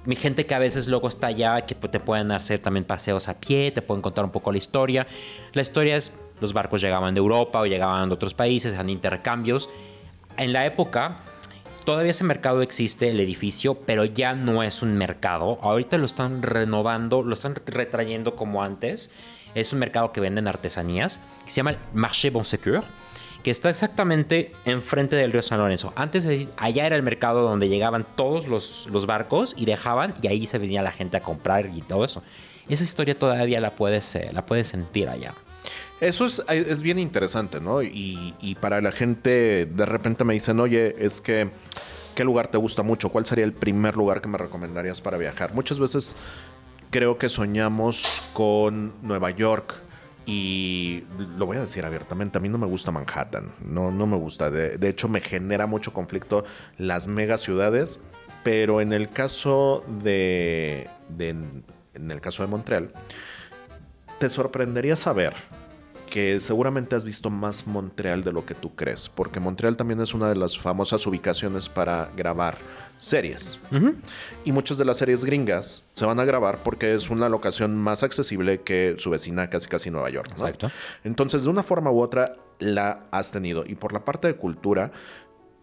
mi 0.05 0.15
gente 0.15 0.45
que 0.45 0.55
a 0.55 0.59
veces 0.59 0.87
luego 0.87 1.09
está 1.09 1.27
allá, 1.27 1.61
que 1.65 1.75
te 1.75 1.99
pueden 1.99 2.31
hacer 2.31 2.61
también 2.61 2.85
paseos 2.85 3.27
a 3.27 3.39
pie, 3.39 3.71
te 3.71 3.81
pueden 3.81 4.01
contar 4.01 4.23
un 4.23 4.31
poco 4.31 4.51
la 4.51 4.59
historia. 4.59 5.07
La 5.53 5.61
historia 5.61 5.97
es, 5.97 6.13
los 6.39 6.53
barcos 6.53 6.81
llegaban 6.81 7.13
de 7.13 7.19
Europa 7.19 7.59
o 7.59 7.65
llegaban 7.65 8.09
de 8.09 8.15
otros 8.15 8.33
países, 8.33 8.75
han 8.75 8.89
intercambios. 8.89 9.69
En 10.37 10.53
la 10.53 10.65
época, 10.65 11.17
todavía 11.83 12.11
ese 12.11 12.23
mercado 12.23 12.61
existe, 12.61 13.09
el 13.09 13.19
edificio, 13.19 13.75
pero 13.75 14.05
ya 14.05 14.33
no 14.33 14.63
es 14.63 14.81
un 14.81 14.97
mercado. 14.97 15.59
Ahorita 15.61 15.97
lo 15.97 16.05
están 16.05 16.43
renovando, 16.43 17.23
lo 17.23 17.33
están 17.33 17.55
retrayendo 17.65 18.35
como 18.35 18.63
antes. 18.63 19.11
Es 19.53 19.73
un 19.73 19.79
mercado 19.79 20.13
que 20.13 20.21
venden 20.21 20.47
artesanías, 20.47 21.19
que 21.43 21.51
se 21.51 21.57
llama 21.57 21.75
Marché 21.93 22.29
Bon 22.29 22.45
Secours 22.45 22.85
que 23.43 23.51
está 23.51 23.69
exactamente 23.69 24.53
enfrente 24.65 25.15
del 25.15 25.31
río 25.31 25.41
San 25.41 25.59
Lorenzo. 25.59 25.93
Antes 25.95 26.27
allá 26.57 26.85
era 26.85 26.95
el 26.95 27.03
mercado 27.03 27.41
donde 27.41 27.69
llegaban 27.69 28.05
todos 28.15 28.47
los, 28.47 28.87
los, 28.91 29.05
barcos 29.05 29.55
y 29.57 29.65
dejaban 29.65 30.13
y 30.21 30.27
ahí 30.27 30.45
se 30.45 30.57
venía 30.59 30.81
la 30.81 30.91
gente 30.91 31.17
a 31.17 31.21
comprar 31.21 31.69
y 31.75 31.81
todo 31.81 32.05
eso. 32.05 32.23
Esa 32.69 32.83
historia 32.83 33.17
todavía 33.17 33.59
la 33.59 33.75
puedes, 33.75 34.15
eh, 34.15 34.29
la 34.31 34.45
puedes 34.45 34.67
sentir 34.67 35.09
allá. 35.09 35.33
Eso 35.99 36.25
es, 36.25 36.41
es 36.49 36.81
bien 36.81 36.97
interesante, 36.97 37.59
¿no? 37.59 37.83
Y, 37.83 38.33
y, 38.41 38.55
para 38.55 38.81
la 38.81 38.91
gente, 38.91 39.67
de 39.67 39.85
repente 39.85 40.23
me 40.23 40.33
dicen, 40.33 40.59
oye, 40.59 40.95
es 40.97 41.21
que, 41.21 41.51
¿qué 42.15 42.23
lugar 42.23 42.47
te 42.47 42.57
gusta 42.57 42.81
mucho? 42.81 43.09
¿Cuál 43.09 43.25
sería 43.27 43.45
el 43.45 43.53
primer 43.53 43.95
lugar 43.95 44.19
que 44.19 44.27
me 44.27 44.39
recomendarías 44.39 44.99
para 44.99 45.17
viajar? 45.17 45.53
Muchas 45.53 45.77
veces 45.77 46.17
creo 46.89 47.19
que 47.19 47.29
soñamos 47.29 48.23
con 48.33 48.93
Nueva 49.03 49.29
York, 49.29 49.75
y 50.31 51.03
lo 51.37 51.45
voy 51.45 51.57
a 51.57 51.61
decir 51.61 51.83
abiertamente, 51.83 52.37
a 52.37 52.41
mí 52.41 52.47
no 52.47 52.57
me 52.57 52.65
gusta 52.65 52.89
Manhattan, 52.89 53.51
no, 53.59 53.91
no 53.91 54.07
me 54.07 54.15
gusta. 54.15 54.49
De, 54.49 54.87
hecho, 54.87 55.09
me 55.09 55.19
genera 55.19 55.67
mucho 55.67 55.91
conflicto 55.91 56.45
las 56.77 57.07
megaciudades, 57.07 57.99
pero 58.41 58.79
en 58.79 58.93
el 58.93 59.09
caso 59.09 59.83
de, 60.01 60.87
de, 61.09 61.29
en 61.31 62.11
el 62.11 62.21
caso 62.21 62.43
de 62.43 62.47
Montreal, 62.47 62.93
te 64.19 64.29
sorprendería 64.29 64.95
saber 64.95 65.33
que 66.11 66.39
seguramente 66.41 66.95
has 66.95 67.03
visto 67.03 67.31
más 67.31 67.65
Montreal 67.65 68.23
de 68.23 68.31
lo 68.31 68.45
que 68.45 68.53
tú 68.53 68.75
crees, 68.75 69.09
porque 69.09 69.39
Montreal 69.39 69.77
también 69.77 70.01
es 70.01 70.13
una 70.13 70.29
de 70.29 70.35
las 70.35 70.59
famosas 70.59 71.07
ubicaciones 71.07 71.69
para 71.69 72.11
grabar 72.15 72.57
series. 72.99 73.57
Y 74.45 74.51
muchas 74.51 74.77
de 74.77 74.85
las 74.85 74.97
series 74.97 75.25
gringas 75.25 75.83
se 75.93 76.05
van 76.05 76.19
a 76.19 76.25
grabar 76.25 76.59
porque 76.63 76.93
es 76.93 77.09
una 77.09 77.29
locación 77.29 77.75
más 77.75 78.03
accesible 78.03 78.61
que 78.61 78.95
su 78.99 79.09
vecina 79.09 79.49
casi 79.49 79.67
casi 79.67 79.89
Nueva 79.89 80.11
York. 80.11 80.29
Entonces, 81.03 81.43
de 81.43 81.49
una 81.49 81.63
forma 81.63 81.89
u 81.89 81.99
otra, 81.99 82.35
la 82.59 83.05
has 83.09 83.31
tenido. 83.31 83.63
Y 83.65 83.73
por 83.73 83.93
la 83.93 84.05
parte 84.05 84.27
de 84.27 84.35
cultura, 84.35 84.91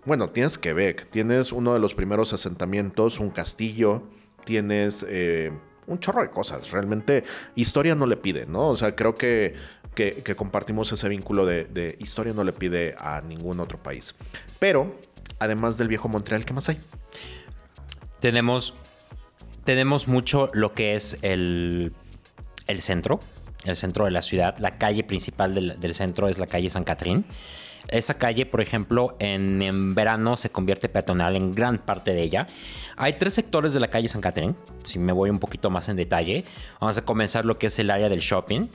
bueno, 0.05 0.31
tienes 0.31 0.59
Quebec, 0.59 1.11
tienes 1.11 1.53
uno 1.53 1.75
de 1.75 1.79
los 1.79 1.95
primeros 1.95 2.33
asentamientos, 2.33 3.21
un 3.21 3.31
castillo, 3.31 4.03
tienes... 4.45 5.07
Eh, 5.09 5.53
un 5.89 5.99
chorro 5.99 6.23
de 6.23 6.31
cosas. 6.31 6.71
Realmente 6.71 7.25
historia 7.55 7.95
no 7.95 8.07
le 8.07 8.17
pide, 8.17 8.47
¿no? 8.47 8.69
O 8.69 8.77
sea, 8.77 8.95
creo 8.95 9.15
que 9.15 9.55
que, 9.99 10.37
compartimos 10.37 10.93
ese 10.93 11.09
vínculo 11.09 11.45
de, 11.45 11.97
historia 11.99 12.33
no 12.33 12.45
le 12.45 12.53
pide 12.53 12.95
a 12.99 13.21
ningún 13.21 13.59
otro 13.59 13.83
país. 13.83 14.15
Pero, 14.61 14.97
además 15.41 15.77
del 15.77 15.89
viejo 15.89 16.09
Montreal, 16.09 16.45
¿qué 16.45 16.53
más 16.55 16.69
hay? 16.69 16.79
Tenemos, 18.21 18.75
tenemos 19.65 20.07
mucho 20.07 20.51
lo 20.53 20.73
que 20.73 20.95
es 20.95 21.19
el, 21.23 21.93
el 22.69 22.81
centro, 22.81 23.19
el 23.65 23.75
centro 23.75 24.05
de 24.05 24.13
la 24.13 24.23
ciudad. 24.23 24.57
La 24.59 24.79
calle 24.79 25.03
principal 25.03 25.55
del, 25.55 25.95
centro 25.95 26.29
es 26.29 26.39
la 26.39 26.47
calle 26.47 26.69
San 26.69 26.85
Catrín. 26.85 27.25
Esa 27.89 28.15
calle, 28.15 28.47
por 28.47 28.61
ejemplo, 28.61 29.17
en, 29.19 29.63
en, 29.63 29.95
verano 29.97 30.37
se 30.37 30.51
convierte 30.51 30.89
peatonal 30.89 31.35
en 31.35 31.53
gran 31.53 31.79
parte 31.79 32.13
de 32.13 32.23
ella. 32.23 32.47
Hay 32.97 33.15
tres 33.15 33.35
sectores 33.35 33.73
de 33.73 33.81
la 33.81 33.89
calle 33.89 34.07
San 34.07 34.21
Catrín. 34.21 34.55
Si 34.85 35.01
me 35.01 35.13
voy 35.13 35.31
un 35.31 35.39
poquito 35.41 35.71
más 35.71 35.89
en 35.89 35.97
detalle, 35.97 36.45
vamos 36.81 36.99
a 36.99 37.05
comenzar 37.05 37.45
lo 37.45 37.59
que 37.59 37.67
es 37.67 37.79
el 37.81 37.91
área 37.91 38.09
del 38.09 38.21
shopping. 38.21 38.69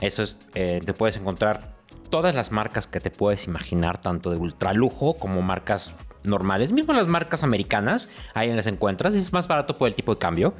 Eso 0.00 0.22
es, 0.22 0.38
eh, 0.54 0.80
te 0.84 0.92
puedes 0.92 1.16
encontrar 1.16 1.76
todas 2.10 2.34
las 2.34 2.52
marcas 2.52 2.86
que 2.86 3.00
te 3.00 3.10
puedes 3.10 3.46
imaginar, 3.46 4.00
tanto 4.00 4.30
de 4.30 4.36
ultralujo 4.36 5.14
como 5.14 5.42
marcas 5.42 5.94
normales. 6.24 6.72
Mismo 6.72 6.92
las 6.92 7.06
marcas 7.06 7.42
americanas, 7.42 8.08
ahí 8.34 8.52
las 8.52 8.66
encuentras. 8.66 9.14
Es 9.14 9.32
más 9.32 9.48
barato 9.48 9.78
por 9.78 9.88
el 9.88 9.94
tipo 9.94 10.14
de 10.14 10.18
cambio. 10.18 10.54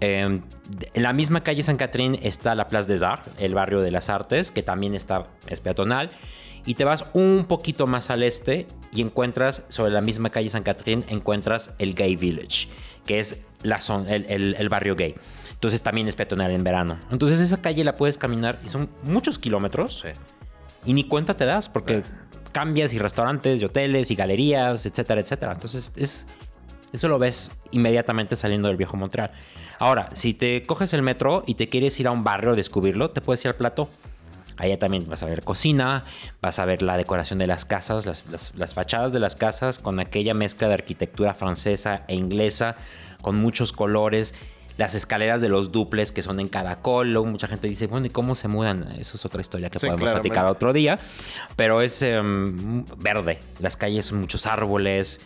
Em, 0.00 0.42
en 0.92 1.02
la 1.02 1.12
misma 1.12 1.42
calle 1.42 1.62
San 1.62 1.76
Catrín 1.76 2.18
está 2.22 2.54
la 2.54 2.66
Place 2.68 2.88
des 2.88 3.02
Arts, 3.02 3.30
el 3.38 3.54
barrio 3.54 3.80
de 3.80 3.90
las 3.90 4.10
artes, 4.10 4.50
que 4.50 4.62
también 4.62 4.94
está, 4.94 5.26
es 5.48 5.60
peatonal. 5.60 6.10
Y 6.66 6.74
te 6.74 6.84
vas 6.84 7.04
un 7.14 7.46
poquito 7.48 7.86
más 7.86 8.10
al 8.10 8.22
este 8.22 8.66
y 8.92 9.00
encuentras, 9.00 9.64
sobre 9.68 9.92
la 9.92 10.00
misma 10.00 10.30
calle 10.30 10.48
San 10.48 10.64
Catrín, 10.64 11.04
encuentras 11.08 11.72
el 11.78 11.94
Gay 11.94 12.16
Village, 12.16 12.68
que 13.06 13.20
es 13.20 13.38
la 13.62 13.80
el 14.18 14.68
barrio 14.68 14.96
gay. 14.96 15.14
Entonces 15.56 15.80
también 15.80 16.06
es 16.06 16.16
peatonal 16.16 16.50
en 16.50 16.62
verano. 16.64 16.98
Entonces 17.10 17.40
esa 17.40 17.62
calle 17.62 17.82
la 17.82 17.94
puedes 17.94 18.18
caminar 18.18 18.58
y 18.64 18.68
son 18.68 18.90
muchos 19.02 19.38
kilómetros. 19.38 20.04
Y 20.84 20.92
ni 20.92 21.04
cuenta 21.04 21.34
te 21.34 21.46
das 21.46 21.68
porque 21.70 22.02
cambias 22.52 22.92
y 22.92 22.98
restaurantes 22.98 23.62
y 23.62 23.64
hoteles 23.64 24.10
y 24.10 24.14
galerías, 24.16 24.84
etcétera, 24.84 25.20
etcétera. 25.22 25.52
Entonces 25.52 25.92
es, 25.96 26.26
eso 26.92 27.08
lo 27.08 27.18
ves 27.18 27.50
inmediatamente 27.70 28.36
saliendo 28.36 28.68
del 28.68 28.76
viejo 28.76 28.98
Montreal. 28.98 29.30
Ahora, 29.78 30.10
si 30.12 30.34
te 30.34 30.62
coges 30.64 30.92
el 30.92 31.00
metro 31.00 31.42
y 31.46 31.54
te 31.54 31.70
quieres 31.70 31.98
ir 32.00 32.06
a 32.06 32.10
un 32.10 32.22
barrio 32.22 32.52
a 32.52 32.54
descubrirlo, 32.54 33.10
te 33.10 33.22
puedes 33.22 33.42
ir 33.44 33.48
al 33.48 33.56
plato. 33.56 33.88
Allá 34.58 34.78
también 34.78 35.08
vas 35.08 35.22
a 35.22 35.26
ver 35.26 35.42
cocina, 35.42 36.04
vas 36.42 36.58
a 36.58 36.66
ver 36.66 36.82
la 36.82 36.98
decoración 36.98 37.38
de 37.38 37.46
las 37.46 37.64
casas, 37.64 38.06
las, 38.06 38.24
las 38.54 38.74
fachadas 38.74 39.12
de 39.14 39.20
las 39.20 39.36
casas 39.36 39.78
con 39.78 40.00
aquella 40.00 40.34
mezcla 40.34 40.68
de 40.68 40.74
arquitectura 40.74 41.34
francesa 41.34 42.04
e 42.08 42.14
inglesa, 42.14 42.76
con 43.20 43.36
muchos 43.36 43.72
colores 43.72 44.34
las 44.76 44.94
escaleras 44.94 45.40
de 45.40 45.48
los 45.48 45.72
duples 45.72 46.12
que 46.12 46.22
son 46.22 46.40
en 46.40 46.48
caracol. 46.48 47.08
mucha 47.26 47.48
gente 47.48 47.68
dice, 47.68 47.86
bueno, 47.86 48.06
¿y 48.06 48.10
cómo 48.10 48.34
se 48.34 48.48
mudan? 48.48 48.92
Eso 48.98 49.16
es 49.16 49.24
otra 49.24 49.40
historia 49.40 49.70
que 49.70 49.78
podemos 49.78 50.10
platicar 50.10 50.46
otro 50.46 50.72
día. 50.72 50.98
Pero 51.56 51.80
es 51.80 52.02
em, 52.02 52.84
verde. 52.98 53.38
Las 53.58 53.76
calles 53.76 54.06
son 54.06 54.20
muchos 54.20 54.46
árboles. 54.46 55.20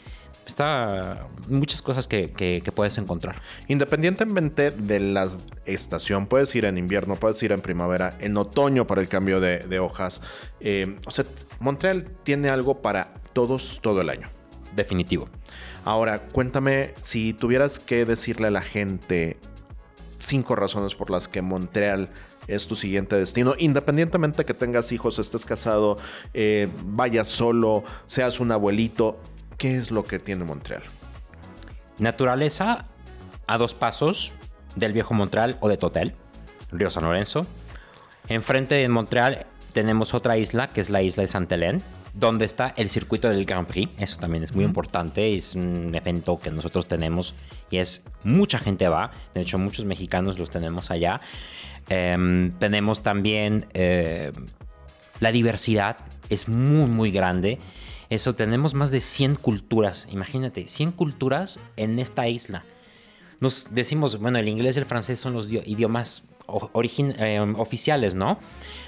Está 0.46 1.28
muchas 1.48 1.80
cosas 1.80 2.08
que, 2.08 2.62
puedes 2.74 2.98
encontrar. 2.98 3.40
Independientemente 3.68 4.72
de 4.72 4.98
la 4.98 5.28
estación, 5.64 6.26
puedes 6.26 6.52
ir 6.56 6.64
en 6.64 6.76
invierno, 6.76 7.16
puedes 7.16 7.40
ir 7.42 7.52
en 7.52 7.60
primavera, 7.60 8.16
en 8.20 8.36
otoño 8.36 8.86
para 8.86 9.00
el 9.00 9.08
cambio 9.08 9.38
de, 9.40 9.78
hojas. 9.78 10.20
Eh, 10.58 10.96
o 11.06 11.10
sea, 11.12 11.24
Montreal 11.60 12.08
tiene 12.24 12.48
algo 12.48 12.82
para 12.82 13.14
todos 13.32 13.78
todo 13.80 14.00
el 14.00 14.10
año. 14.10 14.28
Definitivo. 14.74 15.28
Ahora, 15.90 16.20
cuéntame 16.20 16.94
si 17.00 17.32
tuvieras 17.32 17.80
que 17.80 18.04
decirle 18.04 18.46
a 18.46 18.50
la 18.52 18.62
gente 18.62 19.36
cinco 20.20 20.54
razones 20.54 20.94
por 20.94 21.10
las 21.10 21.26
que 21.26 21.42
Montreal 21.42 22.10
es 22.46 22.68
tu 22.68 22.76
siguiente 22.76 23.16
destino, 23.16 23.54
independientemente 23.58 24.44
que 24.44 24.54
tengas 24.54 24.92
hijos, 24.92 25.18
estés 25.18 25.44
casado, 25.44 25.98
eh, 26.32 26.68
vayas 26.84 27.26
solo, 27.26 27.82
seas 28.06 28.38
un 28.38 28.52
abuelito, 28.52 29.18
¿qué 29.58 29.74
es 29.74 29.90
lo 29.90 30.04
que 30.04 30.20
tiene 30.20 30.44
Montreal? 30.44 30.84
Naturaleza 31.98 32.86
a 33.48 33.58
dos 33.58 33.74
pasos 33.74 34.30
del 34.76 34.92
viejo 34.92 35.12
Montreal 35.14 35.58
o 35.58 35.68
de 35.68 35.76
Totel, 35.76 36.14
Río 36.70 36.90
San 36.90 37.02
Lorenzo. 37.02 37.48
Enfrente 38.28 38.76
de 38.76 38.88
Montreal 38.88 39.44
tenemos 39.72 40.14
otra 40.14 40.38
isla, 40.38 40.68
que 40.68 40.82
es 40.82 40.88
la 40.88 41.02
isla 41.02 41.22
de 41.22 41.26
Saint 41.26 41.50
Hélène, 41.50 41.82
donde 42.14 42.44
está 42.44 42.74
el 42.76 42.88
circuito 42.88 43.28
del 43.28 43.44
Grand 43.44 43.66
Prix. 43.66 43.90
Eso 44.00 44.18
también 44.18 44.42
es 44.42 44.54
muy 44.54 44.64
importante. 44.64 45.34
Es 45.34 45.54
un 45.54 45.94
evento 45.94 46.40
que 46.40 46.50
nosotros 46.50 46.88
tenemos 46.88 47.34
y 47.70 47.78
es 47.78 48.04
mucha 48.24 48.58
gente 48.58 48.88
va. 48.88 49.12
De 49.34 49.42
hecho, 49.42 49.58
muchos 49.58 49.84
mexicanos 49.84 50.38
los 50.38 50.50
tenemos 50.50 50.90
allá. 50.90 51.20
Em, 51.88 52.52
tenemos 52.58 53.02
también 53.02 53.66
eh, 53.74 54.32
la 55.20 55.32
diversidad. 55.32 55.96
Es 56.28 56.48
muy, 56.48 56.88
muy 56.88 57.10
grande. 57.10 57.58
Eso, 58.08 58.34
tenemos 58.34 58.74
más 58.74 58.90
de 58.90 59.00
100 59.00 59.36
culturas. 59.36 60.08
Imagínate, 60.10 60.66
100 60.66 60.92
culturas 60.92 61.60
en 61.76 61.98
esta 61.98 62.28
isla. 62.28 62.64
Nos 63.38 63.68
decimos, 63.70 64.18
bueno, 64.18 64.38
el 64.38 64.48
inglés 64.48 64.76
y 64.76 64.80
el 64.80 64.84
francés 64.84 65.18
son 65.18 65.32
los 65.32 65.50
idiomas 65.50 66.24
eh, 67.18 67.40
oficiales, 67.56 68.14
¿no? 68.14 68.38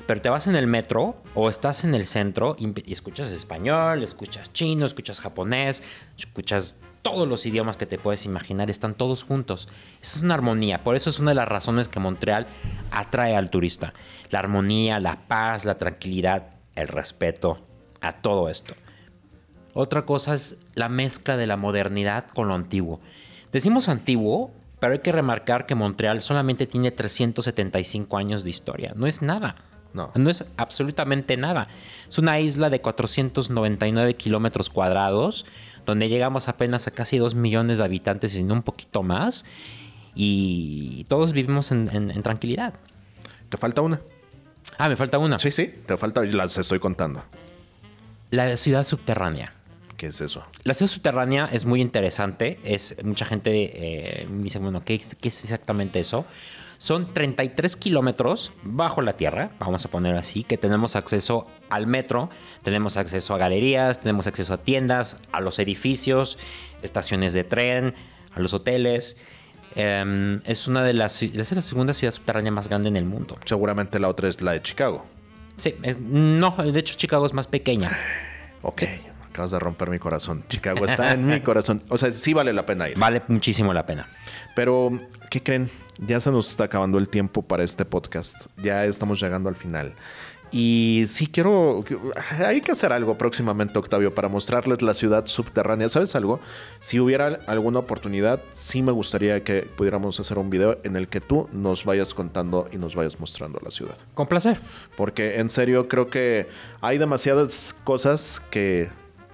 Pero 0.07 0.21
te 0.21 0.29
vas 0.29 0.47
en 0.47 0.57
el 0.57 0.67
metro 0.67 1.17
o 1.35 1.49
estás 1.49 1.85
en 1.85 1.95
el 1.95 2.07
centro 2.07 2.57
y, 2.59 2.93
escuchas 2.93 3.29
español, 3.29 4.03
escuchas 4.03 4.53
chino, 4.53 4.85
escuchas 4.85 5.21
japonés, 5.21 5.83
escuchas 6.19 6.79
todos 7.03 7.29
los 7.29 7.47
idiomas 7.47 7.77
que 7.77 7.87
te 7.87 7.99
puedes 7.99 8.27
imaginar, 8.27 8.71
están 8.71 8.95
todos 8.95 9.23
juntos. 9.23 9.69
Es 10.01 10.17
una 10.17 10.35
armonía, 10.35 10.85
por 10.85 10.97
eso 10.97 11.11
es 11.11 11.19
una 11.19 11.33
de 11.33 11.37
las 11.37 11.49
razones 11.49 11.89
que 11.89 12.01
Montreal 12.01 12.47
atrae 12.91 13.37
al 13.37 13.51
turista. 13.51 13.93
La 14.31 14.39
armonía, 14.39 15.01
la 15.01 15.27
paz, 15.29 15.65
la 15.65 15.79
tranquilidad, 15.79 16.55
el 16.75 16.89
respeto 16.89 17.59
a 18.01 18.13
todo 18.13 18.49
esto. 18.49 18.75
Otra 19.75 20.05
cosa 20.05 20.35
es 20.35 20.59
la 20.75 20.89
mezcla 20.89 21.37
de 21.37 21.47
la 21.47 21.57
modernidad 21.57 22.29
con 22.29 22.49
lo 22.49 22.55
antiguo. 22.55 23.01
Decimos 23.51 23.89
antiguo 23.89 24.53
pero 24.83 24.95
hay 24.95 24.99
que 24.99 25.13
remarcar 25.13 25.65
que 25.65 25.77
Montreal 25.77 26.23
solamente 26.23 26.67
tiene 26.67 26.91
375 26.91 28.17
años 28.17 28.43
de 28.43 28.51
historia. 28.51 28.93
No 28.97 29.07
es 29.07 29.23
nada. 29.23 29.55
No. 29.95 30.11
No 30.17 30.29
es 30.29 30.45
absolutamente 30.57 31.37
nada. 31.37 31.69
Es 32.09 32.19
una 32.19 32.41
isla 32.41 32.69
de 32.69 32.81
499 32.81 34.17
kilómetros 34.17 34.71
cuadrados, 34.71 35.47
donde 35.87 36.09
llegamos 36.09 36.49
apenas 36.49 36.89
a 36.89 36.91
casi 36.91 37.19
2 37.19 37.37
millones 37.37 37.79
de 37.79 37.85
habitantes, 37.85 38.37
y 38.37 38.43
un 38.43 38.65
poquito 38.65 39.05
más. 39.05 39.45
Y 40.17 41.05
todos 41.05 41.33
vivimos 41.33 41.71
en, 41.71 42.21
tranquilidad. 42.25 42.75
¿Te 43.51 43.59
falta 43.59 43.83
una? 43.83 44.01
Ah, 44.79 44.89
me 44.89 44.97
falta 44.97 45.17
una. 45.19 45.39
Sí, 45.39 45.53
sí, 45.53 45.73
te 45.87 45.97
falta, 45.97 46.25
las 46.25 46.59
estoy 46.59 46.81
contando. 46.81 47.23
La 48.31 48.57
ciudad 48.57 48.85
subterránea. 48.85 49.55
¿Qué 50.03 50.09
es 50.09 50.21
eso? 50.21 50.43
La 50.65 50.75
ciudad 50.75 50.91
subterránea 50.91 51.49
es 51.53 51.65
muy 51.65 51.81
interesante. 51.81 52.59
Es, 52.65 52.97
mucha 53.05 53.25
gente 53.25 53.71
eh, 53.73 54.27
dice, 54.41 54.59
bueno, 54.59 54.85
¿qué, 54.85 54.97
es 54.97 55.15
exactamente 55.23 56.01
eso? 56.01 56.25
Son 56.77 57.15
33 57.15 57.77
kilómetros 57.77 58.51
bajo 58.65 59.01
la 59.01 59.13
tierra, 59.13 59.53
vamos 59.61 59.85
a 59.85 59.91
poner 59.93 60.17
así, 60.17 60.43
que 60.43 60.59
tenemos 60.59 60.97
acceso 60.97 61.47
al 61.71 61.87
metro, 61.87 62.31
tenemos 62.65 62.97
acceso 62.97 63.33
a 63.33 63.39
galerías, 63.39 64.01
tenemos 64.01 64.27
acceso 64.27 64.55
a 64.55 64.59
tiendas, 64.59 65.19
a 65.31 65.41
los 65.41 65.61
edificios, 65.61 66.37
estaciones 66.83 67.33
de 67.33 67.45
tren, 67.45 67.95
a 68.35 68.41
los 68.41 68.55
hoteles. 68.55 69.17
Em, 69.77 70.41
es 70.47 70.67
una 70.67 70.83
de 70.83 70.95
las 70.95 71.23
es 71.23 71.53
la 71.53 71.63
segunda 71.63 71.93
ciudad 71.93 72.13
subterránea 72.13 72.51
más 72.51 72.67
grande 72.67 72.89
en 72.89 72.97
el 72.97 73.05
mundo. 73.05 73.39
Seguramente 73.45 74.01
la 74.01 74.09
otra 74.09 74.29
es 74.29 74.43
la 74.43 74.51
de 74.51 74.63
Chicago. 74.63 75.07
Sí, 75.55 75.77
no, 76.01 76.57
de 76.57 76.81
hecho 76.81 76.97
Chicago 76.97 77.25
es 77.25 77.35
más 77.35 77.47
pequeña. 77.47 77.97
Ok. 78.63 78.83
Acabas 79.33 79.51
de 79.51 79.59
romper 79.59 79.89
mi 79.89 79.99
corazón. 79.99 80.45
Chicago 80.51 80.85
está 80.85 81.13
en 81.13 81.27
mi 81.27 81.41
corazón. 81.41 81.83
O 81.89 81.97
sea, 81.97 82.13
sí 82.13 82.35
vale 82.35 82.53
la 82.53 82.67
pena 82.67 82.91
ir. 82.91 82.99
Vale 82.99 83.23
muchísimo 83.29 83.73
la 83.73 83.87
pena. 83.87 84.07
Pero, 84.55 84.93
¿qué 85.31 85.43
creen? 85.43 85.71
Ya 86.07 86.21
se 86.21 86.31
nos 86.31 86.51
está 86.51 86.65
acabando 86.65 86.99
el 86.99 87.09
tiempo 87.09 87.41
para 87.41 87.65
este 87.65 87.87
podcast. 87.87 88.49
Ya 88.63 88.85
estamos 88.85 89.19
llegando 89.23 89.49
al 89.49 89.57
final. 89.57 89.95
Y 90.51 91.05
sí 91.07 91.29
quiero, 91.29 91.83
hay 92.47 92.61
que 92.61 92.73
hacer 92.73 92.93
algo 92.93 93.17
próximamente, 93.17 93.79
Octavio, 93.79 94.15
para 94.15 94.29
mostrarles 94.29 94.83
la 94.83 94.93
ciudad 94.93 95.25
subterránea. 95.25 95.89
¿Sabes 95.89 96.15
algo? 96.15 96.41
Si 96.79 97.01
hubiera 97.01 97.41
alguna 97.47 97.79
oportunidad, 97.79 98.43
sí 98.51 98.83
me 98.83 98.93
gustaría 98.93 99.43
que 99.45 99.63
pudiéramos 99.63 100.21
hacer 100.21 100.37
un 100.37 100.51
video 100.51 100.79
en 100.85 100.97
el 100.97 101.09
que 101.09 101.23
tú 101.23 101.49
nos 101.53 101.87
vayas 101.87 102.13
contando 102.13 102.69
y 102.71 102.77
nos 102.77 102.95
vayas 102.95 103.19
mostrando 103.19 103.61
la 103.65 103.71
ciudad. 103.71 103.97
Con 104.13 104.27
placer. 104.27 104.61
Porque 104.95 105.39
en 105.39 105.49
serio 105.49 105.89
creo 105.89 106.09
que 106.09 106.51
hay 106.83 106.99
demasiadas 106.99 107.75
cosas 107.85 108.43
que 108.51 108.91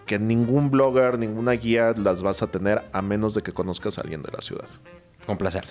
que 0.09 0.18
ningún 0.18 0.72
blogger, 0.72 1.20
ninguna 1.20 1.52
guía 1.52 1.94
las 1.96 2.22
vas 2.22 2.42
a 2.42 2.48
tener 2.48 2.82
a 2.92 3.02
menos 3.02 3.34
de 3.34 3.42
que 3.42 3.52
conozcas 3.52 3.98
a 3.98 4.00
alguien 4.00 4.22
de 4.22 4.32
la 4.32 4.40
ciudad. 4.40 4.68
Con 5.24 5.36
placer. 5.36 5.64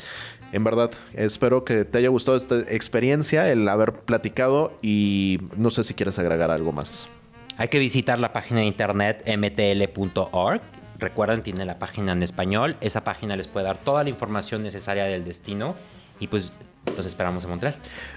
En 0.53 0.63
verdad, 0.63 0.91
espero 1.13 1.65
que 1.65 1.83
te 1.83 1.97
haya 1.97 2.09
gustado 2.09 2.37
esta 2.37 2.59
experiencia, 2.59 3.51
el 3.51 3.67
haber 3.67 3.93
platicado 3.93 4.77
y 4.81 5.39
no 5.57 5.71
sé 5.71 5.83
si 5.83 5.93
quieres 5.95 6.19
agregar 6.19 6.51
algo 6.51 6.71
más. 6.71 7.09
Hay 7.57 7.67
que 7.69 7.79
visitar 7.79 8.19
la 8.19 8.31
página 8.31 8.61
de 8.61 8.67
internet 8.67 9.23
mtl.org. 9.27 10.61
Recuerden, 10.99 11.41
tiene 11.41 11.65
la 11.65 11.79
página 11.79 12.11
en 12.11 12.21
español. 12.21 12.77
Esa 12.81 13.03
página 13.03 13.35
les 13.35 13.47
puede 13.47 13.65
dar 13.65 13.77
toda 13.77 14.03
la 14.03 14.09
información 14.09 14.61
necesaria 14.63 15.05
del 15.05 15.25
destino 15.25 15.75
y 16.19 16.27
pues 16.27 16.51
los 16.95 17.05
esperamos 17.05 17.43
en 17.43 17.49
Montreal. 17.49 17.75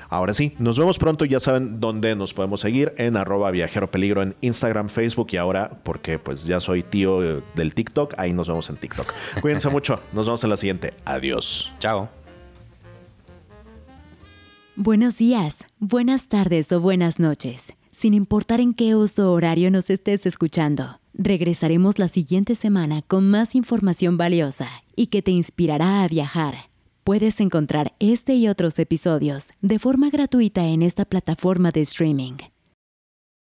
Ahora 0.09 0.35
sí, 0.35 0.55
nos 0.59 0.79
vemos 0.79 0.99
pronto. 0.99 1.25
Ya 1.25 1.41
saben 1.41 1.81
dónde 1.81 2.15
nos 2.17 2.35
podemos 2.35 2.61
seguir 2.61 2.93
en 2.97 3.17
arroba 3.17 3.51
viajero 3.51 3.91
peligro 3.91 4.23
en 4.23 4.35
Instagram, 4.41 4.89
Facebook 4.89 5.29
y 5.33 5.37
ahora, 5.37 5.81
porque 5.83 6.19
pues 6.19 6.45
ya 6.45 6.61
soy 6.61 6.83
tío 6.83 7.43
del 7.55 7.75
TikTok, 7.75 8.15
ahí 8.19 8.33
nos 8.33 8.49
vemos 8.49 8.69
en 8.71 8.77
TikTok. 8.77 9.13
Cuídense 9.41 9.69
mucho. 9.71 10.01
Nos 10.13 10.27
vemos 10.27 10.43
en 10.45 10.51
la 10.51 10.57
siguiente. 10.57 10.95
Adiós. 11.05 11.73
Chao. 11.79 12.09
Buenos 14.77 15.19
días, 15.19 15.59
buenas 15.79 16.29
tardes 16.29 16.73
o 16.73 16.81
buenas 16.81 17.19
noches. 17.19 17.75
Sin 17.91 18.15
importar 18.15 18.61
en 18.61 18.73
qué 18.73 18.95
uso 18.95 19.31
horario 19.31 19.71
nos 19.71 19.91
estés 19.91 20.25
escuchando, 20.25 21.01
regresaremos 21.13 21.99
la 21.99 22.09
siguiente 22.09 22.55
semana 22.55 23.03
con 23.03 23.29
más 23.29 23.55
información 23.55 24.17
valiosa 24.17 24.71
y 24.97 25.09
que 25.09 25.21
te 25.21 25.33
inspirará 25.33 26.03
a 26.03 26.09
viajar 26.09 26.70
Puedes 27.11 27.41
encontrar 27.41 27.93
este 27.99 28.37
y 28.37 28.47
otros 28.47 28.79
episodios 28.79 29.49
de 29.61 29.81
forma 29.81 30.11
gratuita 30.11 30.67
en 30.67 30.81
esta 30.81 31.05
plataforma 31.05 31.73
de 31.73 31.81
streaming. 31.81 32.35